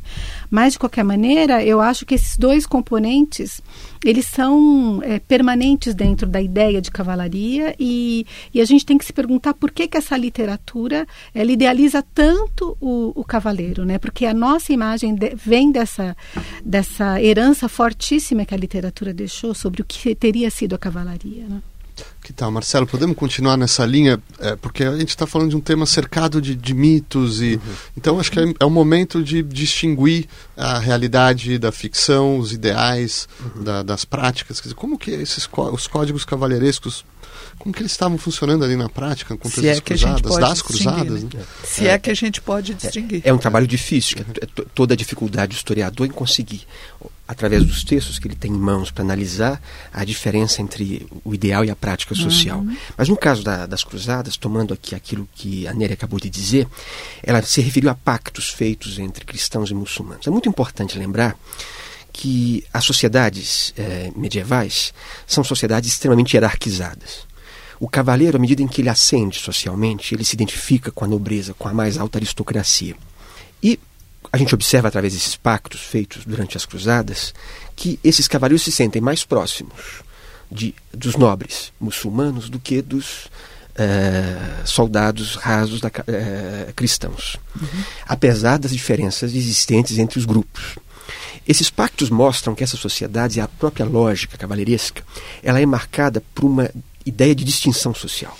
Mas, 0.49 0.73
de 0.73 0.79
qualquer 0.79 1.03
maneira, 1.03 1.63
eu 1.63 1.79
acho 1.79 2.05
que 2.05 2.15
esses 2.15 2.37
dois 2.37 2.65
componentes 2.65 3.61
eles 4.03 4.27
são 4.27 5.01
é, 5.01 5.19
permanentes 5.19 5.95
dentro 5.95 6.27
da 6.27 6.41
ideia 6.41 6.81
de 6.81 6.91
cavalaria 6.91 7.75
e, 7.79 8.25
e, 8.53 8.59
a 8.59 8.65
gente 8.65 8.85
tem 8.85 8.97
que 8.97 9.05
se 9.05 9.13
perguntar 9.13 9.53
por 9.53 9.71
que, 9.71 9.87
que 9.87 9.97
essa 9.97 10.17
literatura 10.17 11.07
ela 11.33 11.51
idealiza 11.51 12.03
tanto 12.13 12.77
o, 12.81 13.13
o 13.15 13.23
cavaleiro 13.23 13.72
né? 13.79 13.97
Porque 13.97 14.25
a 14.25 14.33
nossa 14.33 14.71
imagem 14.71 15.15
de, 15.15 15.35
vem 15.35 15.71
dessa, 15.71 16.15
dessa 16.63 17.21
herança 17.21 17.67
fortíssima 17.67 18.45
que 18.45 18.53
a 18.53 18.57
literatura 18.57 19.13
deixou 19.13 19.53
sobre 19.53 19.81
o 19.81 19.85
que 19.85 20.15
teria 20.15 20.49
sido 20.49 20.75
a 20.75 20.77
cavalaria, 20.77 21.45
né? 21.47 21.61
Que 22.23 22.31
tal, 22.31 22.49
Marcelo? 22.49 22.87
Podemos 22.87 23.15
continuar 23.15 23.57
nessa 23.57 23.85
linha? 23.85 24.19
É, 24.39 24.55
porque 24.55 24.83
a 24.83 24.97
gente 24.97 25.09
está 25.09 25.27
falando 25.27 25.49
de 25.49 25.55
um 25.55 25.61
tema 25.61 25.85
cercado 25.85 26.41
de, 26.41 26.55
de 26.55 26.73
mitos 26.73 27.41
e 27.41 27.55
uhum. 27.55 27.73
então 27.97 28.19
acho 28.19 28.31
que 28.31 28.39
é, 28.39 28.53
é 28.59 28.65
o 28.65 28.69
momento 28.69 29.21
de 29.21 29.43
distinguir 29.43 30.27
a 30.55 30.79
realidade 30.79 31.57
da 31.59 31.71
ficção, 31.71 32.39
os 32.39 32.53
ideais 32.53 33.27
uhum. 33.39 33.63
da, 33.63 33.83
das 33.83 34.05
práticas. 34.05 34.59
Quer 34.59 34.69
dizer, 34.69 34.75
como 34.75 34.97
que 34.97 35.11
esses 35.11 35.47
os 35.71 35.87
códigos 35.87 36.23
cavalheirescos 36.23 37.05
como 37.57 37.73
que 37.73 37.81
eles 37.81 37.91
estavam 37.91 38.17
funcionando 38.17 38.63
ali 38.63 38.75
na 38.75 38.89
prática 38.89 39.37
com 39.37 39.49
Se 39.49 39.67
é 39.67 39.79
cruzadas, 39.79 40.37
das 40.37 40.61
cruzadas? 40.61 41.23
Né? 41.23 41.29
Se 41.63 41.87
é, 41.87 41.91
é, 41.91 41.99
que 41.99 42.09
a 42.09 42.13
gente 42.13 42.41
pode 42.41 42.73
distinguir. 42.73 43.21
É, 43.23 43.29
é 43.29 43.33
um 43.33 43.37
trabalho 43.37 43.67
difícil, 43.67 44.17
é 44.19 44.45
toda 44.73 44.93
a 44.93 44.97
dificuldade 44.97 45.53
do 45.53 45.55
historiador 45.55 46.07
em 46.07 46.11
conseguir, 46.11 46.67
através 47.27 47.63
dos 47.63 47.83
textos 47.83 48.19
que 48.19 48.27
ele 48.27 48.35
tem 48.35 48.51
em 48.51 48.57
mãos 48.57 48.91
para 48.91 49.03
analisar 49.03 49.61
a 49.93 50.03
diferença 50.03 50.61
entre 50.61 51.07
o 51.23 51.33
ideal 51.33 51.63
e 51.63 51.71
a 51.71 51.75
prática 51.75 52.13
social. 52.13 52.59
Uhum. 52.59 52.77
Mas 52.97 53.09
no 53.09 53.15
caso 53.15 53.43
da, 53.43 53.65
das 53.65 53.83
cruzadas, 53.83 54.35
tomando 54.35 54.73
aqui 54.73 54.93
aquilo 54.93 55.27
que 55.33 55.67
a 55.67 55.73
Nery 55.73 55.93
acabou 55.93 56.19
de 56.19 56.29
dizer, 56.29 56.67
ela 57.21 57.41
se 57.41 57.61
referiu 57.61 57.89
a 57.89 57.95
pactos 57.95 58.49
feitos 58.49 58.99
entre 58.99 59.25
cristãos 59.25 59.71
e 59.71 59.73
muçulmanos. 59.73 60.27
É 60.27 60.29
muito 60.29 60.49
importante 60.49 60.97
lembrar 60.97 61.37
que 62.13 62.63
as 62.71 62.85
sociedades 62.85 63.73
eh, 63.75 64.11
medievais 64.15 64.93
são 65.25 65.43
sociedades 65.43 65.89
extremamente 65.89 66.35
hierarquizadas. 66.35 67.32
O 67.79 67.87
cavaleiro, 67.87 68.37
à 68.37 68.39
medida 68.39 68.61
em 68.61 68.67
que 68.67 68.81
ele 68.81 68.89
ascende 68.89 69.39
socialmente, 69.39 70.13
ele 70.13 70.23
se 70.23 70.35
identifica 70.35 70.91
com 70.91 71.05
a 71.05 71.07
nobreza, 71.07 71.53
com 71.53 71.67
a 71.67 71.73
mais 71.73 71.97
alta 71.97 72.17
aristocracia. 72.17 72.95
E 73.61 73.79
a 74.31 74.37
gente 74.37 74.53
observa 74.53 74.87
através 74.87 75.13
desses 75.13 75.35
pactos 75.35 75.81
feitos 75.81 76.25
durante 76.25 76.57
as 76.57 76.65
cruzadas 76.65 77.33
que 77.75 77.99
esses 78.03 78.27
cavaleiros 78.27 78.63
se 78.63 78.71
sentem 78.71 79.01
mais 79.01 79.23
próximos 79.23 80.03
de, 80.51 80.73
dos 80.91 81.15
nobres 81.15 81.73
muçulmanos 81.79 82.49
do 82.49 82.59
que 82.59 82.81
dos 82.81 83.25
uh, 83.25 84.65
soldados 84.67 85.35
rasos 85.35 85.81
da, 85.81 85.89
uh, 85.89 86.73
cristãos, 86.75 87.37
uhum. 87.59 87.83
apesar 88.07 88.57
das 88.57 88.71
diferenças 88.71 89.33
existentes 89.33 89.97
entre 89.97 90.19
os 90.19 90.25
grupos. 90.25 90.77
Esses 91.45 91.69
pactos 91.69 92.09
mostram 92.09 92.55
que 92.55 92.63
essa 92.63 92.77
sociedade, 92.77 93.41
a 93.41 93.47
própria 93.47 93.85
lógica 93.85 94.37
cavaleiresca, 94.37 95.03
ela 95.41 95.59
é 95.59 95.65
marcada 95.65 96.23
por 96.33 96.45
uma 96.45 96.69
ideia 97.05 97.33
de 97.35 97.43
distinção 97.43 97.93
social. 97.93 98.37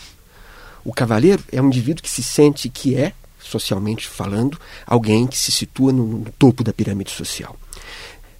O 0.83 0.93
cavaleiro 0.93 1.43
é 1.51 1.61
um 1.61 1.67
indivíduo 1.67 2.03
que 2.03 2.09
se 2.09 2.23
sente 2.23 2.69
que 2.69 2.95
é, 2.95 3.13
socialmente 3.39 4.07
falando, 4.07 4.59
alguém 4.85 5.27
que 5.27 5.37
se 5.37 5.51
situa 5.51 5.93
no, 5.93 6.05
no 6.05 6.31
topo 6.31 6.63
da 6.63 6.73
pirâmide 6.73 7.11
social. 7.11 7.55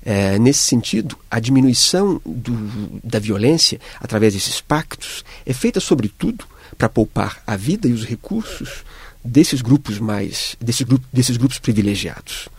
É, 0.05 0.37
nesse 0.37 0.59
sentido, 0.59 1.17
a 1.31 1.39
diminuição 1.39 2.21
do, 2.25 2.99
da 3.01 3.19
violência 3.19 3.79
através 4.01 4.33
desses 4.33 4.59
pactos 4.59 5.23
é 5.45 5.53
feita, 5.53 5.79
sobretudo, 5.79 6.45
para 6.77 6.89
poupar 6.89 7.41
a 7.47 7.55
vida 7.55 7.87
e 7.87 7.93
os 7.93 8.03
recursos 8.03 8.83
desses 9.23 9.61
grupos 9.61 9.99
mais 9.99 10.57
desses, 10.59 10.85
desses 11.11 11.37
grupos 11.37 11.57
privilegiados. 11.57 12.49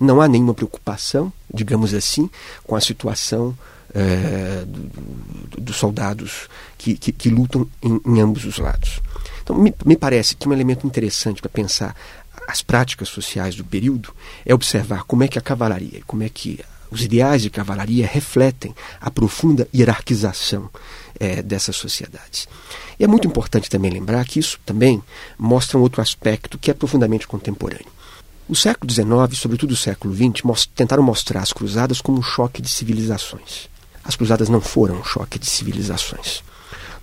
Não 0.00 0.20
há 0.20 0.28
nenhuma 0.28 0.54
preocupação, 0.54 1.30
digamos 1.52 1.92
assim, 1.92 2.30
com 2.62 2.74
a 2.74 2.80
situação 2.80 3.56
é, 3.94 4.64
dos 4.66 4.82
do, 5.50 5.60
do 5.60 5.72
soldados 5.72 6.48
que, 6.76 6.96
que, 6.96 7.12
que 7.12 7.28
lutam 7.30 7.66
em, 7.82 8.00
em, 8.04 8.20
ambos 8.20 8.44
os 8.44 8.58
lados. 8.58 9.00
Então, 9.42 9.56
me, 9.56 9.72
me 9.84 9.96
parece 9.96 10.34
que 10.34 10.48
um 10.48 10.52
elemento 10.52 10.86
interessante 10.86 11.40
para 11.40 11.50
pensar 11.50 11.94
as 12.48 12.60
práticas 12.60 13.08
sociais 13.08 13.54
do 13.54 13.64
período 13.64 14.12
é 14.44 14.52
observar 14.52 15.04
como 15.04 15.22
é 15.22 15.28
que 15.28 15.38
a 15.38 15.42
cavalaria, 15.42 16.02
como 16.06 16.22
é 16.22 16.28
que 16.28 16.60
os 16.90 17.02
ideais 17.02 17.42
de 17.42 17.50
cavalaria 17.50 18.06
refletem 18.06 18.74
a 19.00 19.10
profunda 19.10 19.68
hierarquização 19.74 20.70
é, 21.18 21.42
dessas 21.42 21.76
sociedades. 21.76 22.48
E 22.98 23.04
é 23.04 23.06
muito 23.06 23.26
importante 23.26 23.70
também 23.70 23.90
lembrar 23.90 24.24
que 24.24 24.38
isso 24.38 24.58
também 24.64 25.02
mostra 25.38 25.78
um 25.78 25.82
outro 25.82 26.00
aspecto 26.00 26.58
que 26.58 26.70
é 26.70 26.74
profundamente 26.74 27.26
contemporâneo. 27.26 27.92
O 28.48 28.54
século 28.54 28.92
XIX, 28.92 29.38
sobretudo 29.38 29.72
o 29.72 29.76
século 29.76 30.14
XX, 30.14 30.42
most 30.44 30.68
tentaram 30.74 31.02
mostrar 31.02 31.40
as 31.40 31.52
cruzadas 31.52 32.00
como 32.00 32.18
um 32.18 32.22
choque 32.22 32.60
de 32.60 32.68
civilizações. 32.68 33.68
As 34.04 34.16
cruzadas 34.16 34.48
não 34.48 34.60
foram 34.60 35.00
um 35.00 35.04
choque 35.04 35.38
de 35.38 35.46
civilizações. 35.46 36.42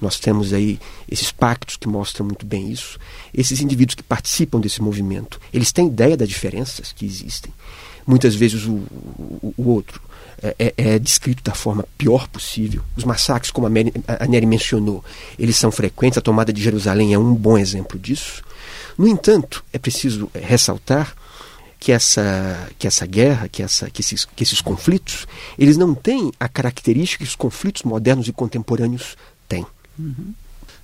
Nós 0.02 0.20
temos 0.20 0.52
aí 0.52 0.80
esses 1.10 1.32
pactos 1.32 1.78
que 1.78 1.88
mostram 1.88 2.26
muito 2.26 2.46
bem 2.46 2.72
isso. 2.72 2.98
Esses 3.34 3.62
indivíduos 3.62 3.96
que 3.96 4.04
participam 4.04 4.60
desse 4.60 4.82
movimento, 4.82 5.40
eles 5.54 5.72
têm 5.72 5.88
ideia 5.88 6.18
das 6.18 6.28
diferenças 6.28 6.92
que 6.92 7.06
existem. 7.06 7.54
Muitas 8.06 8.34
vezes 8.34 8.66
o, 8.66 8.72
o, 8.72 9.54
o 9.56 9.70
outro 9.70 10.02
é, 10.42 10.56
é, 10.58 10.74
é, 10.76 11.00
descrito 11.00 11.44
da 11.44 11.54
forma 11.54 11.86
pior 12.00 12.28
possível. 12.28 12.82
Os 12.98 13.04
massacres, 13.04 13.52
como 13.52 13.68
a, 13.68 13.70
a 14.24 14.28
Nery 14.28 14.48
mencionou, 14.48 15.06
eles 15.38 15.56
são 15.56 15.72
frequentes. 15.72 16.18
A 16.18 16.22
tomada 16.22 16.52
de 16.52 16.62
Jerusalém 16.62 17.14
é 17.14 17.20
um 17.20 17.36
bom 17.36 17.58
exemplo 17.58 18.00
disso. 18.00 18.44
No 18.98 19.08
entanto, 19.08 19.64
é 19.72 19.78
preciso 19.78 20.32
ressaltar 20.34 21.16
que 21.82 21.92
essa, 21.92 22.70
que 22.78 22.86
essa 22.86 23.08
guerra, 23.08 23.50
que, 23.50 23.64
essa, 23.64 23.90
que, 23.90 24.02
esses, 24.02 24.24
que 24.24 24.44
esses 24.44 24.62
conflitos, 24.62 25.26
eles 25.58 25.78
não 25.78 25.96
têm 25.96 26.32
a 26.40 26.48
característica 26.48 27.26
que 27.26 27.30
os 27.30 27.36
conflitos 27.36 27.82
modernos 27.82 28.28
e 28.28 28.32
contemporâneos 28.32 29.18
têm. 29.50 29.66
Uhum. 29.98 30.32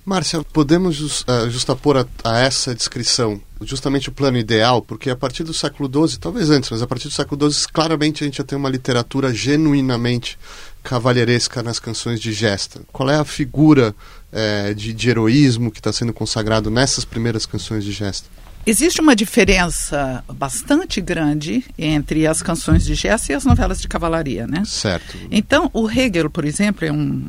Márcia, 0.04 0.42
podemos 0.52 1.20
uh, 1.20 1.48
justapor 1.50 1.98
a, 1.98 2.06
a, 2.24 2.40
essa 2.40 2.74
descrição 2.74 3.40
justamente 3.60 4.08
o 4.08 4.12
plano 4.12 4.38
ideal, 4.38 4.82
porque 4.82 5.08
a 5.08 5.14
partir 5.14 5.44
do 5.44 5.54
século 5.54 5.88
XII, 6.08 6.18
talvez 6.18 6.50
antes, 6.50 6.68
mas 6.68 6.82
a 6.82 6.86
partir 6.86 7.06
do 7.06 7.14
século 7.14 7.48
XII, 7.48 7.68
claramente 7.72 8.24
a 8.24 8.26
gente 8.26 8.38
já 8.38 8.44
tem 8.44 8.58
uma 8.58 8.68
literatura 8.68 9.32
genuinamente 9.32 10.36
cavalheiresca 10.82 11.62
nas 11.62 11.78
canções 11.78 12.18
de 12.18 12.32
gesta. 12.32 12.80
Qual 12.90 13.08
é 13.08 13.16
a 13.16 13.24
figura 13.24 13.94
é, 14.32 14.74
de, 14.74 14.92
de 14.92 15.10
heroísmo 15.10 15.70
que 15.70 15.78
está 15.78 15.92
sendo 15.92 16.12
consagrado 16.12 16.70
nessas 16.70 17.04
primeiras 17.04 17.46
canções 17.46 17.84
de 17.84 17.92
gesta? 17.92 18.26
Existe 18.68 19.00
uma 19.00 19.16
diferença 19.16 20.22
bastante 20.30 21.00
grande 21.00 21.64
entre 21.78 22.26
as 22.26 22.42
canções 22.42 22.84
de 22.84 22.94
gesto 22.94 23.30
e 23.30 23.34
as 23.34 23.42
novelas 23.42 23.80
de 23.80 23.88
cavalaria, 23.88 24.46
né? 24.46 24.62
Certo. 24.66 25.16
Então, 25.30 25.70
o 25.72 25.90
Hegel, 25.90 26.28
por 26.28 26.44
exemplo, 26.44 26.84
é 26.84 26.92
um, 26.92 27.26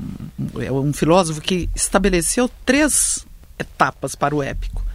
é 0.60 0.70
um 0.70 0.92
filósofo 0.92 1.40
que 1.40 1.70
estabeleceu 1.74 2.52
três 2.66 3.26
etapas 3.58 4.16
para 4.16 4.36
o 4.36 4.44
épico. 4.44 4.86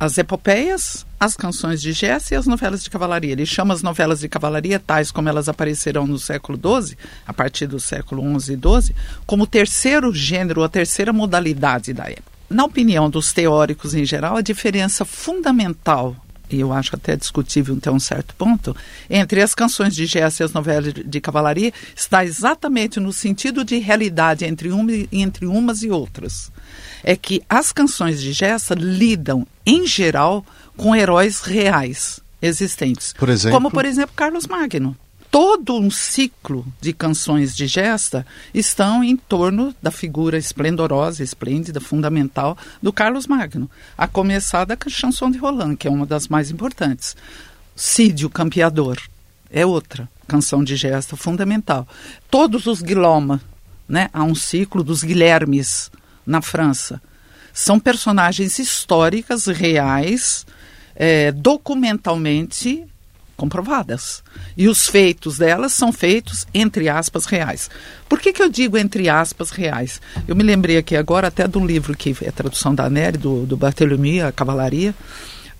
As 0.00 0.16
epopeias, 0.16 1.04
as 1.20 1.36
canções 1.36 1.82
de 1.82 1.92
gesto 1.92 2.32
e 2.32 2.34
as 2.34 2.46
novelas 2.46 2.82
de 2.82 2.88
cavalaria. 2.88 3.32
Ele 3.32 3.44
chama 3.44 3.74
as 3.74 3.82
novelas 3.82 4.20
de 4.20 4.28
cavalaria, 4.28 4.80
tais 4.80 5.10
como 5.10 5.28
elas 5.28 5.50
aparecerão 5.50 6.06
no 6.06 6.18
século 6.18 6.58
XII, 6.58 6.96
a 7.26 7.32
partir 7.34 7.66
do 7.66 7.78
século 7.78 8.22
XI 8.40 8.54
e 8.54 8.56
XII, 8.56 8.94
como 9.26 9.44
o 9.44 9.46
terceiro 9.46 10.14
gênero, 10.14 10.62
a 10.62 10.68
terceira 10.70 11.12
modalidade 11.12 11.92
da 11.92 12.04
época 12.04 12.33
na 12.54 12.64
opinião 12.64 13.10
dos 13.10 13.32
teóricos 13.32 13.94
em 13.94 14.04
geral, 14.04 14.36
a 14.36 14.40
diferença 14.40 15.04
fundamental 15.04 16.16
e 16.48 16.60
eu 16.60 16.72
acho 16.72 16.94
até 16.94 17.16
discutível 17.16 17.74
até 17.76 17.90
um 17.90 17.98
certo 17.98 18.32
ponto, 18.36 18.76
entre 19.10 19.42
as 19.42 19.54
canções 19.54 19.94
de 19.94 20.06
gesto 20.06 20.40
e 20.40 20.44
as 20.44 20.52
novelas 20.52 20.92
de 20.92 21.20
cavalaria 21.20 21.72
está 21.96 22.24
exatamente 22.24 23.00
no 23.00 23.12
sentido 23.12 23.64
de 23.64 23.78
realidade 23.78 24.44
entre, 24.44 24.70
uma, 24.70 24.92
entre 25.10 25.46
umas 25.46 25.82
e 25.82 25.90
outras. 25.90 26.52
É 27.02 27.16
que 27.16 27.42
as 27.48 27.72
canções 27.72 28.20
de 28.20 28.32
gesto 28.32 28.74
lidam, 28.74 29.44
em 29.66 29.84
geral, 29.84 30.44
com 30.76 30.94
heróis 30.94 31.40
reais 31.40 32.20
existentes. 32.40 33.14
Por 33.14 33.30
exemplo? 33.30 33.56
Como, 33.56 33.70
por 33.70 33.84
exemplo, 33.84 34.14
Carlos 34.14 34.46
Magno 34.46 34.96
todo 35.34 35.76
um 35.76 35.90
ciclo 35.90 36.64
de 36.80 36.92
canções 36.92 37.56
de 37.56 37.66
gesta 37.66 38.24
estão 38.54 39.02
em 39.02 39.16
torno 39.16 39.74
da 39.82 39.90
figura 39.90 40.38
esplendorosa, 40.38 41.24
esplêndida, 41.24 41.80
fundamental 41.80 42.56
do 42.80 42.92
Carlos 42.92 43.26
Magno, 43.26 43.68
a 43.98 44.06
começar 44.06 44.64
da 44.64 44.78
Chanson 44.86 45.32
de 45.32 45.38
Roland, 45.38 45.74
que 45.74 45.88
é 45.88 45.90
uma 45.90 46.06
das 46.06 46.28
mais 46.28 46.52
importantes. 46.52 47.16
Cid, 47.74 48.24
o 48.24 48.30
Campeador, 48.30 48.96
é 49.50 49.66
outra 49.66 50.08
canção 50.28 50.62
de 50.62 50.76
gesta 50.76 51.16
fundamental. 51.16 51.84
Todos 52.30 52.68
os 52.68 52.80
Guilherme, 52.80 53.40
né? 53.88 54.10
Há 54.12 54.22
um 54.22 54.36
ciclo 54.36 54.84
dos 54.84 55.02
Guilhermes 55.02 55.90
na 56.24 56.40
França. 56.40 57.02
São 57.52 57.80
personagens 57.80 58.60
históricas, 58.60 59.46
reais, 59.46 60.46
é, 60.94 61.32
documentalmente 61.32 62.86
comprovadas. 63.36 64.22
E 64.56 64.68
os 64.68 64.88
feitos 64.88 65.38
delas 65.38 65.72
são 65.72 65.92
feitos, 65.92 66.46
entre 66.52 66.88
aspas, 66.88 67.26
reais. 67.26 67.70
Por 68.08 68.20
que, 68.20 68.32
que 68.32 68.42
eu 68.42 68.48
digo 68.48 68.76
entre 68.78 69.08
aspas 69.08 69.50
reais? 69.50 70.00
Eu 70.26 70.36
me 70.36 70.42
lembrei 70.42 70.76
aqui 70.76 70.96
agora 70.96 71.28
até 71.28 71.46
de 71.46 71.58
um 71.58 71.66
livro 71.66 71.96
que 71.96 72.16
é 72.22 72.30
tradução 72.30 72.74
da 72.74 72.88
Nery, 72.88 73.18
do, 73.18 73.46
do 73.46 73.56
Barthélemy, 73.56 74.20
A 74.20 74.32
Cavalaria, 74.32 74.94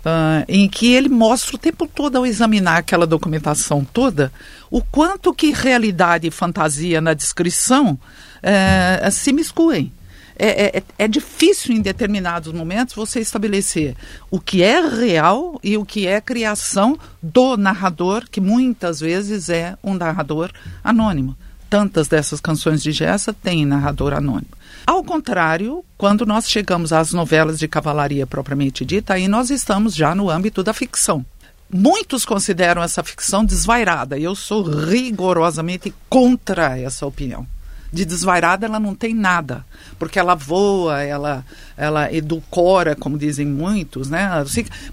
uh, 0.05 0.45
em 0.47 0.69
que 0.69 0.93
ele 0.93 1.09
mostra 1.09 1.57
o 1.57 1.59
tempo 1.59 1.87
todo, 1.87 2.17
ao 2.17 2.27
examinar 2.27 2.79
aquela 2.79 3.07
documentação 3.07 3.85
toda, 3.85 4.33
o 4.71 4.83
quanto 4.83 5.35
que 5.35 5.53
realidade 5.53 6.27
e 6.27 6.31
fantasia 6.31 7.01
na 7.01 7.15
descrição 7.15 7.93
uh, 7.93 9.11
se 9.11 9.33
miscuem. 9.33 9.93
É, 10.37 10.79
é, 10.79 10.83
é, 10.99 11.09
difícil 11.09 11.75
em 11.75 11.81
determinados 11.81 12.53
momentos 12.53 12.95
você 12.95 13.21
estabelecer 13.21 13.95
o 14.31 14.41
que 14.41 14.63
é 14.63 14.81
real 14.81 15.61
e 15.63 15.77
o 15.77 15.85
que 15.85 16.09
é 16.09 16.21
criação 16.21 16.99
do 17.23 17.57
narrador, 17.57 18.25
que 18.29 18.41
muitas 18.41 18.99
vezes 18.99 19.49
é 19.49 19.77
um 19.83 19.95
narrador 19.95 20.51
anônimo. 20.83 21.37
Tantas 21.71 22.09
dessas 22.09 22.41
canções 22.41 22.83
de 22.83 22.91
Gessa 22.91 23.33
têm 23.33 23.65
narrador 23.65 24.13
anônimo. 24.13 24.51
Ao 24.87 25.03
contrário, 25.05 25.85
quando 25.97 26.27
nós 26.27 26.49
chegamos 26.49 26.93
às 26.93 27.13
novelas 27.13 27.59
de 27.59 27.69
cavalaria 27.69 28.27
propriamente 28.27 28.85
dita, 28.85 29.15
aí 29.15 29.29
nós 29.29 29.51
estamos 29.51 29.95
já 29.95 30.15
no 30.15 30.31
âmbito 30.31 30.63
da 30.63 30.73
ficção. 30.73 31.25
Muitos 31.73 32.25
consideram 32.25 32.83
essa 32.83 33.03
ficção 33.03 33.45
desvairada 33.45 34.19
e 34.19 34.25
eu 34.25 34.35
sou 34.35 34.63
rigorosamente 34.63 35.95
contra 36.09 36.79
essa 36.79 37.07
opinião 37.07 37.47
de 37.95 38.05
desvairada 38.05 38.67
ela 38.67 38.81
não 38.81 38.95
tem 38.95 39.15
nada, 39.15 39.65
porque 39.99 40.19
ela 40.19 40.35
voa, 40.35 41.03
ela, 41.03 41.45
ela 41.77 42.13
edulcora, 42.13 42.97
como 42.97 43.17
dizem 43.17 43.47
muitos, 43.47 44.11
né? 44.11 44.29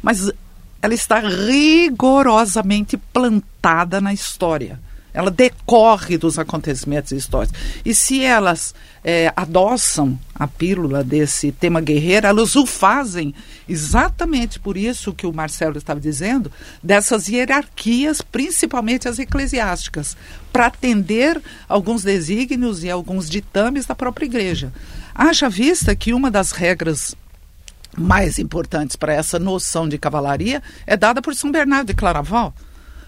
Mas 0.02 0.32
ela 0.82 0.94
está 0.94 1.20
rigorosamente 1.20 2.98
plantada 2.98 4.00
na 4.00 4.14
história. 4.14 4.80
Ela 5.14 5.30
decorre 5.30 6.18
dos 6.18 6.40
acontecimentos 6.40 7.12
históricos. 7.12 7.60
E 7.84 7.94
se 7.94 8.24
elas 8.24 8.74
é, 9.04 9.32
adoçam 9.36 10.18
a 10.34 10.48
pílula 10.48 11.04
desse 11.04 11.52
tema 11.52 11.82
guerreiro, 11.82 12.28
elas 12.28 12.56
o 12.56 12.66
fazem 12.66 13.34
exatamente 13.68 14.60
por 14.60 14.78
isso 14.78 15.14
que 15.14 15.28
o 15.28 15.34
Marcelo 15.34 15.78
estava 15.78 16.00
dizendo, 16.00 16.52
dessas 16.82 17.28
hierarquias, 17.28 18.22
principalmente 18.22 19.08
as 19.08 19.20
eclesiásticas, 19.20 20.16
para 20.52 20.68
atender 20.68 21.42
alguns 21.68 22.04
desígnios 22.04 22.84
e 22.84 22.90
alguns 22.90 23.30
ditames 23.30 23.86
da 23.86 23.96
própria 23.96 24.26
igreja. 24.26 24.72
Haja 25.14 25.50
vista 25.50 25.96
que 25.96 26.14
uma 26.14 26.32
das 26.32 26.52
regras 26.52 27.16
mais 27.98 28.40
importantes 28.40 28.96
para 28.96 29.14
essa 29.14 29.38
noção 29.38 29.88
de 29.88 29.98
cavalaria 29.98 30.64
é 30.88 30.96
dada 30.96 31.22
por 31.22 31.36
São 31.36 31.52
Bernardo 31.52 31.88
de 31.88 31.94
Claraval 31.94 32.54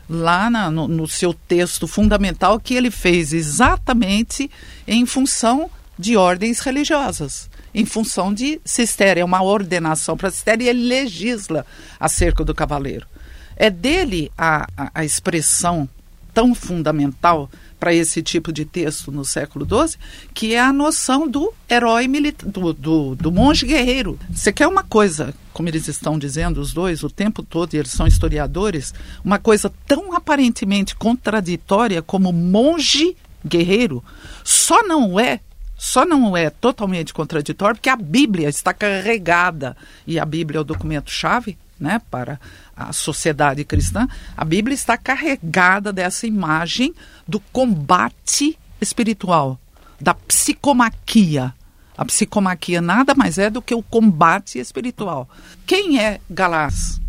lá 0.10 0.50
na, 0.50 0.70
no, 0.70 0.88
no 0.88 1.08
seu 1.08 1.34
texto 1.34 1.88
fundamental 1.88 2.60
que 2.60 2.76
ele 2.76 2.92
fez 2.92 3.34
exatamente 3.34 4.50
em 4.88 5.06
função 5.06 5.70
de 5.98 6.18
ordens 6.18 6.60
religiosas 6.60 7.50
em 7.74 7.86
função 7.86 8.34
de 8.34 8.62
Sistéria, 8.64 9.22
é 9.22 9.26
uma 9.26 9.42
ordenação 9.42 10.16
para 10.16 10.30
Sistéria 10.30 10.66
e 10.66 10.70
ele 10.70 10.88
legisla 10.88 11.66
acerca 12.00 12.44
do 12.44 12.54
cavaleiro. 12.54 13.08
É 13.56 13.70
dele 13.70 14.32
a, 14.38 14.68
a, 14.78 14.92
a 14.94 15.06
expressão 15.06 15.90
tão 16.34 16.54
fundamental 16.54 17.50
para 17.84 17.94
esse 17.94 18.24
tipo 18.24 18.54
de 18.54 18.64
texto 18.64 19.12
no 19.12 19.26
século 19.26 19.68
XII, 19.68 20.00
que 20.34 20.54
é 20.54 20.60
a 20.62 20.72
noção 20.72 21.28
do 21.28 21.54
herói 21.70 22.08
militar, 22.08 22.50
do, 22.50 22.72
do, 22.72 23.14
do 23.14 23.30
monge 23.30 23.66
guerreiro. 23.66 24.18
Você 24.34 24.54
quer 24.54 24.68
uma 24.68 24.84
coisa, 24.84 25.34
como 25.52 25.68
eles 25.68 25.90
estão 25.90 26.18
dizendo, 26.18 26.62
os 26.62 26.72
dois, 26.72 27.04
o 27.04 27.10
tempo 27.10 27.44
todo, 27.44 27.74
e 27.74 27.78
eles 27.78 27.92
são 27.92 28.08
historiadores, 28.08 28.94
uma 29.22 29.38
coisa 29.38 29.70
tão 29.86 30.16
aparentemente 30.16 30.96
contraditória 30.96 32.02
como 32.02 32.32
monge 32.32 33.18
guerreiro, 33.46 34.02
só 34.46 34.82
não 34.84 35.20
é 35.20 35.42
só 35.78 36.06
não 36.06 36.38
é 36.38 36.50
totalmente 36.50 37.14
contraditório 37.14 37.76
porque 37.76 37.90
a 37.90 37.98
Bíblia 37.98 38.48
está 38.48 38.74
carregada 38.74 39.76
e 40.08 40.18
a 40.18 40.24
Bíblia 40.24 40.60
é 40.60 40.62
o 40.62 40.64
documento-chave 40.64 41.58
né, 41.78 42.02
para 42.10 42.40
a 42.76 42.92
sociedade 42.92 43.64
cristã. 43.64 44.08
A 44.36 44.44
Bíblia 44.44 44.74
está 44.74 44.98
carregada 44.98 45.94
dessa 45.94 46.28
imagem 46.28 46.94
do 47.28 47.40
combate 47.40 48.58
espiritual, 48.82 49.60
da 50.00 50.14
psicomaquia. 50.14 51.54
A 51.98 52.06
psicomaquia 52.06 52.82
nada 52.82 53.14
mais 53.14 53.38
é 53.38 53.50
do 53.50 53.62
que 53.62 53.76
o 53.76 53.84
combate 53.84 54.60
espiritual. 54.60 55.30
Quem 55.66 56.00
é 56.00 56.20
Galás? 56.30 57.00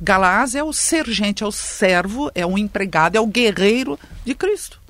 Galás 0.00 0.56
é 0.56 0.64
o 0.64 0.72
sergente, 0.72 1.44
é 1.44 1.46
o 1.46 1.52
servo, 1.52 2.30
é 2.34 2.44
o 2.44 2.58
empregado, 2.58 3.16
é 3.16 3.20
o 3.20 3.26
guerreiro 3.26 3.98
de 4.24 4.34
Cristo. 4.34 4.80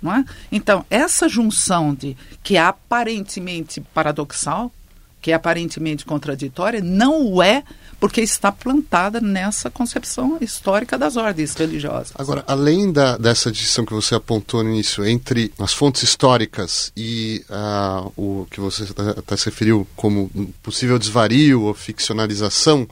Não 0.00 0.14
é? 0.14 0.24
Então, 0.50 0.86
essa 0.88 1.28
junção 1.28 1.92
de 1.92 2.16
que 2.42 2.56
é 2.56 2.60
aparentemente 2.60 3.80
paradoxal, 3.80 4.72
que 5.20 5.30
é 5.30 5.34
aparentemente 5.34 6.04
contraditória, 6.04 6.80
não 6.80 7.26
o 7.26 7.42
é 7.42 7.62
porque 8.00 8.22
está 8.22 8.50
plantada 8.50 9.20
nessa 9.20 9.70
concepção 9.70 10.38
histórica 10.40 10.96
das 10.96 11.18
ordens 11.18 11.54
religiosas. 11.54 12.12
Agora, 12.16 12.42
além 12.46 12.90
da, 12.90 13.18
dessa 13.18 13.52
distinção 13.52 13.84
que 13.84 13.92
você 13.92 14.14
apontou 14.14 14.64
no 14.64 14.70
início 14.70 15.06
entre 15.06 15.52
as 15.58 15.74
fontes 15.74 16.02
históricas 16.02 16.90
e 16.96 17.44
uh, 17.50 18.10
o 18.16 18.46
que 18.50 18.58
você 18.58 18.84
até 19.18 19.36
se 19.36 19.46
referiu 19.46 19.86
como 19.94 20.30
possível 20.62 20.98
desvario 20.98 21.62
ou 21.62 21.74
ficcionalização, 21.74 22.88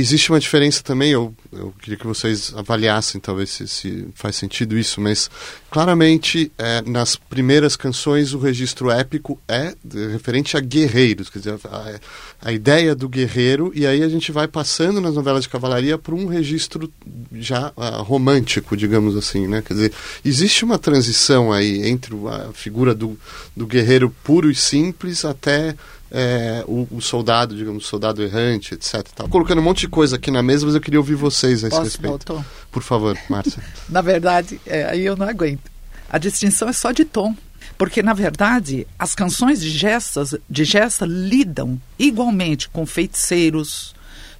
existe 0.00 0.30
uma 0.30 0.40
diferença 0.40 0.82
também, 0.82 1.12
eu, 1.12 1.34
eu 1.52 1.72
queria 1.80 1.96
que 1.96 2.06
vocês 2.06 2.52
avaliassem 2.54 3.20
talvez 3.20 3.50
se, 3.50 3.66
se 3.66 4.08
faz 4.14 4.36
sentido 4.36 4.76
isso, 4.78 5.00
mas 5.00 5.30
claramente 5.70 6.52
é, 6.58 6.82
nas 6.82 7.16
primeiras 7.16 7.76
canções 7.76 8.32
o 8.34 8.38
registro 8.38 8.90
épico 8.90 9.40
é 9.48 9.74
referente 10.12 10.56
a 10.56 10.60
guerreiros, 10.60 11.30
quer 11.30 11.38
dizer, 11.38 11.58
a, 11.64 11.98
a, 12.42 12.52
ideia 12.52 12.94
do 12.94 13.08
guerreiro, 13.08 13.72
e 13.74 13.86
aí 13.86 14.02
a 14.02 14.08
gente 14.08 14.30
vai 14.30 14.46
passando 14.46 15.00
nas 15.00 15.14
novelas 15.14 15.44
de 15.44 15.48
cavalaria 15.48 15.98
para 15.98 16.14
um 16.14 16.26
registro 16.26 16.92
já 17.32 17.72
uh, 17.76 18.02
romântico, 18.02 18.76
digamos 18.76 19.16
assim, 19.16 19.46
né? 19.46 19.62
Quer 19.62 19.74
dizer, 19.74 19.92
existe 20.24 20.64
uma 20.64 20.78
transição 20.78 21.52
aí 21.52 21.88
entre 21.88 22.14
a 22.28 22.52
figura 22.52 22.94
do, 22.94 23.18
do 23.56 23.66
guerreiro 23.66 24.14
puro 24.22 24.50
e 24.50 24.54
simples 24.54 25.24
até 25.24 25.74
é, 26.10 26.64
o, 26.66 26.86
o, 26.90 27.00
soldado, 27.00 27.54
digamos, 27.56 27.84
o 27.84 27.88
soldado 27.88 28.22
errante, 28.22 28.74
etc. 28.74 29.02
Tal. 29.14 29.28
Colocando 29.28 29.60
um 29.60 29.64
monte 29.64 29.80
de 29.80 29.88
coisa 29.88 30.16
aqui 30.16 30.30
na 30.30 30.42
mesa, 30.42 30.64
mas 30.64 30.74
eu 30.74 30.80
queria 30.80 30.98
ouvir 30.98 31.14
vocês 31.14 31.64
a 31.64 31.68
esse 31.68 31.76
Posso, 31.76 31.84
respeito. 31.84 32.44
Por 32.70 32.82
favor, 32.82 33.16
Márcia. 33.28 33.62
na 33.88 34.00
verdade, 34.00 34.60
é, 34.66 34.84
aí 34.84 35.04
eu 35.04 35.16
não 35.16 35.28
aguento. 35.28 35.70
A 36.10 36.18
distinção 36.18 36.68
é 36.68 36.72
só 36.72 36.92
de 36.92 37.04
tom. 37.04 37.34
Porque, 37.76 38.02
na 38.02 38.12
verdade, 38.12 38.86
as 38.98 39.14
canções 39.14 39.60
de 39.60 39.70
gestas, 39.70 40.34
de 40.50 40.64
gesta 40.64 41.06
lidam 41.06 41.80
igualmente 41.96 42.68
com 42.68 42.84
feiticeiros, 42.84 43.94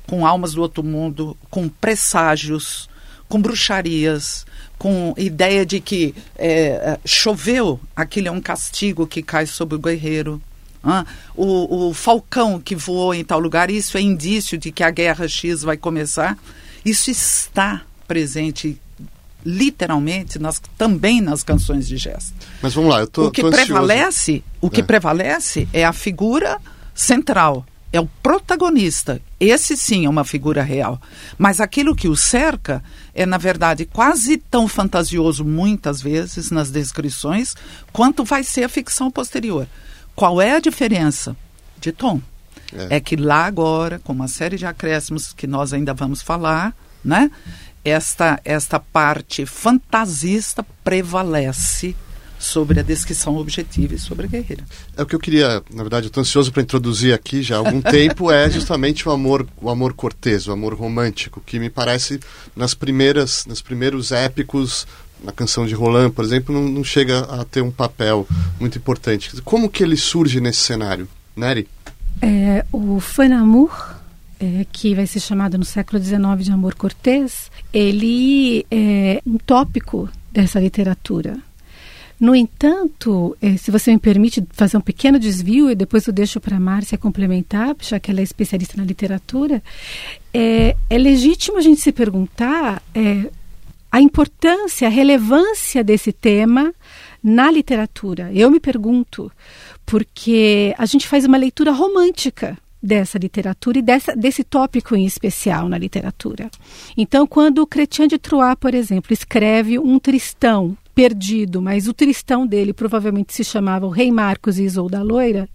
com 0.09 0.27
almas 0.27 0.55
do 0.55 0.63
outro 0.63 0.83
mundo, 0.83 1.37
com 1.49 1.69
presságios, 1.69 2.89
com 3.29 3.41
bruxarias, 3.41 4.45
com 4.77 5.15
ideia 5.17 5.65
de 5.65 5.81
que 5.81 6.15
é, 6.37 6.99
choveu, 7.05 7.79
aquele 7.95 8.27
é 8.27 8.33
um 8.33 8.41
castigo 8.41 9.07
que 9.07 9.23
cai 9.23 9.47
sobre 9.47 9.77
o 9.77 9.79
guerreiro. 9.79 10.43
Ah, 10.83 11.05
o, 11.35 11.89
o 11.89 11.95
falcão 11.95 12.61
que 12.61 12.77
voou 12.77 13.15
em 13.15 13.25
tal 13.25 13.39
lugar, 13.39 13.71
isso 13.71 13.97
é 13.99 14.01
indício 14.01 14.57
de 14.57 14.71
que 14.71 14.83
a 14.83 14.91
guerra 14.91 15.27
X 15.29 15.63
vai 15.63 15.77
começar. 15.77 16.39
Isso 16.85 17.11
está 17.11 17.83
presente 18.07 18.81
literalmente 19.45 20.39
nas, 20.39 20.61
também 20.77 21.21
nas 21.21 21.43
canções 21.43 21.87
de 21.87 21.97
gesto. 21.97 22.35
Mas 22.61 22.75
vamos 22.75 22.91
lá, 22.91 23.01
eu 23.01 23.07
tô, 23.07 23.27
o 23.27 23.31
que 23.31 23.43
tô 23.43 23.51
prevalece, 23.51 24.43
o 24.61 24.69
que 24.69 24.81
é. 24.81 24.85
prevalece 24.85 25.69
é 25.73 25.85
a 25.85 25.93
figura 25.93 26.59
central, 26.95 27.65
é 27.93 28.01
o 28.01 28.07
protagonista. 28.23 29.21
Esse 29.41 29.77
sim 29.77 30.05
é 30.05 30.09
uma 30.09 30.25
figura 30.25 30.63
real. 30.63 31.01
Mas 31.39 31.61
aquilo 31.61 31.95
que 31.95 32.09
o 32.09 32.17
cerca 32.17 32.83
é, 33.15 33.25
na 33.25 33.39
verdade, 33.39 33.85
quase 33.87 34.37
tão 34.37 34.69
fantasioso 34.69 35.45
muitas 35.45 36.03
vezes 36.03 36.51
nas 36.51 36.71
descrições, 36.71 37.55
quanto 37.93 38.25
vai 38.25 38.45
ser 38.45 38.65
a 38.65 38.69
ficção 38.69 39.11
posterior. 39.11 39.67
Qual 40.19 40.43
é 40.43 40.57
a 40.57 40.61
diferença 40.61 41.37
de 41.81 41.93
tom? 41.93 42.21
É. 42.77 42.97
é. 42.97 43.01
que 43.01 43.15
lá 43.15 43.47
agora, 43.47 44.01
com 44.01 44.13
uma 44.13 44.27
série 44.27 44.57
de 44.57 44.67
acréscimos 44.67 45.33
que 45.33 45.47
nós 45.47 45.73
ainda 45.73 45.95
vamos 45.95 46.21
falar, 46.21 46.75
né? 47.05 47.31
Esta, 47.85 48.41
esta 48.45 48.81
parte 48.81 49.47
fantasista 49.47 50.67
prevalece 50.83 51.95
sobre 52.39 52.81
a 52.81 52.83
descrição 52.83 53.37
objetiva 53.37 53.95
e 53.95 53.99
sobre 53.99 54.27
a 54.27 54.29
guerreira. 54.29 54.65
É 54.97 55.03
o 55.03 55.07
que 55.07 55.15
eu 55.15 55.21
queria, 55.21 55.63
na 55.73 55.83
verdade, 55.83 56.07
eu 56.07 56.09
estou 56.09 56.21
ansioso 56.21 56.53
para 56.53 56.63
introduzir 56.63 57.15
aqui 57.15 57.41
já 57.41 57.57
há 57.57 57.59
algum 57.59 57.81
tempo, 57.83 58.31
é 58.31 58.51
justamente 58.51 59.09
o 59.09 59.13
amor, 59.13 59.47
o 59.61 59.71
amor 59.71 59.93
cortês, 59.93 60.47
o 60.49 60.53
amor 60.53 60.75
romântico, 60.75 61.41
que 61.41 61.59
me 61.59 61.71
parece 61.71 62.21
nas 62.57 62.75
primeiras, 62.75 63.47
nos 63.47 63.63
primeiros 63.63 64.13
épicos 64.13 64.87
na 65.23 65.33
canção 65.33 65.67
de 65.67 65.75
Roland, 65.75 66.11
por 66.11 66.25
exemplo, 66.25 66.55
não, 66.55 66.69
não, 66.69 66.85
chega 66.85 67.21
a 67.21 67.45
ter 67.45 67.63
um 67.63 67.71
papel 67.71 68.27
muito 68.61 68.79
importante. 68.79 69.41
Como 69.43 69.69
que 69.69 69.83
ele 69.83 69.97
surge 69.97 70.41
nesse 70.41 70.61
cenário? 70.61 71.09
Nery? 71.37 71.69
É, 72.21 72.65
o 72.73 73.01
Fanamour, 73.01 73.71
é, 74.41 74.67
que 74.73 74.95
vai 74.95 75.07
ser 75.07 75.21
chamado 75.21 75.59
no 75.59 75.65
século 75.65 76.03
XIX 76.03 76.21
de 76.41 76.53
amor 76.53 76.75
cortês, 76.75 77.51
ele 77.73 78.67
é 78.71 79.21
um 79.27 79.39
tópico 79.39 80.09
dessa 80.33 80.61
literatura. 80.61 81.37
No 82.21 82.35
entanto, 82.35 83.37
é, 83.41 83.57
se 83.57 83.71
você 83.71 83.93
me 83.93 83.99
permite 83.99 84.45
fazer 84.51 84.77
um 84.77 84.81
pequeno 84.81 85.21
desvio 85.21 85.71
e 85.71 85.75
depois 85.77 86.05
eu 86.07 86.13
deixo 86.13 86.41
para 86.41 86.57
a 86.57 86.61
Márcia 86.61 86.99
complementar, 86.99 87.77
já 87.81 88.01
que 88.01 88.11
ela 88.11 88.19
é 88.19 88.25
especialista 88.25 88.77
na 88.77 88.85
literatura, 88.85 89.63
é, 90.35 90.75
é 90.91 90.99
legítimo 90.99 91.59
a 91.59 91.61
gente 91.61 91.81
se 91.81 91.93
perguntar 91.93 92.83
é, 92.93 93.31
a 93.91 94.01
importância, 94.01 94.89
a 94.89 94.91
relevância 94.91 95.83
desse 95.83 96.13
tema 96.13 96.75
na 97.23 97.51
literatura. 97.51 98.31
Eu 98.33 98.51
me 98.51 98.61
pergunto, 98.61 99.31
porque 99.85 100.75
a 100.79 100.87
gente 100.87 101.09
faz 101.09 101.25
uma 101.25 101.37
leitura 101.37 101.73
romântica 101.73 102.57
dessa 102.83 103.19
literatura 103.19 103.79
e 103.79 103.83
dessa, 103.83 104.15
desse 104.15 104.45
tópico 104.45 104.95
em 104.95 105.05
especial 105.05 105.69
na 105.69 105.77
literatura. 105.77 106.51
Então, 106.97 107.27
quando 107.27 107.59
o 107.59 107.67
Chrétien 107.67 108.07
de 108.07 108.19
Troyes, 108.19 108.57
por 108.61 108.75
exemplo, 108.75 109.13
escreve 109.13 109.79
um 109.79 109.99
Tristão 109.99 110.77
perdido, 110.95 111.63
mas 111.63 111.87
o 111.87 111.95
Tristão 111.95 112.47
dele 112.47 112.73
provavelmente 112.73 113.33
se 113.33 113.45
chamava 113.45 113.87
o 113.87 113.91
Rei 113.91 114.11
Marcos 114.11 114.59
e 114.59 114.65
Isolda 114.65 115.01
Loira, 115.03 115.49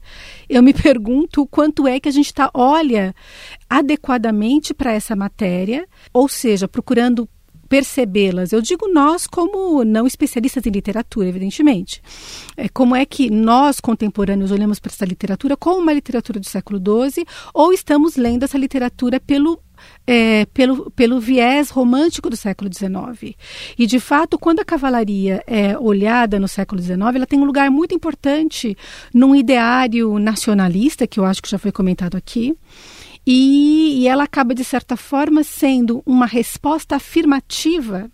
eu 0.50 0.63
me 0.63 0.74
pergunto 0.74 1.41
o 1.41 1.48
quanto 1.48 1.86
é 1.88 2.00
que 2.00 2.08
a 2.08 2.12
gente 2.12 2.34
tá, 2.34 2.50
olha 2.54 3.13
adequadamente 3.69 4.74
para 4.74 4.93
essa 4.93 5.15
matéria, 5.15 5.86
ou 6.13 6.30
seja, 6.30 6.67
procurando 6.67 7.28
percebê-las. 7.73 8.53
Eu 8.53 8.62
digo 8.62 8.88
nós 8.88 9.25
como 9.25 9.83
não 9.83 10.05
especialistas 10.05 10.63
em 10.67 10.69
literatura, 10.69 11.27
evidentemente. 11.27 12.03
É, 12.55 12.69
como 12.69 12.95
é 12.95 13.03
que 13.03 13.31
nós, 13.31 13.79
contemporâneos, 13.79 14.51
olhamos 14.51 14.79
para 14.79 14.91
essa 14.91 15.03
literatura 15.05 15.57
como 15.57 15.79
uma 15.79 15.91
literatura 15.91 16.39
do 16.39 16.45
século 16.45 16.79
XII 16.79 17.25
ou 17.51 17.73
estamos 17.73 18.15
lendo 18.15 18.43
essa 18.43 18.59
literatura 18.59 19.19
pelo 19.19 19.59
é, 20.05 20.45
pelo, 20.53 20.91
pelo 20.91 21.19
viés 21.19 21.71
romântico 21.71 22.29
do 22.29 22.38
século 22.38 22.69
XIX. 22.71 23.36
E, 23.77 23.88
de 23.88 23.99
fato, 23.99 24.38
quando 24.38 24.59
a 24.59 24.65
cavalaria 24.65 25.43
é 25.47 25.75
olhada 25.75 26.39
no 26.39 26.47
século 26.47 26.79
XIX, 26.79 26.99
ela 27.15 27.25
tem 27.25 27.39
um 27.39 27.43
lugar 27.43 27.71
muito 27.71 27.95
importante 27.95 28.77
num 29.12 29.36
ideário 29.36 30.19
nacionalista, 30.19 31.07
que 31.07 31.19
eu 31.19 31.25
acho 31.25 31.41
que 31.41 31.49
já 31.49 31.57
foi 31.57 31.71
comentado 31.71 32.15
aqui, 32.15 32.55
e, 33.25 34.01
e 34.01 34.07
ela 34.07 34.23
acaba, 34.23 34.53
de 34.53 34.63
certa 34.63 34.97
forma, 34.97 35.43
sendo 35.43 36.03
uma 36.05 36.25
resposta 36.25 36.95
afirmativa 36.95 38.09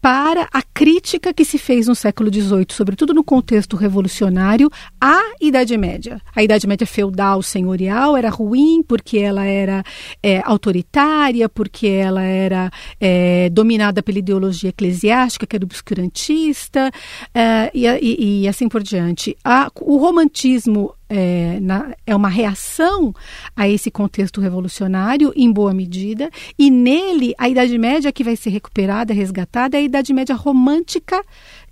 para 0.00 0.48
a 0.50 0.62
crítica 0.62 1.32
que 1.32 1.44
se 1.44 1.58
fez 1.58 1.86
no 1.86 1.94
século 1.94 2.32
XVIII, 2.32 2.66
sobretudo 2.70 3.12
no 3.12 3.22
contexto 3.22 3.76
revolucionário, 3.76 4.70
à 5.00 5.20
Idade 5.40 5.76
Média. 5.76 6.20
A 6.34 6.42
Idade 6.42 6.66
Média 6.66 6.86
feudal, 6.86 7.42
senhorial, 7.42 8.16
era 8.16 8.30
ruim 8.30 8.82
porque 8.82 9.18
ela 9.18 9.44
era 9.44 9.84
é, 10.22 10.40
autoritária, 10.44 11.48
porque 11.48 11.86
ela 11.86 12.22
era 12.22 12.70
é, 12.98 13.50
dominada 13.50 14.02
pela 14.02 14.18
ideologia 14.18 14.70
eclesiástica, 14.70 15.46
que 15.46 15.56
era 15.56 15.64
obscurantista, 15.64 16.90
é, 17.34 17.70
e, 17.74 17.86
e, 17.86 18.42
e, 18.42 18.48
assim 18.48 18.68
por 18.68 18.82
diante. 18.82 19.36
A, 19.44 19.70
o 19.80 19.98
romantismo 19.98 20.94
é, 21.10 21.58
na, 21.60 21.92
é 22.06 22.14
uma 22.14 22.28
reação 22.28 23.12
a 23.56 23.68
esse 23.68 23.90
contexto 23.90 24.40
revolucionário, 24.40 25.32
em 25.34 25.50
boa 25.50 25.74
medida, 25.74 26.30
e 26.56 26.70
nele 26.70 27.34
a 27.36 27.48
Idade 27.48 27.76
Média 27.76 28.12
que 28.12 28.22
vai 28.22 28.36
ser 28.36 28.50
recuperada, 28.50 29.12
resgatada, 29.12 29.76
é 29.76 29.80
a 29.80 29.82
Idade 29.82 30.14
Média 30.14 30.36
romântica 30.36 31.20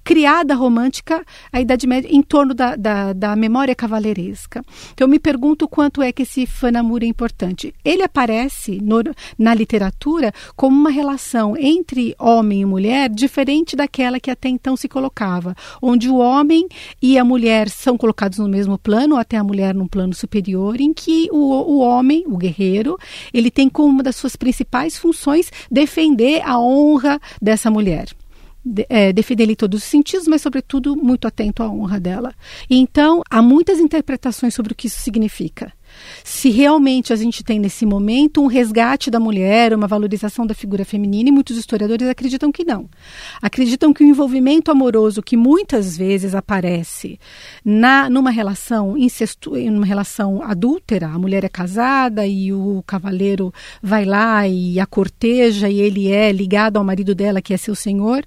criada 0.09 0.55
romântica 0.55 1.23
a 1.53 1.61
Idade 1.61 1.87
Média 1.87 2.09
em 2.11 2.23
torno 2.23 2.55
da, 2.55 2.75
da, 2.77 3.13
da 3.13 3.37
memória 3.37 3.75
cavaleiresca. 3.75 4.65
Então 4.95 5.05
eu 5.05 5.11
me 5.11 5.19
pergunto 5.19 5.69
quanto 5.69 6.01
é 6.01 6.11
que 6.11 6.23
esse 6.23 6.47
fanamur 6.47 7.03
é 7.03 7.07
importante. 7.07 7.75
Ele 7.85 8.03
aparece 8.03 8.81
no, 8.81 9.03
na 9.39 9.53
literatura 9.53 10.33
como 10.57 10.75
uma 10.75 10.89
relação 10.89 11.55
entre 11.59 12.15
homem 12.19 12.63
e 12.63 12.65
mulher 12.65 13.11
diferente 13.11 13.77
daquela 13.77 14.19
que 14.19 14.31
até 14.31 14.49
então 14.49 14.79
se 14.79 14.89
colocava, 14.89 15.55
onde 15.83 16.09
o 16.09 16.17
homem 16.17 16.67
e 17.03 17.19
a 17.19 17.25
mulher 17.25 17.69
são 17.69 17.99
colocados 17.99 18.39
no 18.39 18.49
mesmo 18.49 18.79
plano, 18.79 19.17
ou 19.17 19.21
até 19.21 19.37
a 19.37 19.45
mulher 19.45 19.75
num 19.75 19.87
plano 19.87 20.15
superior, 20.15 20.81
em 20.81 20.95
que 20.95 21.29
o, 21.31 21.37
o 21.37 21.81
homem, 21.81 22.25
o 22.27 22.39
guerreiro, 22.39 22.97
ele 23.31 23.51
tem 23.51 23.69
como 23.69 23.91
uma 23.91 24.03
das 24.03 24.17
suas 24.17 24.37
principais 24.37 24.97
funções 24.97 25.53
defender 25.71 26.41
a 26.47 26.59
honra 26.59 27.21
dessa 27.43 27.71
mulher 27.71 28.09
é, 28.89 29.13
defender 29.13 29.49
em 29.51 29.55
todos 29.55 29.83
os 29.83 29.89
sentidos, 29.89 30.27
mas, 30.27 30.43
sobretudo, 30.43 30.97
muito 30.97 31.27
atento 31.27 31.63
à 31.63 31.71
honra 31.71 31.99
dela. 32.01 32.35
E, 32.69 32.77
então, 32.77 33.23
há 33.31 33.41
muitas 33.43 33.79
interpretações 33.79 34.55
sobre 34.55 34.73
o 34.73 34.77
que 34.77 34.87
isso 34.87 35.01
significa 35.01 35.73
se 36.29 36.51
realmente 36.51 37.11
a 37.11 37.17
gente 37.17 37.43
tem 37.43 37.59
nesse 37.59 37.87
momento 37.87 38.43
um 38.43 38.49
resgate 38.49 39.11
da 39.11 39.19
mulher, 39.19 39.73
uma 39.73 39.87
valorização 39.87 40.47
da 40.47 40.55
figura 40.55 40.85
feminina, 40.85 41.31
e 41.31 41.33
muitos 41.33 41.57
historiadores 41.57 42.07
acreditam 42.07 42.53
que 42.53 42.65
não. 42.65 42.87
Acreditam 43.41 43.95
que 43.95 44.05
o 44.05 44.07
envolvimento 44.07 44.71
amoroso 44.71 45.23
que 45.23 45.39
muitas 45.39 45.97
vezes 45.97 46.35
aparece 46.35 47.19
na 47.65 48.11
numa 48.11 48.31
relação 48.31 48.95
incestu, 48.99 49.53
numa 49.53 49.87
relação 49.87 50.43
adúltera, 50.43 51.07
a 51.07 51.19
mulher 51.19 51.45
é 51.45 51.49
casada 51.49 52.27
e 52.27 52.53
o 52.53 52.85
cavaleiro 52.87 53.51
vai 53.83 54.05
lá 54.05 54.47
e 54.47 54.79
a 54.79 54.85
corteja 54.85 55.71
e 55.71 55.81
ele 55.81 56.13
é 56.13 56.31
ligado 56.31 56.77
ao 56.77 56.85
marido 56.85 57.15
dela 57.15 57.41
que 57.41 57.55
é 57.55 57.57
seu 57.57 57.75
senhor, 57.75 58.23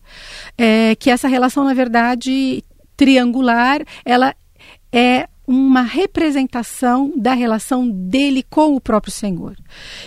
é, 0.58 0.96
que 0.96 1.12
essa 1.12 1.28
relação 1.28 1.64
na 1.64 1.76
verdade 1.76 2.64
triangular, 2.98 3.86
ela 4.04 4.34
é 4.92 5.28
uma 5.52 5.82
representação 5.82 7.12
da 7.16 7.34
relação 7.34 7.90
dele 7.90 8.44
com 8.50 8.74
o 8.74 8.82
próprio 8.82 9.12
Senhor. 9.12 9.56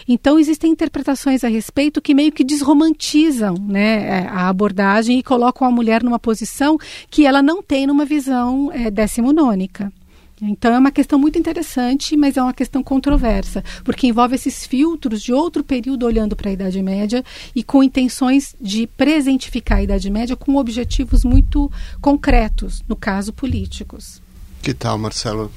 Então 0.08 0.38
existem 0.38 0.72
interpretações 0.72 1.44
a 1.44 1.48
respeito 1.48 2.00
que 2.00 2.14
meio 2.14 2.32
que 2.32 2.42
desromantizam 2.42 3.54
né, 3.54 4.26
a 4.28 4.48
abordagem 4.48 5.18
e 5.18 5.22
colocam 5.22 5.68
a 5.68 5.70
mulher 5.70 6.02
numa 6.02 6.18
posição 6.18 6.78
que 7.10 7.26
ela 7.26 7.42
não 7.42 7.62
tem 7.62 7.86
numa 7.86 8.06
visão 8.06 8.72
é, 8.72 8.90
decimonônica. 8.90 9.92
Então 10.40 10.72
é 10.72 10.78
uma 10.78 10.90
questão 10.90 11.18
muito 11.18 11.38
interessante, 11.38 12.16
mas 12.16 12.36
é 12.36 12.42
uma 12.42 12.52
questão 12.52 12.82
controversa, 12.82 13.62
porque 13.84 14.06
envolve 14.06 14.34
esses 14.34 14.66
filtros 14.66 15.22
de 15.22 15.32
outro 15.32 15.62
período 15.62 16.06
olhando 16.06 16.34
para 16.34 16.50
a 16.50 16.52
Idade 16.52 16.82
Média 16.82 17.22
e 17.54 17.62
com 17.62 17.82
intenções 17.82 18.56
de 18.60 18.86
presentificar 18.86 19.78
a 19.78 19.82
Idade 19.82 20.10
Média 20.10 20.34
com 20.34 20.56
objetivos 20.56 21.24
muito 21.24 21.70
concretos, 22.00 22.82
no 22.88 22.96
caso 22.96 23.32
políticos. 23.32 24.23
Que 24.64 24.72
tal, 24.72 24.96
Marcelo? 24.96 25.52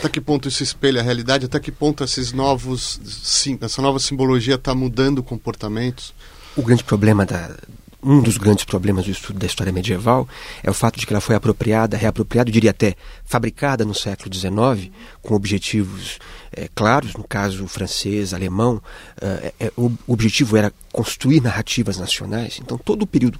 Até 0.00 0.08
que 0.08 0.20
ponto 0.20 0.48
isso 0.48 0.64
espelha 0.64 1.00
a 1.00 1.04
realidade? 1.04 1.46
Até 1.46 1.60
que 1.60 1.70
ponto 1.70 2.02
esses 2.02 2.32
novos, 2.32 3.00
sim, 3.04 3.56
essa 3.60 3.80
nova 3.80 4.00
simbologia 4.00 4.56
está 4.56 4.74
mudando 4.74 5.22
comportamentos? 5.22 6.12
O 6.56 6.62
grande 6.62 6.82
problema 6.82 7.24
da, 7.24 7.56
um 8.02 8.20
dos 8.20 8.36
grandes 8.36 8.64
problemas 8.64 9.04
do 9.04 9.12
estudo 9.12 9.38
da 9.38 9.46
história 9.46 9.72
medieval 9.72 10.28
é 10.60 10.68
o 10.68 10.74
fato 10.74 10.98
de 10.98 11.06
que 11.06 11.12
ela 11.12 11.20
foi 11.20 11.36
apropriada, 11.36 11.96
reapropriada, 11.96 12.50
eu 12.50 12.52
diria 12.52 12.72
até 12.72 12.96
fabricada 13.24 13.84
no 13.84 13.94
século 13.94 14.34
XIX, 14.34 14.90
com 15.22 15.36
objetivos 15.36 16.18
é, 16.50 16.68
claros, 16.74 17.14
no 17.14 17.22
caso 17.22 17.68
francês, 17.68 18.34
alemão. 18.34 18.82
É, 19.20 19.52
é, 19.60 19.72
o 19.76 19.92
objetivo 20.08 20.56
era 20.56 20.72
construir 20.92 21.40
narrativas 21.40 21.96
nacionais. 21.96 22.58
Então, 22.60 22.76
todo 22.76 23.02
o 23.02 23.06
período 23.06 23.38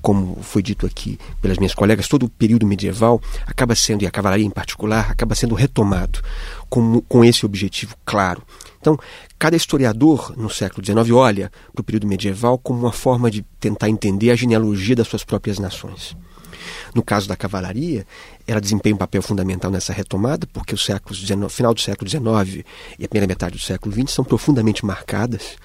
como 0.00 0.42
foi 0.42 0.62
dito 0.62 0.86
aqui 0.86 1.18
pelas 1.40 1.58
minhas 1.58 1.74
colegas, 1.74 2.08
todo 2.08 2.24
o 2.24 2.28
período 2.28 2.66
medieval 2.66 3.20
acaba 3.46 3.74
sendo, 3.74 4.02
e 4.02 4.06
a 4.06 4.10
cavalaria 4.10 4.46
em 4.46 4.50
particular, 4.50 5.10
acaba 5.10 5.34
sendo 5.34 5.54
retomado 5.54 6.20
com, 6.68 7.00
com 7.02 7.24
esse 7.24 7.44
objetivo 7.44 7.96
claro. 8.04 8.42
Então, 8.80 8.98
cada 9.38 9.56
historiador 9.56 10.32
no 10.36 10.48
século 10.48 10.84
XIX 10.84 11.10
olha 11.10 11.50
para 11.72 11.80
o 11.80 11.84
período 11.84 12.06
medieval 12.06 12.56
como 12.56 12.80
uma 12.80 12.92
forma 12.92 13.30
de 13.30 13.42
tentar 13.58 13.88
entender 13.88 14.30
a 14.30 14.36
genealogia 14.36 14.94
das 14.94 15.08
suas 15.08 15.24
próprias 15.24 15.58
nações. 15.58 16.16
No 16.94 17.02
caso 17.02 17.28
da 17.28 17.36
cavalaria, 17.36 18.06
ela 18.46 18.60
desempenha 18.60 18.94
um 18.94 18.98
papel 18.98 19.22
fundamental 19.22 19.70
nessa 19.70 19.92
retomada, 19.92 20.46
porque 20.52 20.74
o 20.74 20.78
século 20.78 21.14
XIX, 21.14 21.52
final 21.52 21.74
do 21.74 21.80
século 21.80 22.08
XIX 22.08 22.64
e 22.98 23.04
a 23.04 23.08
primeira 23.08 23.26
metade 23.26 23.56
do 23.56 23.60
século 23.60 23.94
XX 23.94 24.10
são 24.10 24.24
profundamente 24.24 24.84
marcadas 24.86 25.56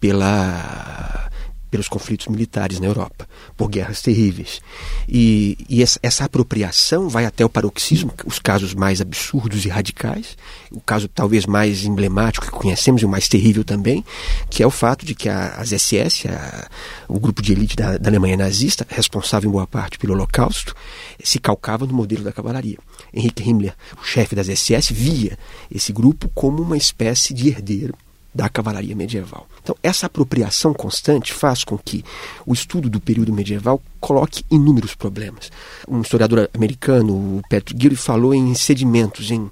pela 0.00 1.30
pelos 1.70 1.88
conflitos 1.88 2.26
militares 2.26 2.80
na 2.80 2.86
Europa, 2.86 3.28
por 3.56 3.68
guerras 3.68 4.02
terríveis. 4.02 4.60
E, 5.08 5.56
e 5.68 5.82
essa, 5.82 5.98
essa, 6.02 6.24
apropriação 6.24 7.08
vai 7.08 7.24
até 7.24 7.44
o 7.44 7.48
paroxismo, 7.48 8.12
os 8.26 8.38
casos 8.38 8.74
mais 8.74 9.00
absurdos 9.00 9.64
e 9.64 9.68
radicais, 9.68 10.36
o 10.70 10.80
caso 10.80 11.08
talvez 11.08 11.46
mais 11.46 11.84
emblemático 11.84 12.46
que 12.46 12.52
conhecemos 12.52 13.02
e 13.02 13.06
o 13.06 13.08
mais 13.08 13.28
terrível 13.28 13.64
também, 13.64 14.04
que 14.48 14.62
é 14.62 14.66
o 14.66 14.70
fato 14.70 15.06
de 15.06 15.14
que 15.14 15.28
a, 15.28 15.54
as 15.54 15.70
SS, 15.70 16.28
a, 16.28 16.68
o 17.08 17.20
grupo 17.20 17.40
de 17.40 17.52
elite 17.52 17.76
da, 17.76 17.96
da, 17.96 18.10
Alemanha 18.10 18.36
nazista, 18.36 18.86
responsável 18.88 19.48
em 19.48 19.52
boa 19.52 19.66
parte 19.66 19.98
pelo 19.98 20.14
Holocausto, 20.14 20.74
se 21.22 21.38
calcava 21.38 21.86
no 21.86 21.94
modelo 21.94 22.24
da 22.24 22.32
cavalaria. 22.32 22.78
Henrique 23.14 23.48
Himmler, 23.48 23.74
o 24.00 24.04
chefe 24.04 24.34
das 24.34 24.48
SS, 24.48 24.92
via 24.92 25.38
esse 25.72 25.92
grupo 25.92 26.30
como 26.34 26.62
uma 26.62 26.76
espécie 26.76 27.32
de 27.32 27.48
herdeiro 27.48 27.94
da 28.34 28.48
cavalaria 28.48 28.94
medieval. 28.94 29.46
Então, 29.62 29.76
essa 29.82 30.06
apropriação 30.06 30.72
constante 30.72 31.32
faz 31.32 31.64
com 31.64 31.76
que 31.76 32.04
o 32.46 32.52
estudo 32.52 32.88
do 32.88 33.00
período 33.00 33.32
medieval 33.32 33.82
coloque 33.98 34.44
inúmeros 34.50 34.94
problemas. 34.94 35.50
Um 35.88 36.00
historiador 36.00 36.48
americano, 36.54 37.12
o 37.12 37.42
Patrick 37.50 37.80
Gilly, 37.80 37.96
falou 37.96 38.32
em 38.32 38.54
sedimentos, 38.54 39.30
em 39.30 39.50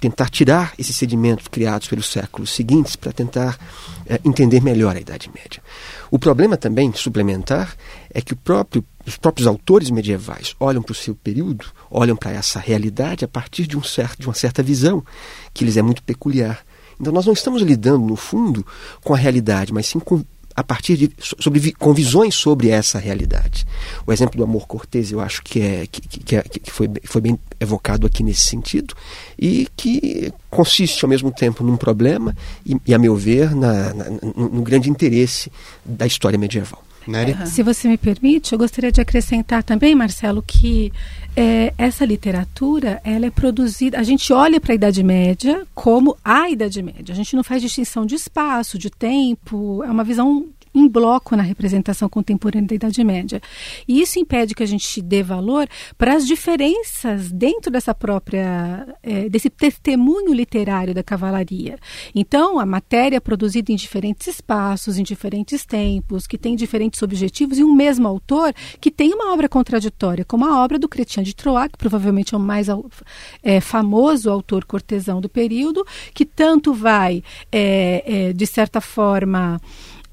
tentar 0.00 0.28
tirar 0.28 0.74
esses 0.78 0.94
sedimentos 0.94 1.48
criados 1.48 1.88
pelos 1.88 2.10
séculos 2.10 2.50
seguintes 2.50 2.96
para 2.96 3.12
tentar 3.12 3.58
é, 4.06 4.20
entender 4.24 4.60
melhor 4.60 4.94
a 4.94 5.00
Idade 5.00 5.30
Média. 5.34 5.62
O 6.10 6.18
problema 6.18 6.56
também, 6.56 6.92
suplementar, 6.92 7.76
é 8.12 8.20
que 8.20 8.34
próprio, 8.34 8.84
os 9.06 9.16
próprios 9.16 9.46
autores 9.46 9.90
medievais 9.90 10.54
olham 10.60 10.82
para 10.82 10.92
o 10.92 10.94
seu 10.94 11.14
período, 11.14 11.66
olham 11.90 12.16
para 12.16 12.32
essa 12.32 12.58
realidade 12.58 13.24
a 13.24 13.28
partir 13.28 13.66
de, 13.66 13.76
um 13.76 13.82
certo, 13.82 14.20
de 14.20 14.28
uma 14.28 14.34
certa 14.34 14.62
visão 14.62 15.04
que 15.54 15.64
lhes 15.64 15.76
é 15.76 15.82
muito 15.82 16.02
peculiar. 16.02 16.64
Então 17.00 17.12
nós 17.12 17.26
não 17.26 17.32
estamos 17.32 17.62
lidando, 17.62 18.06
no 18.06 18.16
fundo, 18.16 18.64
com 19.02 19.14
a 19.14 19.16
realidade, 19.16 19.72
mas 19.72 19.86
sim 19.86 19.98
com, 19.98 20.22
a 20.54 20.64
partir 20.64 20.96
de 20.96 21.10
sobre, 21.18 21.72
com 21.72 21.92
visões 21.92 22.34
sobre 22.34 22.70
essa 22.70 22.98
realidade. 22.98 23.66
O 24.06 24.12
exemplo 24.12 24.38
do 24.38 24.44
amor 24.44 24.66
cortês 24.66 25.12
eu 25.12 25.20
acho 25.20 25.42
que, 25.42 25.60
é, 25.60 25.86
que, 25.86 26.00
que, 26.00 26.42
que 26.60 26.70
foi, 26.70 26.88
foi 27.04 27.20
bem 27.20 27.38
evocado 27.60 28.06
aqui 28.06 28.22
nesse 28.22 28.42
sentido 28.42 28.94
e 29.38 29.68
que 29.76 30.32
consiste 30.50 31.04
ao 31.04 31.08
mesmo 31.08 31.30
tempo 31.30 31.62
num 31.62 31.76
problema 31.76 32.34
e, 32.64 32.76
e 32.86 32.94
a 32.94 32.98
meu 32.98 33.14
ver, 33.14 33.54
na, 33.54 33.92
na, 33.92 34.04
no, 34.10 34.48
no 34.48 34.62
grande 34.62 34.88
interesse 34.88 35.52
da 35.84 36.06
história 36.06 36.38
medieval. 36.38 36.85
Uhum. 37.40 37.46
Se 37.46 37.62
você 37.62 37.88
me 37.88 37.96
permite, 37.96 38.52
eu 38.52 38.58
gostaria 38.58 38.90
de 38.90 39.00
acrescentar 39.00 39.62
também, 39.62 39.94
Marcelo, 39.94 40.42
que 40.42 40.92
é, 41.36 41.72
essa 41.76 42.04
literatura 42.04 43.00
ela 43.04 43.26
é 43.26 43.30
produzida. 43.30 43.98
A 43.98 44.02
gente 44.02 44.32
olha 44.32 44.60
para 44.60 44.72
a 44.72 44.74
Idade 44.74 45.02
Média 45.02 45.66
como 45.74 46.16
a 46.24 46.48
Idade 46.50 46.82
Média. 46.82 47.12
A 47.12 47.16
gente 47.16 47.36
não 47.36 47.44
faz 47.44 47.62
distinção 47.62 48.06
de 48.06 48.14
espaço, 48.14 48.78
de 48.78 48.90
tempo. 48.90 49.82
É 49.84 49.90
uma 49.90 50.04
visão 50.04 50.46
em 50.76 50.86
bloco 50.86 51.34
na 51.34 51.42
representação 51.42 52.06
contemporânea 52.06 52.68
da 52.68 52.74
Idade 52.74 53.02
Média. 53.02 53.40
E 53.88 54.00
isso 54.02 54.18
impede 54.18 54.54
que 54.54 54.62
a 54.62 54.66
gente 54.66 55.00
dê 55.00 55.22
valor 55.22 55.66
para 55.96 56.14
as 56.14 56.26
diferenças 56.26 57.32
dentro 57.32 57.70
dessa 57.70 57.94
própria, 57.94 58.86
é, 59.02 59.28
desse 59.28 59.48
testemunho 59.48 60.34
literário 60.34 60.92
da 60.92 61.02
cavalaria. 61.02 61.78
Então, 62.14 62.58
a 62.58 62.66
matéria 62.66 63.16
é 63.16 63.20
produzida 63.20 63.72
em 63.72 63.76
diferentes 63.76 64.26
espaços, 64.26 64.98
em 64.98 65.02
diferentes 65.02 65.64
tempos, 65.64 66.26
que 66.26 66.36
tem 66.36 66.54
diferentes 66.54 67.02
objetivos, 67.02 67.58
e 67.58 67.64
um 67.64 67.74
mesmo 67.74 68.06
autor 68.06 68.52
que 68.78 68.90
tem 68.90 69.14
uma 69.14 69.32
obra 69.32 69.48
contraditória, 69.48 70.24
como 70.26 70.44
a 70.44 70.62
obra 70.62 70.78
do 70.78 70.88
Chrétien 70.88 71.24
de 71.24 71.34
Troyes, 71.34 71.72
que 71.72 71.78
provavelmente 71.78 72.34
é 72.34 72.36
o 72.36 72.40
mais 72.40 72.66
é, 73.42 73.60
famoso 73.60 74.30
autor 74.30 74.66
cortesão 74.66 75.22
do 75.22 75.28
período, 75.28 75.86
que 76.12 76.26
tanto 76.26 76.74
vai, 76.74 77.22
é, 77.50 78.28
é 78.28 78.32
de 78.34 78.46
certa 78.46 78.80
forma, 78.80 79.58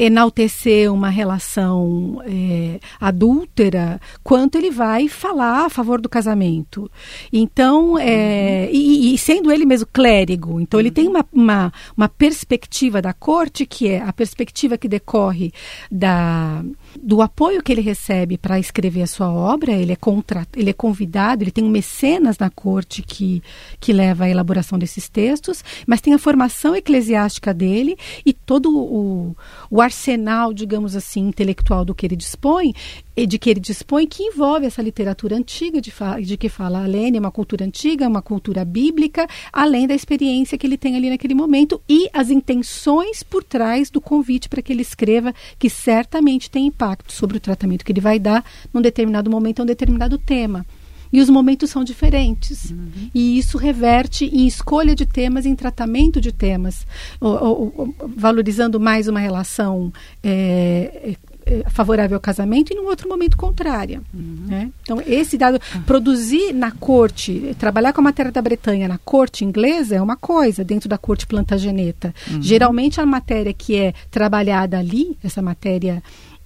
enaltecer 0.04 0.92
uma 0.92 1.10
relação 1.10 2.22
é, 2.26 2.80
adúltera, 3.00 4.00
quanto 4.24 4.58
ele 4.58 4.70
vai 4.70 5.08
falar 5.08 5.66
a 5.66 5.70
favor 5.70 6.02
do 6.02 6.10
casamento. 6.10 6.90
Então, 7.32 7.98
é, 7.98 8.66
uhum. 8.66 8.76
e, 8.76 9.14
e, 9.14 9.18
sendo 9.18 9.52
ele 9.52 9.66
mesmo 9.66 9.88
clérigo, 9.92 10.60
então 10.60 10.80
ele 10.80 10.92
tem 10.92 11.08
uma, 11.08 11.26
uma, 11.32 11.74
uma 11.96 12.10
perspectiva 12.10 13.02
da 13.02 13.14
corte 13.14 13.66
que 13.66 13.88
é 13.88 14.02
a 14.02 14.12
perspectiva 14.14 14.78
que 14.78 14.88
decorre 14.88 15.52
da 15.92 16.64
do 17.02 17.22
apoio 17.22 17.62
que 17.64 17.72
ele 17.72 17.82
recebe 17.82 18.38
para 18.38 18.60
escrever 18.60 19.02
a 19.02 19.08
sua 19.08 19.32
obra, 19.32 19.72
ele 19.72 19.94
é, 19.94 19.96
contra, 19.96 20.48
ele 20.56 20.70
é 20.70 20.74
convidado, 20.74 21.44
ele 21.44 21.52
tem 21.52 21.64
um 21.64 21.70
mecenas 21.70 22.38
na 22.38 22.50
corte 22.50 23.02
que, 23.02 23.42
que 23.80 23.92
leva 23.92 24.26
à 24.26 24.30
elaboração 24.30 24.78
desses 24.78 25.10
textos, 25.10 25.64
mas 25.88 26.02
tem 26.02 26.14
a 26.14 26.20
formação 26.20 26.76
eclesiástica 26.76 27.54
dele 27.54 27.98
e 28.26 28.34
todo 28.34 28.70
o, 28.76 29.36
o 29.70 29.82
arsenal, 29.82 30.54
digamos 30.54 30.96
assim, 30.96 31.28
intelectual 31.28 31.84
do 31.84 31.96
que 31.96 32.06
ele 32.06 32.16
dispõe, 32.16 32.74
de 33.16 33.38
que 33.40 33.50
ele 33.50 33.60
dispõe, 33.60 34.08
que 34.08 34.24
envolve 34.24 34.66
essa 34.66 34.82
literatura 34.82 35.36
antiga 35.36 35.80
de, 35.82 35.94
de 36.24 36.38
que 36.38 36.50
fala 36.50 36.84
a 36.84 36.88
Lênia, 36.88 37.20
uma 37.20 37.32
cultura 37.32 37.66
antiga, 37.66 38.08
uma 38.08 38.22
cultura 38.22 38.66
bíblica, 38.66 39.28
além 39.52 39.88
da 39.88 39.94
experiência 39.94 40.58
que 40.58 40.66
ele 40.66 40.78
tem 40.78 40.96
ali 40.96 41.10
naquele 41.10 41.36
momento 41.36 41.82
e 41.88 42.10
as 42.14 42.30
intenções 42.30 43.24
por 43.24 43.44
trás 43.44 43.90
do 43.90 44.02
convite 44.02 44.50
para 44.50 44.62
que 44.62 44.74
ele 44.74 44.82
escreva, 44.82 45.34
que 45.58 45.70
certamente 45.70 46.50
tem 46.50 46.68
impacto 46.68 46.83
sobre 47.08 47.38
o 47.38 47.40
tratamento 47.40 47.84
que 47.84 47.92
ele 47.92 48.02
vai 48.02 48.20
dar 48.20 48.44
num 48.74 48.82
determinado 48.82 49.30
momento 49.30 49.60
a 49.60 49.64
um 49.64 49.66
determinado 49.66 50.18
tema. 50.18 50.66
E 51.12 51.22
os 51.22 51.30
momentos 51.30 51.70
são 51.70 51.84
diferentes. 51.84 52.72
Uhum. 52.72 53.10
E 53.14 53.38
isso 53.38 53.56
reverte 53.56 54.26
em 54.26 54.48
escolha 54.48 54.96
de 54.96 55.06
temas, 55.06 55.46
em 55.46 55.56
tratamento 55.56 56.20
de 56.20 56.32
temas, 56.32 56.88
ou, 57.22 57.44
ou, 57.44 57.74
ou, 57.78 57.96
valorizando 58.18 58.80
mais 58.80 59.08
uma 59.08 59.20
relação 59.20 59.94
é, 60.24 61.16
é, 61.46 61.70
favorável 61.70 62.16
ao 62.16 62.22
casamento 62.22 62.72
e 62.72 62.76
num 62.76 62.86
outro 62.86 63.08
momento 63.08 63.38
contrária. 63.38 64.02
Uhum. 64.14 64.46
Né? 64.48 64.72
Então, 64.82 65.02
esse 65.06 65.38
dado, 65.38 65.60
ah. 65.76 65.80
produzir 65.86 66.54
na 66.54 66.72
corte, 66.72 67.56
trabalhar 67.60 67.94
com 67.94 68.02
a 68.02 68.06
matéria 68.06 68.32
da 68.32 68.42
Bretanha 68.42 68.88
na 68.88 68.98
corte 68.98 69.46
inglesa 69.46 69.96
é 69.96 70.02
uma 70.02 70.16
coisa, 70.16 70.64
dentro 70.64 70.88
da 70.88 70.98
corte 70.98 71.28
plantageneta. 71.28 72.14
Uhum. 72.32 72.42
Geralmente, 72.42 73.02
a 73.02 73.06
matéria 73.06 73.54
que 73.54 73.76
é 73.76 73.94
trabalhada 74.10 74.80
ali, 74.80 75.18
essa 75.24 75.42
matéria 75.42 76.02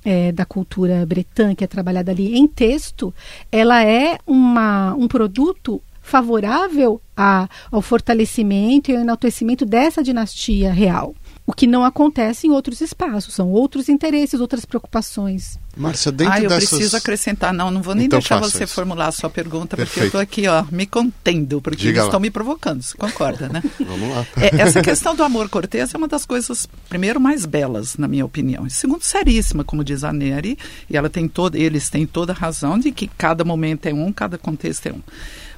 é, 0.08 0.32
da 0.32 0.46
cultura 0.46 1.06
bretã, 1.06 1.54
que 1.54 1.66
é 1.66 1.68
trabalhada 1.68 2.14
ali 2.14 2.38
em 2.38 2.48
texto, 2.48 3.14
ela 3.52 3.84
é 3.84 4.18
uma, 4.26 4.94
um 4.94 5.06
produto 5.06 5.82
favorável 6.02 7.02
a, 7.16 7.50
ao 7.70 7.82
fortalecimento 7.82 8.90
e 8.90 8.96
ao 8.96 9.02
enaltecimento 9.02 9.66
dessa 9.66 10.02
dinastia 10.02 10.72
real. 10.72 11.14
O 11.48 11.54
que 11.54 11.66
não 11.66 11.86
acontece 11.86 12.46
em 12.46 12.52
outros 12.52 12.82
espaços, 12.82 13.34
são 13.34 13.50
outros 13.50 13.88
interesses, 13.88 14.42
outras 14.42 14.66
preocupações. 14.66 15.58
Márcia, 15.78 16.12
dentro 16.12 16.34
ah, 16.34 16.42
eu 16.42 16.50
dessas... 16.50 16.70
preciso 16.70 16.98
acrescentar, 16.98 17.54
não, 17.54 17.72
não 17.72 17.82
vou 17.82 17.96
nem 17.96 18.08
então 18.08 18.20
deixar 18.20 18.38
você 18.38 18.66
isso. 18.66 18.74
formular 18.74 19.08
a 19.08 19.12
sua 19.14 19.30
pergunta, 19.30 19.78
Perfeito. 19.78 19.88
porque 19.88 20.00
eu 20.02 20.06
estou 20.08 20.20
aqui, 20.20 20.48
ó, 20.50 20.66
me 20.70 20.86
contendo, 20.86 21.62
porque 21.62 21.78
Diga 21.78 22.00
eles 22.00 22.04
estão 22.08 22.20
me 22.20 22.30
provocando, 22.30 22.82
você 22.82 22.98
concorda, 22.98 23.48
né? 23.48 23.64
Vamos 23.80 24.10
lá. 24.10 24.28
É, 24.36 24.62
essa 24.62 24.82
questão 24.82 25.16
do 25.16 25.24
amor 25.24 25.48
cortês 25.48 25.94
é 25.94 25.98
uma 25.98 26.10
das 26.10 26.26
coisas, 26.26 26.68
primeiro, 26.90 27.18
mais 27.18 27.46
belas, 27.46 27.96
na 27.96 28.10
minha 28.10 28.26
opinião, 28.26 28.68
e 28.68 28.70
segundo, 28.70 29.04
seríssima, 29.04 29.64
como 29.64 29.86
diz 29.86 30.04
a 30.04 30.12
Nery, 30.12 30.58
e 30.90 30.98
ela 30.98 31.10
tem 31.10 31.30
todo, 31.30 31.56
eles 31.56 31.90
têm 31.90 32.06
toda 32.06 32.34
a 32.34 32.36
razão 32.36 32.78
de 32.78 32.92
que 32.92 33.08
cada 33.08 33.46
momento 33.46 33.86
é 33.86 33.94
um, 33.94 34.12
cada 34.12 34.38
contexto 34.38 34.88
é 34.88 34.92
um. 34.92 35.02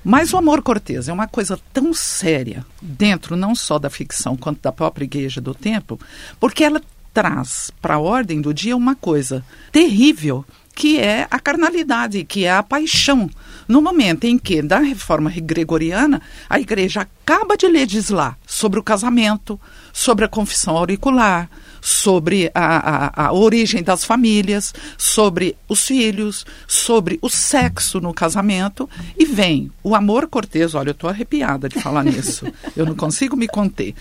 Mas 0.10 0.34
o 0.34 0.38
amor 0.38 0.64
cortês 0.64 1.08
é 1.08 1.14
uma 1.14 1.28
coisa 1.28 1.60
tão 1.72 1.94
séria, 1.94 2.66
dentro 2.82 3.36
não 3.36 3.54
só 3.54 3.78
da 3.78 3.92
ficção 3.92 4.36
quanto 4.36 4.60
da 4.60 4.72
própria 4.72 5.06
igreja 5.06 5.40
do 5.40 5.54
tempo, 5.54 6.00
porque 6.40 6.64
ela 6.64 6.82
traz 7.14 7.70
para 7.80 7.94
a 7.94 8.00
ordem 8.00 8.42
do 8.42 8.52
dia 8.52 8.76
uma 8.76 8.96
coisa 8.96 9.46
terrível, 9.72 10.44
que 10.74 11.00
é 11.00 11.28
a 11.30 11.40
carnalidade, 11.40 12.24
que 12.24 12.44
é 12.44 12.52
a 12.52 12.64
paixão. 12.64 13.30
No 13.68 13.84
momento 13.84 14.24
em 14.24 14.40
que, 14.40 14.64
da 14.64 14.80
reforma 14.80 15.30
gregoriana, 15.30 16.20
a 16.50 16.60
igreja 16.60 17.02
acaba 17.02 17.56
de 17.56 17.68
legislar 17.68 18.36
sobre 18.48 18.80
o 18.80 18.84
casamento, 18.84 19.62
sobre 19.94 20.26
a 20.26 20.28
confissão 20.28 20.76
auricular, 20.76 21.48
sobre 21.82 22.52
a, 22.54 23.24
a, 23.24 23.28
a, 23.28 23.34
origem 23.34 23.84
das 23.84 24.04
famílias, 24.04 24.74
sobre 24.98 25.56
os 25.68 25.86
filhos, 25.86 26.46
sobre 26.68 27.20
o 27.22 27.30
sexo 27.30 28.00
no 28.00 28.14
casamento, 28.14 28.90
e 29.18 29.26
vem 29.26 29.72
o 29.84 29.96
amor 29.96 30.28
cortês. 30.28 30.76
Olha, 30.76 30.90
eu 30.90 30.94
estou 30.94 31.10
arrepiada 31.10 31.70
de 31.70 31.80
falar 31.80 32.04
nisso, 32.06 32.46
eu 32.76 32.86
não 32.86 32.96
consigo 32.96 33.36
me 33.36 33.48
conter. 33.48 33.94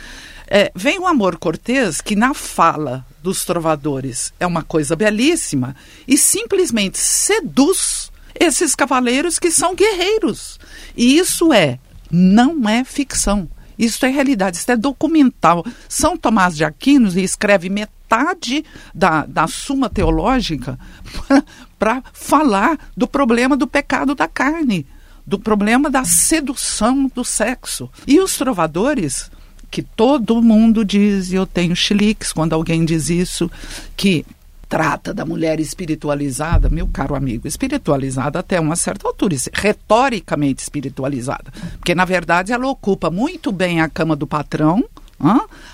É, 0.51 0.73
vem 0.75 0.99
o 0.99 1.07
amor 1.07 1.37
cortês, 1.37 2.01
que 2.01 2.17
na 2.17 2.33
fala 2.33 3.05
dos 3.23 3.45
trovadores 3.45 4.33
é 4.41 4.47
uma 4.47 4.63
coisa 4.63 4.97
belíssima, 4.97 5.77
e 6.07 6.17
simplesmente 6.17 6.99
seduz 6.99 8.11
esses 8.35 8.75
cavaleiros 8.75 9.39
que 9.39 9.51
são 9.51 9.75
guerreiros. 9.75 10.59
E 10.97 11.19
isso 11.19 11.53
é, 11.53 11.79
não 12.11 12.69
é 12.69 12.85
ficção. 12.85 13.49
Isso 13.79 14.05
é 14.05 14.09
realidade, 14.09 14.57
isso 14.57 14.71
é 14.71 14.77
documental. 14.77 15.65
São 15.89 16.17
Tomás 16.17 16.57
de 16.57 16.65
Aquino 16.65 17.09
escreve 17.19 17.69
metade 17.69 18.65
da, 18.95 19.25
da 19.25 19.47
Suma 19.47 19.89
Teológica 19.89 20.79
para 21.79 22.03
falar 22.13 22.79
do 22.97 23.07
problema 23.07 23.57
do 23.57 23.67
pecado 23.67 24.15
da 24.15 24.27
carne, 24.27 24.87
do 25.27 25.39
problema 25.39 25.89
da 25.91 26.05
sedução 26.05 27.11
do 27.15 27.25
sexo. 27.25 27.89
E 28.07 28.19
os 28.19 28.37
trovadores, 28.37 29.31
que 29.71 29.83
todo 29.83 30.43
mundo 30.43 30.85
diz, 30.85 31.31
e 31.31 31.37
eu 31.37 31.47
tenho 31.47 31.77
chiliques 31.77 32.33
quando 32.33 32.55
alguém 32.55 32.85
diz 32.85 33.11
isso, 33.11 33.51
que 33.97 34.25
trata 34.69 35.15
da 35.15 35.25
mulher 35.25 35.59
espiritualizada, 35.59 36.69
meu 36.69 36.87
caro 36.87 37.15
amigo, 37.15 37.49
espiritualizada 37.49 38.39
até 38.39 38.61
uma 38.61 38.77
certa 38.77 39.09
altura, 39.09 39.35
retoricamente 39.53 40.63
espiritualizada. 40.63 41.53
Porque, 41.79 41.95
na 41.95 42.05
verdade, 42.05 42.53
ela 42.53 42.69
ocupa 42.69 43.11
muito 43.11 43.51
bem 43.51 43.81
a 43.81 43.89
cama 43.89 44.15
do 44.15 44.27
patrão, 44.27 44.85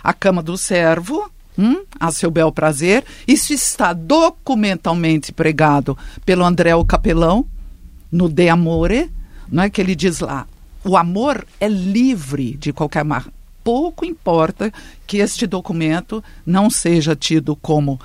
a 0.02 0.12
cama 0.12 0.42
do 0.42 0.56
servo, 0.56 1.30
hum, 1.58 1.82
a 1.98 2.12
seu 2.12 2.30
bel 2.30 2.52
prazer. 2.52 3.04
Isso 3.26 3.52
está 3.52 3.92
documentalmente 3.92 5.32
pregado 5.32 5.98
pelo 6.24 6.44
André 6.44 6.74
o 6.74 6.84
Capelão, 6.84 7.44
no 8.10 8.28
De 8.28 8.48
Amore, 8.48 9.10
não 9.50 9.64
é 9.64 9.70
que 9.70 9.80
ele 9.80 9.96
diz 9.96 10.20
lá, 10.20 10.46
o 10.84 10.96
amor 10.96 11.44
é 11.60 11.66
livre 11.66 12.56
de 12.56 12.72
qualquer 12.72 13.04
pouco 13.64 14.04
importa 14.04 14.70
que 15.06 15.16
este 15.16 15.46
documento 15.46 16.22
não 16.46 16.68
seja 16.68 17.16
tido 17.16 17.56
como 17.56 17.94
uh, 17.94 17.96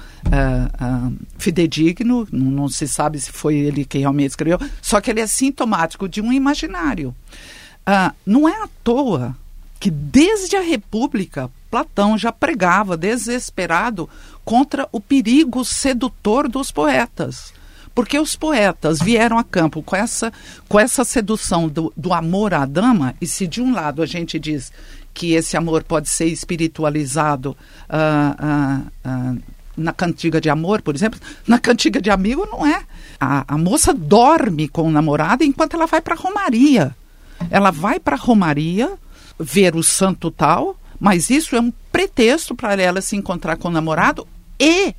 uh, 1.12 1.18
fidedigno, 1.38 2.28
não, 2.32 2.70
se 2.70 2.88
sabe 2.88 3.20
se 3.20 3.32
foi 3.32 3.58
ele 3.58 3.86
quem 3.86 4.02
realmente 4.02 4.32
escreveu, 4.32 4.60
só 4.82 5.02
que 5.02 5.12
ele 5.12 5.20
é 5.20 5.28
sintomático 5.28 6.08
de 6.08 6.22
um 6.22 6.32
imaginário. 6.32 7.14
Uh, 7.82 8.16
não 8.26 8.48
é 8.48 8.64
à 8.64 8.70
toa 8.84 9.36
que 9.80 9.92
desde 9.92 10.56
a 10.56 10.62
República 10.62 11.50
Platão 11.70 12.18
já 12.18 12.32
pregava 12.32 12.98
desesperado 12.98 14.10
contra 14.44 14.88
o 14.92 15.00
perigo 15.00 15.64
sedutor 15.64 16.48
dos 16.50 16.72
poetas. 16.72 17.54
Porque 17.94 18.20
os 18.20 18.36
poetas 18.36 19.00
vieram 19.00 19.38
a 19.38 19.44
campo 19.44 19.82
com 19.82 19.96
essa, 19.96 20.32
com 20.68 20.80
essa 20.80 21.04
sedução 21.04 21.68
do, 21.68 21.92
do 21.96 22.14
amor 22.14 22.54
à 22.54 22.66
dama, 22.66 23.14
e 23.20 23.28
se 23.28 23.46
de 23.46 23.62
um 23.62 23.74
lado 23.74 24.02
a 24.02 24.06
gente 24.06 24.40
diz 24.40 24.72
que 25.20 25.34
esse 25.34 25.58
amor 25.58 25.84
pode 25.84 26.08
ser 26.08 26.28
espiritualizado 26.28 27.50
uh, 27.90 28.46
uh, 28.46 29.36
uh, 29.36 29.42
na 29.76 29.92
cantiga 29.92 30.40
de 30.40 30.50
amor, 30.50 30.82
por 30.82 30.96
exemplo. 30.96 31.20
Na 31.46 31.60
cantiga 31.60 32.02
de 32.02 32.10
amigo 32.10 32.48
não 32.50 32.66
é. 32.66 32.84
A, 33.20 33.44
a 33.54 33.58
moça 33.58 33.94
dorme 33.94 34.70
com 34.70 34.84
o 34.84 34.90
namorado 34.90 35.44
enquanto 35.44 35.74
ela 35.74 35.86
vai 35.86 36.00
para 36.00 36.16
a 36.16 36.18
romaria. 36.18 36.96
Ela 37.52 37.70
vai 37.70 38.00
para 38.00 38.16
a 38.16 38.20
romaria 38.20 38.94
ver 39.38 39.76
o 39.76 39.84
santo 39.84 40.32
tal, 40.32 40.78
mas 40.98 41.30
isso 41.30 41.54
é 41.54 41.60
um 41.60 41.74
pretexto 41.92 42.56
para 42.56 42.82
ela 42.82 43.02
se 43.02 43.18
encontrar 43.18 43.58
com 43.58 43.68
o 43.68 43.72
namorado 43.72 44.26
e, 44.58 44.96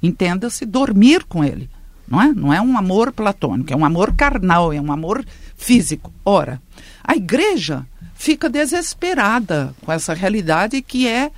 entenda-se, 0.00 0.64
dormir 0.64 1.24
com 1.24 1.42
ele. 1.42 1.68
Não 2.06 2.22
é? 2.22 2.32
não 2.32 2.52
é 2.52 2.60
um 2.60 2.78
amor 2.78 3.10
platônico, 3.10 3.72
é 3.72 3.76
um 3.76 3.84
amor 3.84 4.14
carnal, 4.14 4.72
é 4.72 4.80
um 4.80 4.92
amor 4.92 5.24
físico. 5.56 6.12
Ora, 6.24 6.62
a 7.02 7.16
igreja 7.16 7.84
fica 8.20 8.50
desesperada 8.50 9.74
com 9.80 9.90
essa 9.90 10.12
realidade 10.12 10.82
que 10.82 11.08
é 11.08 11.30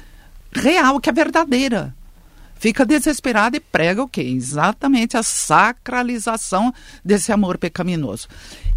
real, 0.53 0.99
que 0.99 1.09
é 1.09 1.13
verdadeira. 1.13 1.95
Fica 2.57 2.85
desesperada 2.85 3.57
e 3.57 3.61
prega 3.61 4.03
o 4.03 4.09
quê? 4.09 4.21
Exatamente 4.21 5.17
a 5.17 5.23
sacralização 5.23 6.75
desse 7.05 7.31
amor 7.31 7.57
pecaminoso. 7.57 8.27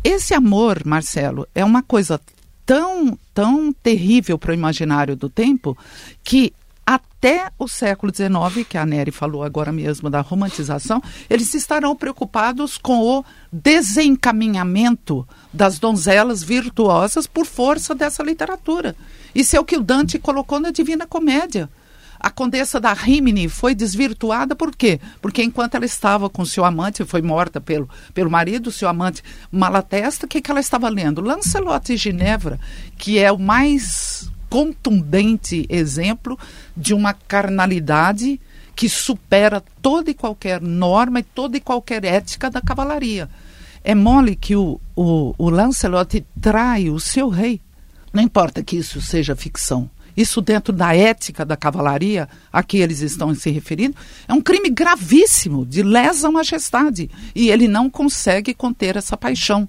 Esse 0.03 0.35
amor, 0.35 0.85
Marcelo, 0.85 1.47
é 1.55 1.65
uma 1.65 1.81
coisa 1.81 2.21
tão, 2.63 3.17
tão 3.33 3.73
terrível 3.73 4.37
para 4.37 4.51
o 4.51 4.55
imaginário 4.55 5.15
do 5.15 5.27
tempo 5.27 5.75
que 6.23 6.53
até 6.85 7.49
o 7.57 7.67
século 7.67 8.13
XIX, 8.13 8.67
que 8.67 8.77
a 8.77 8.85
Nery 8.85 9.11
falou 9.11 9.43
agora 9.43 9.71
mesmo 9.71 10.09
da 10.09 10.21
romantização, 10.21 11.01
eles 11.27 11.53
estarão 11.55 11.95
preocupados 11.95 12.77
com 12.77 12.99
o 13.01 13.25
desencaminhamento 13.51 15.27
das 15.51 15.79
donzelas 15.79 16.43
virtuosas 16.43 17.25
por 17.25 17.45
força 17.47 17.95
dessa 17.95 18.21
literatura. 18.21 18.95
Isso 19.33 19.55
é 19.55 19.59
o 19.59 19.65
que 19.65 19.77
o 19.77 19.81
Dante 19.81 20.19
colocou 20.19 20.59
na 20.59 20.69
Divina 20.69 21.07
Comédia. 21.07 21.67
A 22.19 22.29
condessa 22.29 22.79
da 22.79 22.93
Rimini 22.93 23.49
foi 23.49 23.75
desvirtuada 23.75 24.55
por 24.55 24.75
quê? 24.75 24.99
Porque 25.21 25.43
enquanto 25.43 25.75
ela 25.75 25.85
estava 25.85 26.29
com 26.29 26.45
seu 26.45 26.63
amante, 26.63 27.03
foi 27.03 27.21
morta 27.21 27.59
pelo, 27.59 27.89
pelo 28.13 28.29
marido, 28.29 28.71
seu 28.71 28.87
amante 28.87 29.23
Malatesta, 29.51 30.25
o 30.25 30.29
que, 30.29 30.41
que 30.41 30.49
ela 30.49 30.59
estava 30.59 30.87
lendo? 30.87 31.21
Lancelot 31.21 31.91
e 31.91 31.97
Ginevra, 31.97 32.59
que 32.97 33.19
é 33.19 33.31
o 33.31 33.37
mais 33.37 34.31
contundente 34.55 35.65
exemplo 35.67 36.39
de 36.77 36.93
uma 36.93 37.13
carnalidade 37.13 38.39
que 38.73 38.87
supera 38.87 39.61
toda 39.81 40.09
e 40.09 40.13
qualquer 40.13 40.61
norma 40.61 41.19
e 41.19 41.23
toda 41.23 41.57
e 41.57 41.59
qualquer 41.59 42.05
ética 42.05 42.49
da 42.49 42.61
cavalaria. 42.61 43.29
É 43.83 43.93
mole 43.93 44.33
que 44.33 44.55
o, 44.55 44.79
o, 44.95 45.35
o 45.37 45.49
Lancelot 45.49 46.25
trai 46.39 46.89
o 46.89 47.01
seu 47.01 47.27
rei. 47.27 47.59
Não 48.13 48.23
importa 48.23 48.63
que 48.63 48.77
isso 48.77 49.01
seja 49.01 49.35
ficção. 49.35 49.89
Isso 50.15 50.39
dentro 50.39 50.71
da 50.71 50.95
ética 50.95 51.43
da 51.43 51.57
cavalaria 51.57 52.29
a 52.49 52.63
que 52.63 52.77
eles 52.77 53.01
estão 53.01 53.35
se 53.35 53.49
referindo, 53.49 53.97
é 54.25 54.33
um 54.33 54.39
crime 54.39 54.69
gravíssimo 54.69 55.65
de 55.65 55.83
lesa 55.83 56.31
majestade. 56.31 57.11
E 57.35 57.49
ele 57.49 57.67
não 57.67 57.89
consegue 57.89 58.53
conter 58.53 58.95
essa 58.95 59.17
paixão. 59.17 59.67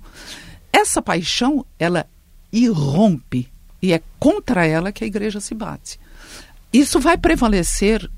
Essa 0.72 1.02
paixão, 1.02 1.66
ela 1.76 2.06
irrompe 2.52 3.50
e 3.86 3.92
é 3.92 4.02
contra 4.18 4.66
ela 4.66 4.90
que 4.90 5.04
a 5.04 5.06
igreja 5.06 5.38
se 5.38 5.54
bate. 5.54 6.00
Isso 6.72 6.98
vai 6.98 7.16
prevalecer 7.16 8.10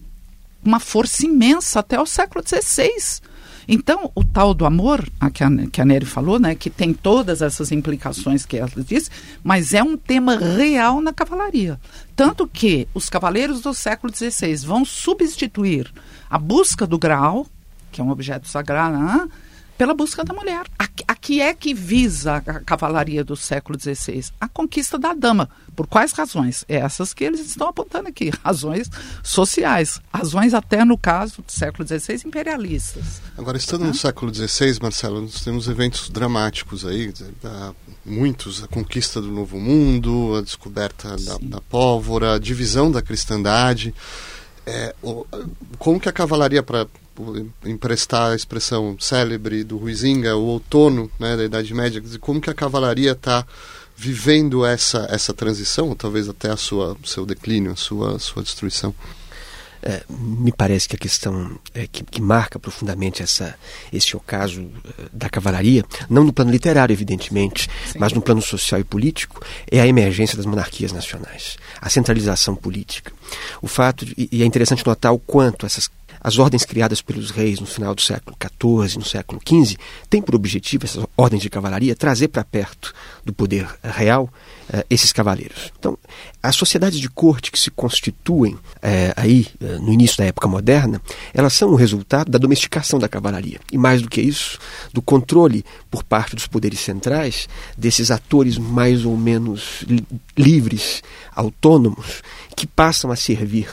uma 0.65 0.81
força 0.81 1.27
imensa 1.27 1.81
até 1.81 2.01
o 2.01 2.07
século 2.07 2.43
XVI. 2.43 3.21
Então, 3.69 4.11
o 4.15 4.25
tal 4.25 4.55
do 4.55 4.65
amor, 4.65 5.07
a 5.21 5.29
que, 5.29 5.45
a, 5.45 5.51
que 5.71 5.83
a 5.83 5.85
Nery 5.85 6.07
falou, 6.07 6.39
né, 6.39 6.55
que 6.55 6.71
tem 6.71 6.95
todas 6.95 7.43
essas 7.43 7.71
implicações 7.71 8.47
que 8.47 8.57
ela 8.57 8.71
disse, 8.79 9.11
mas 9.45 9.75
é 9.75 9.83
um 9.83 9.95
tema 9.95 10.39
real 10.39 11.03
na 11.03 11.13
cavalaria. 11.13 11.79
Tanto 12.17 12.49
que 12.49 12.89
os 12.95 13.11
cavaleiros 13.11 13.61
do 13.61 13.75
século 13.75 14.11
XVI 14.11 14.57
vão 14.65 14.87
substituir 14.87 15.93
a 16.31 16.39
busca 16.39 16.87
do 16.87 16.99
graal, 16.99 17.47
que 17.93 18.01
é 18.01 18.05
um 18.05 18.09
objeto 18.09 18.49
sagrado, 18.49 18.97
né, 18.97 19.29
pela 19.79 19.95
busca 19.95 20.25
da 20.25 20.35
mulher. 20.35 20.67
A, 20.77 20.89
a 21.07 21.15
que 21.15 21.41
é 21.41 21.55
que 21.55 21.73
visa 21.73 22.37
a 22.37 22.61
cavalaria 22.61 23.23
do 23.23 23.37
século 23.37 23.79
XVI? 23.81 24.27
A 24.41 24.49
conquista 24.49 24.99
da 24.99 25.15
dama. 25.15 25.49
Por 25.77 25.87
quais 25.87 26.11
razões? 26.11 26.65
É 26.69 26.77
essas 26.77 27.15
que 27.15 27.23
eles 27.23 27.41
estão 27.41 27.69
apontando 27.69 28.09
aqui. 28.09 28.33
Razões 28.45 28.91
sociais. 29.23 30.01
Razões 30.13 30.53
até, 30.53 30.85
no 30.85 30.99
caso 30.99 31.43
do 31.43 31.53
século 31.53 31.87
XVI, 31.87 32.27
imperialistas. 32.27 33.23
Agora, 33.39 33.57
estando 33.57 33.85
no 33.85 33.95
século 33.95 34.35
XVI, 34.35 34.77
Marcelo, 34.83 35.23
nós 35.23 35.41
temos 35.41 35.69
eventos 35.69 36.11
dramáticos 36.11 36.85
aí, 36.85 37.15
muitos, 38.05 38.65
a 38.65 38.67
conquista 38.67 39.21
do 39.21 39.31
Novo 39.31 39.61
Mundo, 39.61 40.35
a 40.37 40.43
descoberta 40.43 41.17
da, 41.17 41.39
da 41.41 41.61
pólvora, 41.61 42.35
a 42.35 42.39
divisão 42.39 42.91
da 42.91 43.01
cristandade. 43.01 43.95
É, 44.67 44.95
o, 45.01 45.25
como 45.79 46.01
que 46.01 46.09
a 46.09 46.13
cavalaria, 46.13 46.63
para 46.63 46.87
emprestar 47.65 48.33
a 48.33 48.37
expressão 48.37 48.97
célebre 48.99 49.65
do 49.65 49.77
Ruizinga, 49.77 50.37
o 50.37 50.45
outono 50.45 51.11
né, 51.19 51.37
da 51.37 51.45
Idade 51.45 51.75
Média, 51.75 52.03
como 52.21 52.41
que 52.41 52.51
a 52.51 52.55
cavalaria 52.55 53.13
está 53.13 53.47
vivendo 53.97 54.65
essa, 54.65 55.09
essa 55.11 55.35
transição, 55.35 55.89
ou 55.89 55.97
talvez 55.97 56.29
até 56.29 56.51
a 56.51 56.57
sua 56.57 56.97
seu 57.05 57.27
declínio, 57.27 57.73
a 57.73 57.77
sua, 57.77 58.19
sua 58.19 58.43
destruição? 58.43 58.95
É, 59.83 60.03
me 60.09 60.51
parece 60.51 60.89
que 60.89 60.97
a 60.97 60.99
questão 60.99 61.59
é, 61.73 61.87
que, 61.87 62.03
que, 62.03 62.21
marca 62.21 62.59
profundamente 62.59 63.23
essa, 63.23 63.55
esse 63.93 64.17
ocaso 64.17 64.61
é, 64.63 65.05
da 65.13 65.29
cavalaria, 65.29 65.85
não 66.11 66.25
no 66.25 66.33
plano 66.33 66.51
literário, 66.51 66.93
evidentemente, 66.93 67.69
Sim. 67.87 67.99
mas 67.99 68.13
no 68.13 68.21
plano 68.21 68.43
social 68.43 68.81
e 68.81 68.85
político, 68.85 69.41
é 69.71 69.81
a 69.81 69.87
emergência 69.87 70.37
das 70.37 70.47
monarquias 70.47 70.93
nacionais, 70.93 71.57
a 71.81 71.89
centralização 71.89 72.57
política. 72.57 73.13
O 73.63 73.69
fato, 73.69 74.05
de, 74.05 74.29
e 74.33 74.43
é 74.43 74.47
interessante 74.47 74.85
notar 74.85 75.13
o 75.13 75.19
quanto 75.19 75.65
essas 75.65 75.89
as 76.21 76.39
ordens 76.39 76.65
criadas 76.65 77.01
pelos 77.01 77.31
reis 77.31 77.61
no 77.61 77.67
final 77.67 77.95
do 77.95 78.01
século 78.01 78.37
XIV, 78.41 78.99
no 78.99 79.05
século 79.05 79.41
XV, 79.47 79.77
têm 80.09 80.23
por 80.23 80.35
objetivo, 80.35 80.85
essas 80.85 81.05
ordens 81.17 81.43
de 81.43 81.51
cavalaria, 81.51 81.95
trazer 81.95 82.29
para 82.29 82.45
perto 82.45 82.93
do 83.25 83.33
poder 83.33 83.69
real 83.83 84.31
uh, 84.69 84.85
esses 84.89 85.13
cavaleiros. 85.13 85.73
Então, 85.79 85.99
as 86.43 86.57
sociedades 86.57 87.01
de 87.01 87.09
corte 87.09 87.51
que 87.51 87.59
se 87.59 87.71
constituem 87.71 88.55
uh, 88.55 88.61
aí 89.17 89.47
uh, 89.61 89.83
no 89.83 89.93
início 89.93 90.19
da 90.19 90.25
época 90.25 90.49
moderna, 90.49 91.01
elas 91.35 91.53
são 91.53 91.71
o 91.71 91.75
resultado 91.75 92.31
da 92.31 92.39
domesticação 92.39 92.99
da 92.99 93.09
cavalaria. 93.09 93.61
E 93.73 93.79
mais 93.79 94.03
do 94.03 94.09
que 94.09 94.21
isso, 94.21 94.59
do 94.93 95.03
controle 95.03 95.65
por 95.91 96.03
parte 96.03 96.35
dos 96.35 96.47
poderes 96.47 96.81
centrais 96.81 97.49
desses 97.77 98.11
atores 98.11 98.59
mais 98.59 99.05
ou 99.05 99.17
menos 99.17 99.85
li 99.87 100.05
livres, 100.37 101.03
autônomos, 101.35 102.23
que 102.55 102.67
passam 102.67 103.11
a 103.11 103.17
servir 103.17 103.69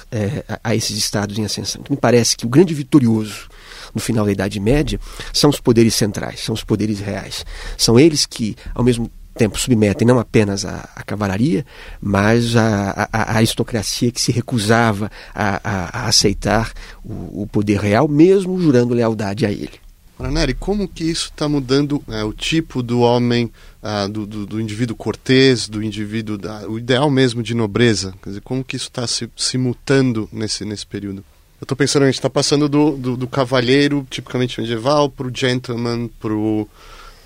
a, 0.48 0.72
a 0.72 0.76
esses 0.76 0.98
estados 0.98 1.38
em 1.38 1.46
ascensão. 1.46 1.82
Então, 1.82 1.96
me 1.96 2.00
parece 2.00 2.36
que 2.36 2.46
o 2.46 2.50
grande 2.50 2.74
vitorioso 2.74 3.48
no 3.94 4.02
final 4.02 4.26
da 4.26 4.32
Idade 4.32 4.60
Média 4.60 5.00
são 5.32 5.50
os 5.50 5.60
poderes 5.60 5.96
centrais, 5.96 6.42
são 6.42 6.54
os 6.54 6.64
poderes 6.64 7.00
reais. 7.00 7.46
São 7.78 8.00
eles 8.00 8.26
que, 8.26 8.56
ao 8.74 8.84
mesmo 8.84 9.10
tempo 9.36 9.60
submetem 9.60 10.08
não 10.08 10.18
apenas 10.18 10.66
a, 10.66 10.90
a 10.96 11.04
cavalaria, 11.04 11.66
mas 12.02 12.56
a, 12.56 13.10
a, 13.12 13.22
a, 13.22 13.38
aristocracia 13.38 14.12
que 14.12 14.22
se 14.22 14.32
recusava 14.32 15.12
a, 15.34 16.08
aceitar 16.08 16.72
o, 17.04 17.44
o, 17.44 17.48
poder 17.48 17.80
real, 17.80 18.08
mesmo 18.08 18.60
jurando 18.60 18.94
lealdade 18.94 19.46
a 19.46 19.52
ele. 19.52 19.86
Maraneri, 20.18 20.54
como 20.54 20.88
que 20.88 21.04
isso 21.04 21.26
está 21.26 21.50
mudando 21.50 22.02
é, 22.08 22.24
o 22.24 22.32
tipo 22.32 22.82
do 22.82 23.02
homem, 23.02 23.52
uh, 23.84 24.08
do, 24.08 24.26
do, 24.26 24.46
do, 24.46 24.62
indivíduo 24.62 24.96
cortês, 24.96 25.68
do 25.68 25.84
indivíduo, 25.84 26.38
da, 26.38 26.66
o 26.70 26.80
ideal 26.80 27.10
mesmo 27.12 27.44
de 27.44 27.54
nobreza? 27.54 28.14
Quer 28.24 28.30
dizer, 28.30 28.42
como 28.42 28.64
que 28.64 28.78
isso 28.78 28.88
está 28.88 29.06
se, 29.06 29.30
se 29.36 29.58
mutando 29.58 30.30
nesse, 30.32 30.64
nesse 30.64 30.88
período? 30.88 31.18
Eu 31.60 31.66
estou 31.66 31.76
pensando, 31.76 32.04
a 32.04 32.06
gente 32.06 32.16
está 32.16 32.30
passando 32.30 32.70
do, 32.70 32.92
do, 32.92 33.18
do 33.18 33.28
cavalheiro 33.28 34.08
tipicamente 34.10 34.60
medieval 34.60 35.10
para 35.10 35.28
o 35.28 35.32
gentleman, 35.36 36.10
para 36.20 36.34
o 36.34 36.68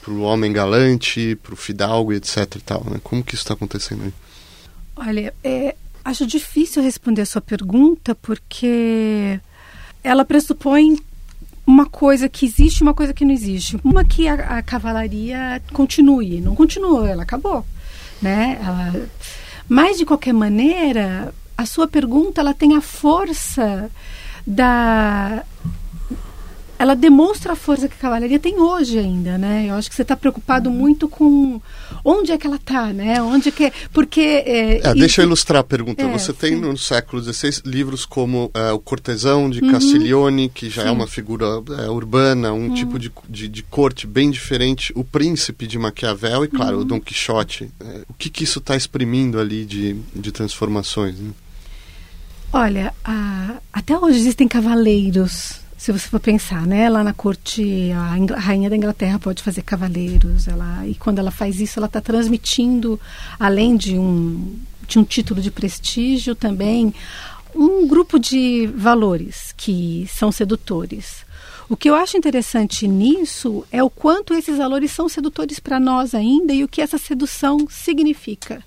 para 0.10 0.16
o 0.16 0.22
homem 0.22 0.52
galante, 0.52 1.36
para 1.36 1.54
o 1.54 1.58
fidalgo, 1.58 2.12
etc. 2.14 2.56
E 2.56 2.62
tal, 2.62 2.84
né? 2.90 3.00
Como 3.04 3.24
que 3.24 3.36
isso 3.36 3.44
está 3.44 3.54
acontecendo 3.54 4.06
aí? 4.06 4.14
Olha, 4.96 5.34
é, 5.44 5.76
acho 6.04 6.26
difícil 6.26 6.82
responder 6.82 7.22
a 7.22 7.26
sua 7.28 7.42
pergunta 7.42 8.16
porque 8.16 9.40
ela 10.04 10.26
pressupõe 10.26 10.98
uma 11.66 11.86
coisa 11.86 12.28
que 12.28 12.44
existe 12.44 12.80
e 12.80 12.84
uma 12.84 12.96
coisa 12.96 13.14
que 13.14 13.24
não 13.24 13.32
existe. 13.32 13.80
Uma 13.84 14.04
que 14.04 14.28
a, 14.28 14.58
a 14.58 14.64
cavalaria 14.64 15.62
continue, 15.72 16.42
não 16.42 16.56
continuou, 16.56 17.06
ela 17.06 17.22
acabou, 17.22 17.64
né? 18.20 18.58
Ela, 18.60 19.08
mas 19.68 20.00
de 20.00 20.06
qualquer 20.06 20.34
maneira, 20.34 21.32
a 21.56 21.68
sua 21.68 21.88
pergunta 21.88 22.42
ela 22.42 22.56
tem 22.56 22.76
a 22.76 22.82
força 22.82 23.92
da 24.46 25.44
ela 26.80 26.96
demonstra 26.96 27.52
a 27.52 27.56
força 27.58 27.90
que 27.90 27.96
a 27.96 27.98
cavalaria 27.98 28.40
tem 28.40 28.58
hoje 28.58 28.98
ainda, 28.98 29.38
né? 29.38 29.66
Eu 29.68 29.76
acho 29.76 29.90
que 29.90 29.96
você 29.96 30.02
está 30.02 30.16
preocupado 30.16 30.72
muito 30.72 31.10
com 31.10 31.62
onde 32.06 32.32
é 32.32 32.38
que 32.38 32.48
ela 32.48 32.56
está, 32.56 32.94
né? 32.94 33.22
Onde 33.22 33.50
é 33.50 33.52
que 33.52 33.74
porque 33.92 34.22
é, 34.22 34.88
é, 34.88 34.94
deixa 34.94 35.22
eu 35.22 35.26
ilustrar 35.26 35.60
a 35.60 35.64
pergunta. 35.64 36.02
É, 36.02 36.08
você 36.08 36.32
tem 36.32 36.56
no 36.56 36.78
século 36.78 37.22
XVI 37.22 37.62
livros 37.66 38.06
como 38.06 38.50
é, 38.54 38.72
o 38.72 38.80
Cortesão 38.80 39.50
de 39.50 39.60
uhum. 39.60 39.72
Castiglione, 39.72 40.48
que 40.48 40.70
já 40.70 40.84
é 40.84 40.86
sim. 40.86 40.90
é 40.90 40.94
uma 40.94 41.06
figura 41.06 41.46
urbana, 41.92 42.54
um 42.54 42.70
uhum. 42.70 42.74
tipo 42.74 42.98
de, 42.98 43.12
de, 43.28 43.50
de, 43.50 43.64
corte 43.64 44.08
bem 44.08 44.32
diferente, 44.32 44.94
o 44.96 45.04
Príncipe 45.04 45.68
de 45.68 45.78
Maquiavel 45.78 46.46
e 46.46 46.48
claro 46.48 46.78
uhum. 46.78 46.84
o 46.84 46.86
Dom 46.86 47.02
Quixote. 47.02 47.70
O 48.08 48.14
que 48.14 48.30
que 48.30 48.46
isso 48.46 48.60
está 48.60 48.78
exprimindo 48.78 49.38
ali 49.38 49.66
de, 49.66 49.98
de 50.16 50.32
transformações? 50.32 51.20
Né? 51.20 51.32
Olha, 52.54 52.94
a, 53.04 53.58
até 53.74 53.98
hoje 53.98 54.18
existem 54.18 54.48
cavaleiros 54.48 55.60
se 55.80 55.94
você 55.94 56.10
for 56.10 56.20
pensar, 56.20 56.68
né? 56.68 56.90
Lá 56.90 57.06
na 57.06 57.14
corte, 57.14 57.90
a, 57.94 58.38
rainha 58.38 58.70
da 58.70 58.76
Inglaterra 58.76 59.18
pode 59.18 59.42
fazer 59.42 59.62
cavaleiros, 59.62 60.46
ela 60.46 60.86
e 60.86 60.94
quando 60.94 61.20
ela 61.20 61.32
faz 61.32 61.62
isso, 61.62 61.80
ela 61.80 61.88
está 61.88 62.02
transmitindo, 62.02 63.00
além 63.40 63.78
de 63.78 63.98
um 63.98 64.60
de 64.86 65.00
um 65.00 65.06
título 65.06 65.40
de 65.40 65.50
prestígio, 65.50 66.36
também 66.36 66.94
um 67.56 67.88
grupo 67.88 68.20
de 68.20 68.68
valores 68.76 69.54
que 69.56 70.06
são 70.14 70.34
sedutores. 70.34 71.26
O 71.70 71.78
que 71.78 71.90
eu 71.90 71.96
acho 71.96 72.18
interessante 72.18 72.86
nisso 72.86 73.66
é 73.72 73.82
o 73.82 73.90
quanto 73.90 74.34
esses 74.34 74.58
valores 74.58 74.92
são 74.92 75.08
sedutores 75.08 75.60
para 75.62 75.80
nós 75.80 76.14
ainda 76.14 76.54
e 76.54 76.62
o 76.62 76.68
que 76.68 76.82
essa 76.82 76.98
sedução 76.98 77.68
significa. 77.70 78.62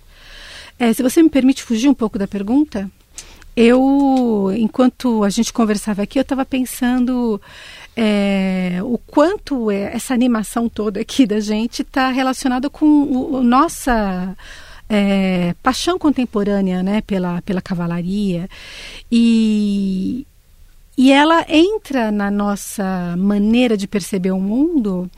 É, 0.78 0.94
se 0.94 1.02
você 1.02 1.22
me 1.22 1.28
permite 1.28 1.62
fugir 1.62 1.90
um 1.90 1.94
pouco 1.94 2.18
da 2.18 2.26
pergunta. 2.26 2.90
Eu, 3.56 4.50
enquanto 4.56 5.22
a 5.24 5.30
gente 5.30 5.52
conversava 5.52 6.02
aqui, 6.02 6.18
eu 6.18 6.22
estava 6.22 6.44
pensando 6.44 7.40
é, 7.96 8.78
o 8.82 8.96
quanto 8.98 9.70
é, 9.70 9.94
essa 9.94 10.14
animação 10.14 10.68
toda 10.68 11.00
aqui 11.00 11.26
da 11.26 11.38
gente 11.40 11.82
está 11.82 12.10
relacionada 12.10 12.70
com 12.70 12.86
o, 12.86 13.34
o 13.36 13.42
nossa 13.42 14.36
é, 14.88 15.54
paixão 15.62 15.98
contemporânea, 15.98 16.82
né, 16.82 17.02
pela, 17.02 17.42
pela 17.42 17.60
cavalaria. 17.60 18.48
E 19.10 20.26
e 20.96 21.10
ela 21.10 21.44
entra 21.48 22.12
na 22.12 22.30
nossa 22.30 23.14
maneira 23.16 23.76
de 23.76 23.88
perceber 23.88 24.30
o 24.30 24.38
mundo 24.38 25.10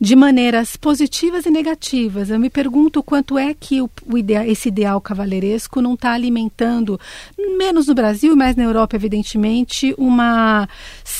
de 0.00 0.16
maneiras 0.16 0.76
positivas 0.76 1.44
e 1.44 1.50
negativas. 1.50 2.30
Eu 2.30 2.40
me 2.40 2.48
pergunto 2.48 3.02
quanto 3.02 3.36
é 3.36 3.52
que 3.52 3.82
o, 3.82 3.90
o 4.06 4.16
ideal, 4.16 4.44
esse 4.44 4.68
ideal 4.68 4.98
cavaleiresco 5.00 5.82
não 5.82 5.92
está 5.92 6.12
alimentando, 6.12 6.98
menos 7.58 7.86
no 7.86 7.94
Brasil, 7.94 8.34
mas 8.34 8.56
na 8.56 8.62
Europa, 8.62 8.96
evidentemente, 8.96 9.94
uma 9.98 10.66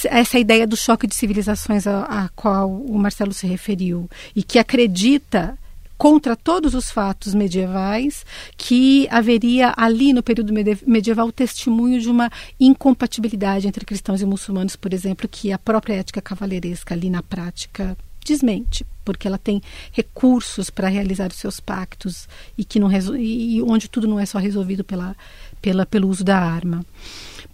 essa 0.04 0.38
ideia 0.38 0.66
do 0.66 0.76
choque 0.76 1.06
de 1.06 1.14
civilizações 1.14 1.86
a, 1.86 2.04
a 2.04 2.28
qual 2.30 2.70
o 2.70 2.98
Marcelo 2.98 3.34
se 3.34 3.46
referiu 3.46 4.08
e 4.34 4.42
que 4.42 4.58
acredita 4.58 5.58
contra 5.98 6.34
todos 6.34 6.74
os 6.74 6.90
fatos 6.90 7.34
medievais, 7.34 8.24
que 8.56 9.06
haveria 9.10 9.74
ali 9.76 10.14
no 10.14 10.22
período 10.22 10.50
medieval 10.86 11.30
testemunho 11.30 12.00
de 12.00 12.08
uma 12.08 12.30
incompatibilidade 12.58 13.68
entre 13.68 13.84
cristãos 13.84 14.22
e 14.22 14.24
muçulmanos, 14.24 14.76
por 14.76 14.94
exemplo, 14.94 15.28
que 15.28 15.52
a 15.52 15.58
própria 15.58 15.96
ética 15.96 16.22
cavaleiresca 16.22 16.94
ali 16.94 17.10
na 17.10 17.22
prática 17.22 17.94
desmente, 18.30 18.86
porque 19.04 19.26
ela 19.26 19.36
tem 19.36 19.60
recursos 19.90 20.70
para 20.70 20.86
realizar 20.86 21.30
os 21.30 21.36
seus 21.36 21.58
pactos 21.58 22.28
e 22.56 22.64
que 22.64 22.78
não 22.78 22.88
e 23.18 23.60
onde 23.62 23.90
tudo 23.90 24.06
não 24.06 24.20
é 24.20 24.24
só 24.24 24.38
resolvido 24.38 24.84
pela, 24.84 25.16
pela, 25.60 25.86
pelo 25.86 26.08
uso 26.08 26.24
da 26.24 26.38
arma. 26.38 26.84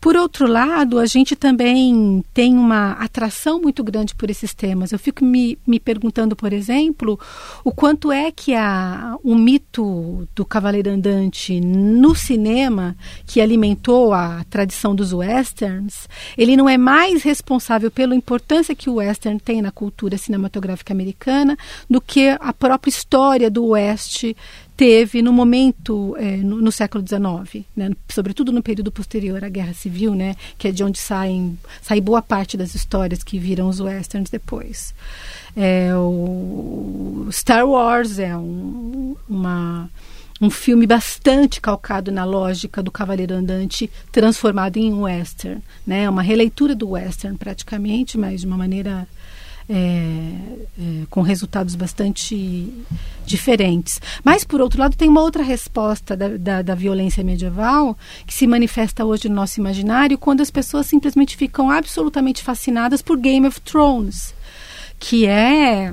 Por 0.00 0.16
outro 0.16 0.46
lado, 0.46 1.00
a 1.00 1.06
gente 1.06 1.34
também 1.34 2.24
tem 2.32 2.54
uma 2.54 2.92
atração 2.92 3.60
muito 3.60 3.82
grande 3.82 4.14
por 4.14 4.30
esses 4.30 4.54
temas. 4.54 4.92
Eu 4.92 4.98
fico 4.98 5.24
me, 5.24 5.58
me 5.66 5.80
perguntando, 5.80 6.36
por 6.36 6.52
exemplo, 6.52 7.18
o 7.64 7.72
quanto 7.72 8.12
é 8.12 8.30
que 8.30 8.54
a, 8.54 9.16
o 9.24 9.34
mito 9.34 10.28
do 10.32 10.44
cavaleiro 10.44 10.90
andante 10.90 11.60
no 11.60 12.14
cinema, 12.14 12.96
que 13.26 13.40
alimentou 13.40 14.12
a 14.12 14.44
tradição 14.48 14.94
dos 14.94 15.12
westerns, 15.12 16.08
ele 16.38 16.56
não 16.56 16.68
é 16.68 16.78
mais 16.78 17.22
responsável 17.24 17.90
pela 17.90 18.14
importância 18.14 18.76
que 18.76 18.88
o 18.88 18.94
western 18.94 19.40
tem 19.40 19.60
na 19.60 19.72
cultura 19.72 20.16
cinematográfica 20.16 20.92
americana 20.92 21.56
do 21.90 22.00
que 22.00 22.28
a 22.28 22.52
própria 22.52 22.90
história 22.90 23.50
do 23.50 23.66
oeste 23.66 24.36
teve 24.76 25.22
no 25.22 25.32
momento 25.32 26.14
é, 26.18 26.36
no, 26.36 26.60
no, 26.60 26.70
século 26.70 27.02
XIX, 27.06 27.64
né, 27.74 27.90
sobretudo 28.08 28.52
no 28.52 28.62
período 28.62 28.92
posterior 28.92 29.42
à 29.42 29.48
Guerra 29.48 29.72
Civil, 29.72 30.14
né, 30.14 30.36
que 30.58 30.68
é 30.68 30.72
de 30.72 30.84
onde 30.84 30.98
saem 30.98 31.58
sai 31.80 32.00
boa 32.00 32.20
parte 32.20 32.56
das 32.56 32.74
histórias 32.74 33.24
que 33.24 33.38
viram 33.38 33.68
os 33.68 33.80
westerns 33.80 34.28
depois. 34.28 34.94
É, 35.56 35.94
o 35.94 37.28
Star 37.32 37.66
Wars 37.66 38.18
é 38.18 38.36
um, 38.36 39.16
uma 39.28 39.88
um 40.38 40.50
filme 40.50 40.86
bastante 40.86 41.60
calcado 41.60 42.12
na 42.12 42.24
lógica 42.24 42.82
do 42.82 42.90
Cavaleiro 42.90 43.34
Andante 43.34 43.90
transformado 44.12 44.76
em 44.76 44.92
um 44.92 45.02
western, 45.02 45.62
né? 45.86 46.08
Uma 46.10 46.20
releitura 46.20 46.74
do 46.74 46.90
western 46.90 47.38
praticamente, 47.38 48.18
mas 48.18 48.42
de 48.42 48.46
uma 48.46 48.56
maneira 48.56 49.08
é, 49.68 50.32
é, 50.78 51.06
com 51.10 51.22
resultados 51.22 51.74
bastante 51.74 52.72
diferentes. 53.24 54.00
Mas, 54.22 54.44
por 54.44 54.60
outro 54.60 54.80
lado, 54.80 54.96
tem 54.96 55.08
uma 55.08 55.20
outra 55.20 55.42
resposta 55.42 56.16
da, 56.16 56.28
da, 56.36 56.62
da, 56.62 56.74
violência 56.74 57.24
medieval 57.24 57.96
que 58.26 58.32
se 58.32 58.46
manifesta 58.46 59.04
hoje 59.04 59.28
no 59.28 59.34
nosso 59.34 59.58
imaginário 59.58 60.18
quando 60.18 60.40
as 60.40 60.50
pessoas 60.50 60.86
simplesmente 60.86 61.36
ficam 61.36 61.70
absolutamente 61.70 62.42
fascinadas 62.42 63.02
por 63.02 63.16
Game 63.16 63.46
of 63.46 63.60
Thrones, 63.60 64.34
que 64.98 65.26
é 65.26 65.92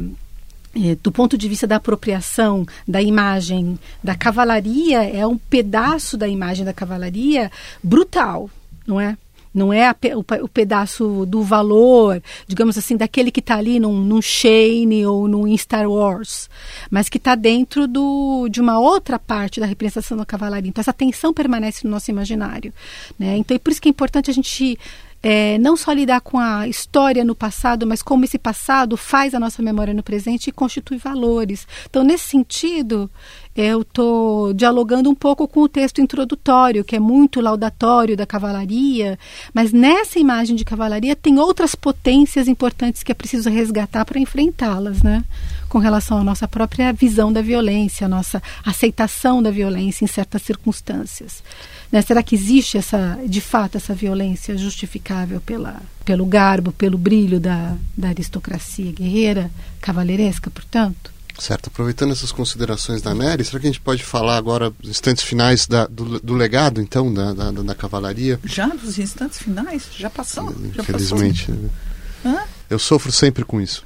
é, 0.76 0.96
do 0.96 1.12
ponto 1.12 1.38
de 1.38 1.48
vista 1.48 1.68
da 1.68 1.76
apropriação 1.76 2.66
da 2.88 3.00
imagem 3.00 3.78
da 4.04 4.16
cavalaria, 4.16 5.04
é 5.04 5.26
um 5.26 5.38
pedaço 5.38 6.18
da 6.18 6.28
imagem 6.28 6.66
da 6.66 6.74
cavalaria 6.74 7.52
brutal, 7.84 8.50
não 8.88 9.00
é? 9.00 9.16
Não 9.54 9.72
é 9.72 9.92
o, 10.16 10.44
o, 10.44 10.48
pedaço 10.48 11.26
do 11.26 11.44
valor, 11.44 12.22
digamos 12.48 12.78
assim, 12.78 12.98
daquele 12.98 13.32
que 13.32 13.40
está 13.40 13.58
ali 13.58 13.80
num, 13.80 13.94
num 13.94 14.22
Shane 14.22 15.06
ou 15.06 15.28
num 15.28 15.56
Star 15.58 15.90
Wars, 15.90 16.50
mas 16.90 17.08
que 17.08 17.18
está 17.18 17.36
dentro 17.36 17.88
do, 17.88 18.48
de 18.50 18.60
uma 18.60 18.80
outra 18.80 19.20
parte 19.20 19.60
da 19.60 19.66
representação 19.66 20.18
da 20.18 20.26
cavalaria. 20.26 20.70
Então, 20.70 20.82
essa 20.82 20.94
tensão 20.94 21.34
permanece 21.34 21.86
no 21.86 21.92
nosso 21.92 22.10
imaginário. 22.10 22.74
Né? 23.20 23.38
Então, 23.38 23.56
é 23.56 23.60
por 23.60 23.72
isso 23.72 23.82
que 23.82 23.90
é 23.90 23.92
importante 23.92 24.32
a 24.32 24.34
gente 24.34 24.78
é, 25.24 25.58
não 25.58 25.78
só 25.78 25.94
lidar 25.94 26.20
com 26.20 26.38
a 26.38 26.68
história 26.68 27.24
no 27.24 27.34
passado, 27.34 27.88
mas 27.88 28.04
como 28.04 28.26
esse 28.26 28.38
passado 28.38 28.98
faz 28.98 29.34
a 29.34 29.40
nossa 29.40 29.64
memória 29.64 29.94
no 29.94 30.04
presente 30.04 30.48
e 30.48 30.52
constitui 30.52 30.98
valores. 30.98 31.66
Então, 31.90 32.04
nesse 32.04 32.26
sentido, 32.26 33.10
eu 33.56 33.82
estou 33.82 34.52
dialogando 34.54 35.10
um 35.10 35.16
pouco 35.16 35.48
com 35.48 35.62
o 35.62 35.70
texto 35.70 36.02
introdutório, 36.02 36.84
que 36.84 36.96
é 36.96 37.00
muito 37.00 37.40
laudatório 37.40 38.18
da 38.18 38.26
cavalaria, 38.26 39.18
mas 39.54 39.72
nessa 39.72 40.18
imagem 40.18 40.56
de 40.56 40.66
cavalaria 40.66 41.16
tem 41.16 41.38
outras 41.38 41.76
potências 41.76 42.48
importantes 42.48 43.04
que 43.04 43.12
é 43.12 43.16
preciso 43.16 43.50
resgatar 43.50 44.06
para 44.06 44.20
enfrentá-las, 44.20 45.04
né? 45.04 45.24
Com 45.70 45.78
relação 45.78 46.18
à 46.18 46.24
nossa 46.24 46.48
própria 46.48 46.92
visão 46.92 47.32
da 47.32 47.42
violência, 47.42 48.06
a 48.06 48.10
nossa 48.10 48.42
aceitação 48.66 49.42
da 49.42 49.52
violência 49.52 50.04
em 50.04 50.08
certas 50.08 50.42
circunstâncias. 50.42 51.44
Né? 51.92 52.02
Será 52.02 52.24
que 52.24 52.34
existe 52.34 52.76
essa, 52.76 53.20
de 53.24 53.40
fato, 53.40 53.78
essa 53.78 53.94
violência 53.94 54.58
justificável 54.58 55.40
pela, 55.40 55.80
pelo 56.04 56.26
garbo, 56.26 56.72
pelo 56.72 56.98
brilho 56.98 57.40
da, 57.40 57.76
da 57.96 58.10
aristocracia 58.10 58.92
guerreira, 58.92 59.52
cavaleiresca, 59.80 60.50
portanto? 60.50 61.13
Certo, 61.40 61.68
aproveitando 61.68 62.12
essas 62.12 62.32
considerações 62.32 63.02
da 63.02 63.14
Nery, 63.14 63.44
será 63.44 63.60
que 63.60 63.68
a 63.68 63.72
gente 63.72 63.82
pode 63.82 64.04
falar 64.04 64.38
agora 64.38 64.70
dos 64.70 64.90
instantes 64.90 65.24
finais 65.24 65.66
da, 65.66 65.88
do, 65.88 66.20
do, 66.20 66.34
legado, 66.36 66.80
então, 66.80 67.14
da, 67.14 67.34
da, 67.34 67.52
da, 67.52 67.76
cavalaria? 67.76 68.40
Já 68.46 68.68
nos 68.68 69.00
instantes 69.00 69.40
finais? 69.40 69.88
Já 69.98 70.10
passou? 70.10 70.54
Infelizmente. 70.78 71.52
Já 72.24 72.46
Eu 72.70 72.80
sofro 72.80 73.12
sempre 73.12 73.44
com 73.44 73.60
isso. 73.60 73.84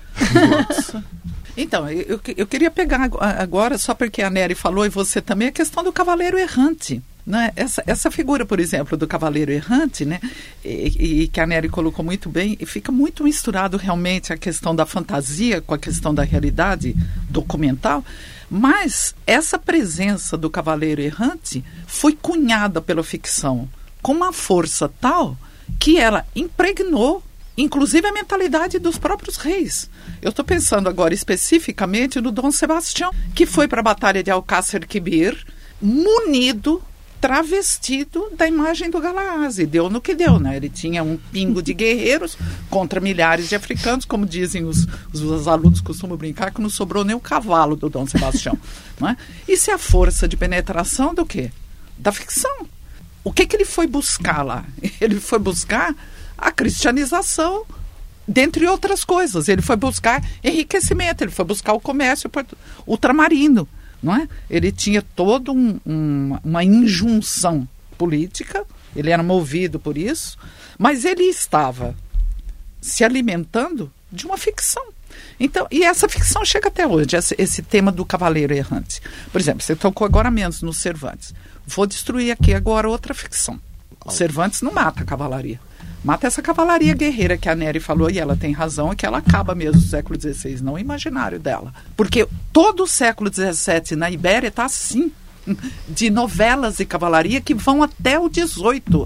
Então, 1.60 1.90
eu, 1.90 2.22
eu 2.38 2.46
queria 2.46 2.70
pegar 2.70 3.10
agora, 3.20 3.80
só 3.80 3.96
porque 3.96 4.22
a 4.22 4.30
Nery 4.30 4.54
falou 4.54 4.86
e 4.86 4.90
você 4.90 5.20
também, 5.20 5.48
a 5.48 5.52
questão 5.52 5.84
do 5.84 5.92
cavaleiro 5.92 6.38
errante. 6.38 7.02
Né? 7.28 7.52
Essa, 7.58 7.84
essa 7.86 8.10
figura, 8.10 8.46
por 8.46 8.58
exemplo, 8.58 8.96
do 8.96 9.06
cavaleiro 9.06 9.52
errante, 9.52 10.06
né? 10.06 10.22
E, 10.64 11.24
e, 11.24 11.28
que 11.28 11.42
a 11.42 11.46
Nery 11.46 11.68
colocou 11.68 12.04
muito 12.04 12.30
bem, 12.30 12.58
fica 12.66 12.90
muito 12.90 13.22
misturado 13.22 13.76
realmente 13.76 14.32
a 14.32 14.38
questão 14.38 14.74
da 14.74 14.86
fantasia 14.86 15.60
com 15.60 15.74
a 15.74 15.78
questão 15.78 16.16
da 16.16 16.24
realidade 16.24 16.96
documental. 17.30 18.02
Mas 18.50 19.14
essa 19.26 19.60
presença 19.60 20.38
do 20.38 20.50
cavaleiro 20.50 21.02
errante 21.02 21.62
foi 21.86 22.14
cunhada 22.14 22.80
pela 22.80 23.04
ficção 23.04 23.68
com 24.02 24.14
uma 24.14 24.32
força 24.32 24.90
tal 25.02 25.38
que 25.78 26.00
ela 26.00 26.26
impregnou 26.34 27.22
inclusive 27.58 28.08
a 28.08 28.14
mentalidade 28.14 28.78
dos 28.78 29.00
próprios 29.00 29.36
reis. 29.36 29.90
Eu 30.22 30.30
estou 30.30 30.46
pensando 30.46 30.88
agora 30.88 31.14
especificamente 31.14 32.22
no 32.22 32.32
Dom 32.32 32.52
Sebastião, 32.52 33.12
que 33.34 33.48
foi 33.48 33.68
para 33.68 33.80
a 33.80 33.84
Batalha 33.84 34.22
de 34.22 34.30
Alcácer 34.30 34.86
Quibir 34.86 35.44
munido 35.82 36.84
travestido 37.20 38.30
da 38.36 38.48
imagem 38.48 38.90
do 38.90 39.00
Galaaz. 39.00 39.60
E 39.60 39.66
deu 39.66 39.90
no 39.90 40.02
que 40.02 40.16
deu, 40.16 40.40
né? 40.40 40.56
Ele 40.56 40.70
tinha 40.70 41.04
um 41.04 41.18
pingo 41.18 41.62
de 41.62 41.74
guerreiros 41.74 42.38
contra 42.70 43.00
milhares 43.00 43.50
de 43.50 43.56
africanos, 43.56 44.06
como 44.06 44.26
dizem 44.26 44.64
os, 44.64 44.88
os, 45.14 45.22
os 45.22 45.48
alunos 45.48 45.82
costumam 45.82 46.18
brincar, 46.18 46.52
que 46.52 46.62
não 46.62 46.70
sobrou 46.70 47.04
nem 47.04 47.16
o 47.16 47.20
cavalo 47.20 47.76
do 47.76 47.90
Dom 47.90 48.06
Sebastião. 48.06 48.58
não 49.00 49.10
é? 49.10 49.18
Isso 49.48 49.72
é 49.72 49.74
a 49.74 49.78
força 49.78 50.28
de 50.28 50.38
penetração 50.38 51.14
do 51.14 51.26
quê? 51.26 51.52
Da 51.98 52.12
ficção. 52.12 52.68
O 53.24 53.34
que, 53.34 53.46
que 53.46 53.56
ele 53.56 53.66
foi 53.66 53.88
buscar 53.88 54.42
lá? 54.42 54.64
Ele 55.02 55.20
foi 55.20 55.38
buscar 55.38 55.94
a 56.38 56.50
cristianização 56.50 57.66
dentre 58.26 58.66
outras 58.68 59.04
coisas. 59.04 59.50
Ele 59.50 59.62
foi 59.62 59.76
buscar 59.76 60.24
enriquecimento, 60.44 61.24
ele 61.24 61.32
foi 61.32 61.44
buscar 61.44 61.74
o 61.74 61.80
comércio 61.80 62.30
ultramarino 62.86 63.68
não 64.02 64.16
é? 64.16 64.28
Ele 64.50 64.72
tinha 64.72 65.02
toda 65.02 65.52
um, 65.52 65.80
um, 65.86 66.38
uma 66.44 66.64
injunção 66.64 67.68
política, 67.98 68.66
ele 68.96 69.10
era 69.10 69.24
movido 69.24 69.80
por 69.80 69.98
isso, 69.98 70.38
mas 70.78 71.06
ele 71.06 71.24
estava 71.24 71.96
se 72.82 73.04
alimentando 73.04 73.92
de 74.12 74.26
uma 74.26 74.38
ficção. 74.38 74.84
Então, 75.40 75.68
e 75.70 75.84
essa 75.84 76.08
ficção 76.08 76.44
chega 76.46 76.68
até 76.68 76.86
hoje, 76.88 77.16
esse, 77.16 77.36
esse 77.38 77.62
tema 77.62 77.92
do 77.92 78.06
cavaleiro 78.06 78.54
errante. 78.54 79.02
Por 79.32 79.40
exemplo, 79.40 79.62
você 79.62 79.76
tocou 79.76 80.06
agora 80.06 80.32
menos 80.32 80.62
no 80.62 80.74
Cervantes. 80.74 81.34
Vou 81.66 81.86
destruir 81.86 82.32
aqui 82.32 82.54
agora 82.54 82.90
outra 82.90 83.14
ficção. 83.14 83.60
Cervantes 84.10 84.62
não 84.62 84.72
mata 84.72 85.02
a 85.02 85.06
cavalaria. 85.06 85.60
Mata 86.08 86.26
essa 86.26 86.42
cavalaria 86.42 86.94
guerreira 86.94 87.38
que 87.38 87.50
a 87.50 87.54
Nery 87.54 87.82
falou, 87.82 88.10
e 88.10 88.18
ela 88.18 88.38
tem 88.38 88.54
razão, 88.54 88.94
é 88.94 88.96
que 88.96 89.06
ela 89.06 89.18
acaba 89.18 89.54
mesmo 89.54 89.82
no 89.82 89.86
século 89.86 90.18
XVI, 90.18 90.62
não 90.62 90.76
o 90.76 90.80
imaginário 90.80 91.38
dela. 91.38 91.74
Porque 91.98 92.26
todo 92.54 92.84
o 92.84 92.88
século 92.88 93.30
XVII 93.30 93.98
na 93.98 94.10
Ibéria 94.10 94.48
está 94.48 94.64
assim, 94.64 95.12
de 95.86 96.10
novelas 96.10 96.78
de 96.78 96.86
cavalaria 96.86 97.42
que 97.42 97.54
vão 97.54 97.84
até 97.84 98.18
o 98.18 98.30
XVIII. 98.34 99.06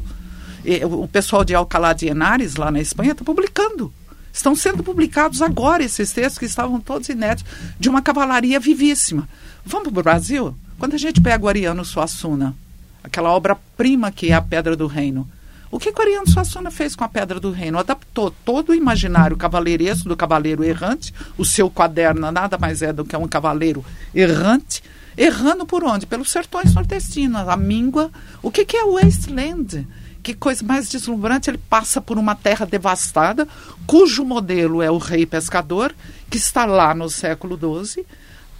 O 0.83 1.07
pessoal 1.07 1.43
de 1.43 1.55
Alcalá 1.55 1.91
de 1.91 2.05
Henares, 2.05 2.55
lá 2.55 2.69
na 2.69 2.79
Espanha, 2.79 3.13
está 3.13 3.25
publicando. 3.25 3.91
Estão 4.31 4.53
sendo 4.53 4.83
publicados 4.83 5.41
agora 5.41 5.83
esses 5.83 6.11
textos 6.11 6.37
que 6.37 6.45
estavam 6.45 6.79
todos 6.79 7.09
inéditos, 7.09 7.51
de 7.79 7.89
uma 7.89 8.03
cavalaria 8.03 8.59
vivíssima. 8.59 9.27
Vamos 9.65 9.89
para 9.91 9.99
o 9.99 10.03
Brasil? 10.03 10.55
Quando 10.77 10.93
a 10.93 10.99
gente 10.99 11.19
pega 11.19 11.43
o 11.43 11.47
Ariano 11.47 11.83
Suassuna, 11.83 12.55
aquela 13.03 13.31
obra-prima 13.31 14.11
que 14.11 14.29
é 14.29 14.33
a 14.33 14.41
Pedra 14.41 14.75
do 14.75 14.85
Reino, 14.85 15.27
o 15.71 15.79
que 15.79 15.93
Ariano 15.97 16.29
Suassuna 16.29 16.69
fez 16.69 16.97
com 16.97 17.05
a 17.05 17.07
Pedra 17.07 17.39
do 17.39 17.49
Reino? 17.49 17.79
Adaptou 17.79 18.29
todo 18.43 18.69
o 18.69 18.75
imaginário 18.75 19.37
cavaleiresco 19.37 20.09
do 20.09 20.17
cavaleiro 20.17 20.65
errante, 20.65 21.13
o 21.37 21.45
seu 21.45 21.71
quaderno 21.71 22.29
nada 22.29 22.57
mais 22.57 22.81
é 22.81 22.91
do 22.91 23.05
que 23.05 23.15
um 23.15 23.27
cavaleiro 23.27 23.83
errante, 24.13 24.83
errando 25.17 25.65
por 25.65 25.85
onde? 25.85 26.05
Pelos 26.05 26.29
sertões 26.29 26.73
nordestinos, 26.73 27.47
a 27.47 27.55
míngua. 27.55 28.11
O 28.43 28.51
que, 28.51 28.65
que 28.65 28.75
é 28.75 28.83
o 28.83 28.95
Wasteland? 28.95 29.87
Que 30.21 30.33
coisa 30.33 30.63
mais 30.63 30.89
deslumbrante, 30.89 31.49
ele 31.49 31.57
passa 31.57 32.01
por 32.01 32.17
uma 32.17 32.35
terra 32.35 32.65
devastada, 32.65 33.47
cujo 33.87 34.25
modelo 34.25 34.81
é 34.81 34.91
o 34.91 34.97
rei 34.97 35.25
pescador, 35.25 35.95
que 36.29 36.37
está 36.37 36.65
lá 36.65 36.93
no 36.93 37.09
século 37.09 37.57
XII, 37.57 38.05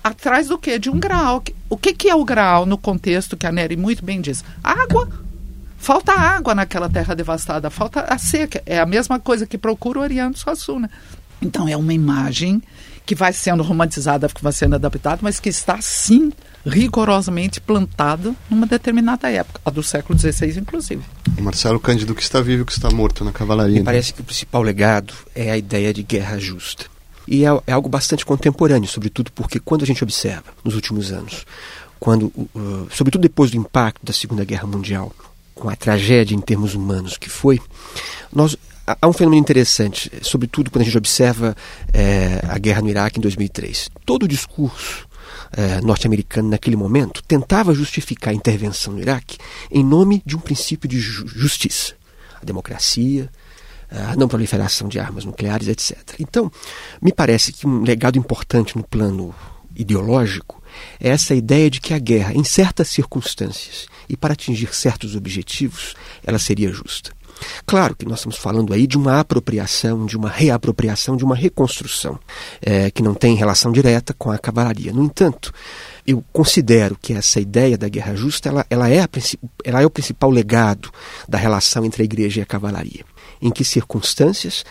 atrás 0.01 0.47
do 0.47 0.57
quê? 0.57 0.80
De 0.80 0.89
um 0.89 0.97
grau. 0.97 1.43
O 1.70 1.76
que, 1.76 1.93
que 1.93 2.09
é 2.09 2.16
o 2.16 2.24
grau 2.24 2.66
no 2.66 2.78
contexto 2.78 3.36
que 3.36 3.45
a 3.45 3.51
Nery 3.51 3.76
muito 3.76 4.03
bem 4.03 4.22
diz? 4.22 4.43
Água. 4.64 5.30
Falta 5.82 6.13
água 6.13 6.53
naquela 6.53 6.88
terra 6.88 7.15
devastada, 7.15 7.71
falta 7.71 8.01
a 8.01 8.15
seca. 8.19 8.61
É 8.67 8.79
a 8.79 8.86
mesma 8.86 9.19
coisa 9.19 9.47
que 9.47 9.57
procura 9.57 9.99
o 9.99 10.03
Ariano 10.03 10.38
Suassuna. 10.38 10.89
Então 11.41 11.67
é 11.67 11.75
uma 11.75 11.91
imagem 11.91 12.61
que 13.03 13.15
vai 13.15 13.34
sendo 13.34 13.63
romantizada, 13.63 14.29
que 14.29 14.43
vai 14.43 14.53
sendo 14.53 14.75
adaptada, 14.75 15.21
mas 15.23 15.39
que 15.39 15.49
está 15.49 15.82
sim 15.82 16.32
rigorosamente 16.63 17.59
plantada 17.59 18.36
numa 18.47 18.67
determinada 18.67 19.27
época, 19.32 19.59
a 19.65 19.71
do 19.71 19.82
século 19.82 20.19
XVI, 20.19 20.59
inclusive. 20.59 21.01
O 21.36 21.41
Marcelo 21.41 21.79
Cândido 21.79 22.13
que 22.13 22.21
está 22.21 22.39
vivo, 22.41 22.63
que 22.63 22.73
está 22.73 22.91
morto 22.91 23.25
na 23.25 23.32
cavalaria. 23.32 23.73
Me 23.73 23.79
né? 23.79 23.86
parece 23.86 24.13
que 24.13 24.21
o 24.21 24.23
principal 24.23 24.61
legado 24.61 25.15
é 25.34 25.49
a 25.49 25.57
ideia 25.57 25.91
de 25.91 26.03
guerra 26.03 26.38
justa. 26.38 26.86
E 27.27 27.43
é, 27.43 27.49
é, 27.65 27.71
algo 27.71 27.89
bastante 27.89 28.23
contemporâneo, 28.23 28.88
sobretudo 28.88 29.32
porque 29.32 29.59
quando 29.59 29.82
a 29.82 29.88
gente 29.88 30.03
observa, 30.03 30.53
nos 30.63 30.75
últimos 30.75 31.11
anos, 31.11 31.43
quando, 31.99 32.25
uh, 32.36 32.88
sobretudo 32.91 33.23
depois 33.23 33.49
do 33.49 33.57
impacto 33.57 34.05
da 34.05 34.13
Segunda 34.13 34.45
Guerra 34.45 34.67
Mundial, 34.67 35.11
com 35.62 35.70
a 35.70 35.76
tragédia 35.76 36.36
em 36.36 36.41
termos 36.41 36.74
humanos 36.74 37.18
que 37.18 37.30
foi, 37.30 37.62
nós 38.34 38.57
há 38.88 39.07
um 39.07 39.14
fenômeno 39.14 39.39
interessante, 39.39 40.12
sobretudo 40.24 40.72
quando 40.72 40.82
a 40.82 40.86
gente 40.86 40.97
observa 40.97 41.55
é, 41.93 42.41
a 42.49 42.57
guerra 42.57 42.82
no 42.82 42.89
Iraque 42.89 43.20
em 43.20 43.22
2003. 43.22 43.91
Todo 44.03 44.24
o 44.24 44.28
discurso 44.28 45.07
é, 45.51 45.80
norte-americano 45.80 46.49
naquele 46.49 46.76
momento 46.76 47.22
tentava 47.22 47.76
justificar 47.76 48.34
a 48.34 48.36
intervenção 48.36 48.93
no 48.93 48.99
Iraque 48.99 49.38
em 49.70 49.86
nome 49.86 50.24
de 50.26 50.36
um 50.36 50.39
princípio 50.39 50.89
de 50.89 50.99
ju 50.99 51.28
justiça, 51.28 51.93
a 52.41 52.43
democracia, 52.43 53.30
a 53.91 54.16
não 54.16 54.28
proliferação 54.28 54.88
de 54.88 54.99
armas 54.99 55.26
nucleares, 55.26 55.68
etc. 55.68 56.16
Então, 56.20 56.51
me 56.99 57.14
parece 57.14 57.53
que 57.53 57.68
um 57.68 57.84
legado 57.84 58.18
importante 58.18 58.76
no 58.76 58.84
plano 58.84 59.36
ideológico 59.76 60.61
é 60.99 61.09
essa 61.09 61.34
ideia 61.34 61.69
de 61.69 61.79
que 61.79 61.93
a 61.93 61.99
guerra, 61.99 62.34
em 62.34 62.43
certas 62.43 62.89
circunstâncias 62.89 63.88
e 64.07 64.15
para 64.15 64.34
atingir 64.34 64.73
certos 64.73 65.15
objetivos, 65.15 65.95
ela 66.23 66.39
seria 66.39 66.71
justa. 66.71 67.11
Claro 67.65 67.95
que 67.95 68.05
nós 68.05 68.19
estamos 68.19 68.38
falando 68.38 68.73
aí 68.73 68.86
de 68.86 68.97
uma 68.97 69.19
apropriação, 69.19 70.05
de 70.05 70.15
uma 70.15 70.29
reapropriação, 70.29 71.15
de 71.15 71.23
uma 71.23 71.36
reconstrução, 71.36 72.19
é, 72.61 72.91
que 72.91 73.01
não 73.01 73.13
tem 73.13 73.36
relação 73.36 73.71
direta 73.71 74.13
com 74.13 74.32
a 74.32 74.38
cavalaria. 74.38 74.93
No 74.93 75.03
entanto, 75.03 75.51
eu 76.05 76.23
considero 76.32 76.97
que 77.01 77.13
essa 77.13 77.39
ideia 77.39 77.77
da 77.77 77.89
guerra 77.89 78.15
justa 78.15 78.49
ela, 78.49 78.65
ela, 78.69 78.89
é, 78.89 79.01
a, 79.01 79.09
ela 79.63 79.82
é 79.82 79.86
o 79.86 79.89
principal 79.89 80.29
legado 80.29 80.91
da 81.27 81.38
relação 81.38 81.86
entre 81.86 82.03
a 82.03 82.05
igreja 82.05 82.39
e 82.39 82.43
a 82.43 82.45
cavalaria. 82.45 83.03
Em 83.41 83.49
que 83.49 83.63
circunstâncias 83.63 84.63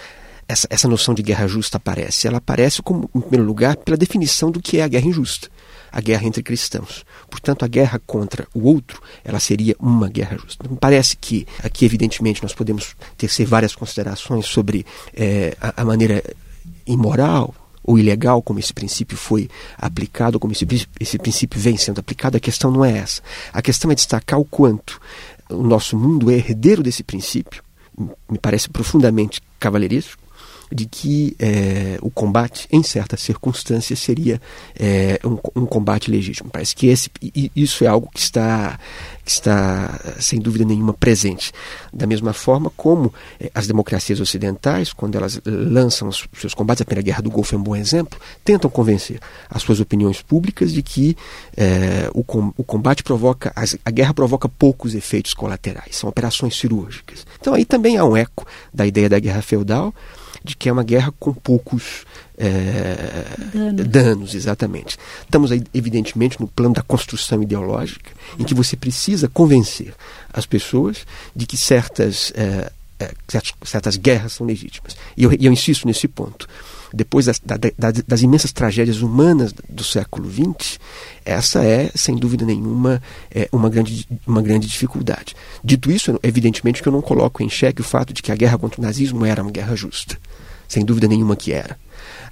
essa, 0.50 0.66
essa 0.70 0.88
noção 0.88 1.14
de 1.14 1.22
guerra 1.22 1.46
justa 1.46 1.76
aparece? 1.76 2.26
Ela 2.26 2.38
aparece, 2.38 2.82
como, 2.82 3.08
em 3.14 3.20
primeiro 3.20 3.44
lugar, 3.44 3.76
pela 3.76 3.96
definição 3.96 4.50
do 4.50 4.60
que 4.60 4.78
é 4.78 4.82
a 4.82 4.88
guerra 4.88 5.06
injusta 5.06 5.48
a 5.92 6.00
guerra 6.00 6.24
entre 6.24 6.40
cristãos. 6.42 7.04
Portanto, 7.28 7.64
a 7.64 7.68
guerra 7.68 8.00
contra 8.06 8.46
o 8.54 8.68
outro, 8.68 9.02
ela 9.24 9.40
seria 9.40 9.74
uma 9.78 10.08
guerra 10.08 10.36
justa. 10.38 10.68
Me 10.68 10.76
parece 10.76 11.16
que 11.16 11.46
aqui, 11.62 11.84
evidentemente, 11.84 12.42
nós 12.42 12.54
podemos 12.54 12.94
tecer 13.16 13.46
várias 13.46 13.74
considerações 13.74 14.46
sobre 14.46 14.86
é, 15.12 15.56
a, 15.60 15.82
a 15.82 15.84
maneira 15.84 16.22
imoral 16.86 17.54
ou 17.82 17.98
ilegal 17.98 18.42
como 18.42 18.58
esse 18.58 18.72
princípio 18.72 19.16
foi 19.16 19.48
aplicado, 19.76 20.38
como 20.38 20.52
esse, 20.52 20.66
esse 20.98 21.18
princípio 21.18 21.58
vem 21.58 21.76
sendo 21.76 21.98
aplicado, 21.98 22.36
a 22.36 22.40
questão 22.40 22.70
não 22.70 22.84
é 22.84 22.98
essa. 22.98 23.22
A 23.52 23.62
questão 23.62 23.90
é 23.90 23.94
destacar 23.94 24.38
o 24.38 24.44
quanto 24.44 25.00
o 25.48 25.64
nosso 25.64 25.96
mundo 25.96 26.30
é 26.30 26.34
herdeiro 26.34 26.82
desse 26.82 27.02
princípio, 27.02 27.62
me 28.30 28.38
parece 28.38 28.68
profundamente 28.68 29.42
cavalheiresco, 29.58 30.22
de 30.72 30.86
que 30.86 31.34
é, 31.38 31.98
o 32.00 32.10
combate, 32.10 32.68
em 32.70 32.82
certas 32.82 33.20
circunstâncias, 33.20 33.98
seria 33.98 34.40
é, 34.78 35.18
um, 35.24 35.62
um, 35.62 35.66
combate 35.66 36.10
legítimo. 36.10 36.48
Parece 36.50 36.76
que 36.76 36.86
esse, 36.86 37.10
isso 37.54 37.84
é 37.84 37.88
algo 37.88 38.08
que 38.12 38.20
está, 38.20 38.78
que 39.24 39.30
está, 39.30 39.98
sem 40.20 40.38
dúvida 40.38 40.64
nenhuma, 40.64 40.94
presente. 40.94 41.52
Da 41.92 42.06
mesma 42.06 42.32
forma 42.32 42.70
como 42.76 43.12
é, 43.40 43.50
as 43.54 43.66
democracias 43.66 44.20
ocidentais, 44.20 44.92
quando 44.92 45.16
elas 45.16 45.40
lançam 45.44 46.08
os 46.08 46.28
seus 46.38 46.54
combates, 46.54 46.82
a 46.82 46.84
Primeira 46.84 47.04
Guerra 47.04 47.22
do 47.22 47.30
Golfo 47.30 47.54
é 47.54 47.58
um 47.58 47.62
bom 47.62 47.74
exemplo, 47.74 48.18
tentam 48.44 48.70
convencer 48.70 49.18
as 49.48 49.62
suas 49.62 49.80
opiniões 49.80 50.22
públicas 50.22 50.72
de 50.72 50.82
que 50.82 51.16
o, 52.14 52.24
o 52.56 52.64
combate 52.64 53.02
provoca, 53.02 53.52
a 53.84 53.90
guerra 53.90 54.14
provoca 54.14 54.48
poucos 54.48 54.94
efeitos 54.94 55.34
colaterais, 55.34 55.96
são 55.96 56.08
operações 56.08 56.56
cirúrgicas. 56.56 57.26
Então 57.40 57.54
aí 57.54 57.64
também 57.64 57.96
há 57.96 58.04
um 58.04 58.16
eco 58.16 58.46
da 58.72 58.86
ideia 58.86 59.08
da 59.08 59.18
guerra 59.18 59.42
feudal, 59.42 59.94
de 60.42 60.56
que 60.56 60.68
é 60.68 60.72
uma 60.72 60.82
guerra 60.82 61.12
com 61.18 61.32
poucos 61.32 62.04
é, 62.38 63.24
danos. 63.52 63.88
danos, 63.88 64.34
exatamente. 64.34 64.96
Estamos 65.22 65.52
aí, 65.52 65.62
evidentemente, 65.74 66.40
no 66.40 66.48
plano 66.48 66.74
da 66.74 66.82
construção 66.82 67.42
ideológica, 67.42 68.10
em 68.38 68.44
que 68.44 68.54
você 68.54 68.76
precisa 68.76 69.28
convencer 69.28 69.94
as 70.32 70.46
pessoas 70.46 71.06
de 71.36 71.46
que 71.46 71.56
certas, 71.56 72.32
é, 72.34 72.72
é, 72.98 73.12
certas 73.64 73.96
guerras 73.96 74.32
são 74.32 74.46
legítimas. 74.46 74.96
E 75.16 75.24
eu, 75.24 75.32
eu 75.32 75.52
insisto 75.52 75.86
nesse 75.86 76.08
ponto 76.08 76.48
depois 76.92 77.26
das, 77.26 77.40
da, 77.40 77.56
das, 78.06 78.22
imensas 78.22 78.52
tragédias 78.52 79.00
humanas 79.02 79.52
do 79.68 79.84
século 79.84 80.30
XX, 80.30 80.78
essa 81.24 81.64
é, 81.64 81.90
sem 81.94 82.16
dúvida 82.16 82.44
nenhuma, 82.44 83.02
é 83.30 83.48
uma, 83.52 83.68
grande, 83.68 84.06
uma 84.26 84.42
grande 84.42 84.66
dificuldade. 84.66 85.34
Dito 85.62 85.90
isso, 85.90 86.18
evidentemente 86.22 86.82
que 86.82 86.88
eu 86.88 86.92
não 86.92 87.02
coloco 87.02 87.42
em 87.42 87.48
xeque 87.48 87.80
o 87.80 87.84
fato 87.84 88.12
de 88.12 88.22
que 88.22 88.32
a 88.32 88.36
guerra 88.36 88.58
contra 88.58 88.80
o 88.80 88.84
nazismo 88.84 89.24
era 89.24 89.42
uma 89.42 89.50
guerra 89.50 89.76
justa 89.76 90.16
sem 90.70 90.84
dúvida 90.84 91.08
nenhuma 91.08 91.34
que 91.34 91.52
era. 91.52 91.76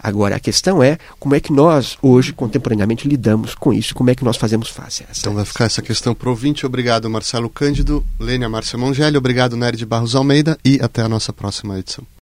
Agora, 0.00 0.36
a 0.36 0.40
questão 0.40 0.80
é 0.80 0.96
como 1.18 1.34
é 1.34 1.40
que 1.40 1.52
nós, 1.52 1.98
hoje, 2.00 2.32
contemporaneamente, 2.32 3.08
lidamos 3.08 3.52
com 3.52 3.72
isso, 3.72 3.94
como 3.94 4.10
é 4.10 4.14
que 4.14 4.24
nós 4.24 4.36
fazemos 4.36 4.68
face 4.68 5.02
a 5.02 5.10
essa. 5.10 5.20
Então 5.20 5.34
vai 5.34 5.44
ficar 5.44 5.64
essa 5.64 5.82
questão 5.82 6.14
para 6.14 6.28
o 6.28 6.30
ouvinte. 6.30 6.64
Obrigado, 6.64 7.10
Marcelo 7.10 7.50
Cândido, 7.50 8.04
Lênia 8.18 8.48
Márcia 8.48 8.78
Mongelli, 8.78 9.16
obrigado, 9.16 9.56
Nery 9.56 9.76
de 9.76 9.84
Barros 9.84 10.14
Almeida, 10.14 10.56
e 10.64 10.78
até 10.80 11.02
a 11.02 11.08
nossa 11.08 11.32
próxima 11.32 11.76
edição. 11.80 12.06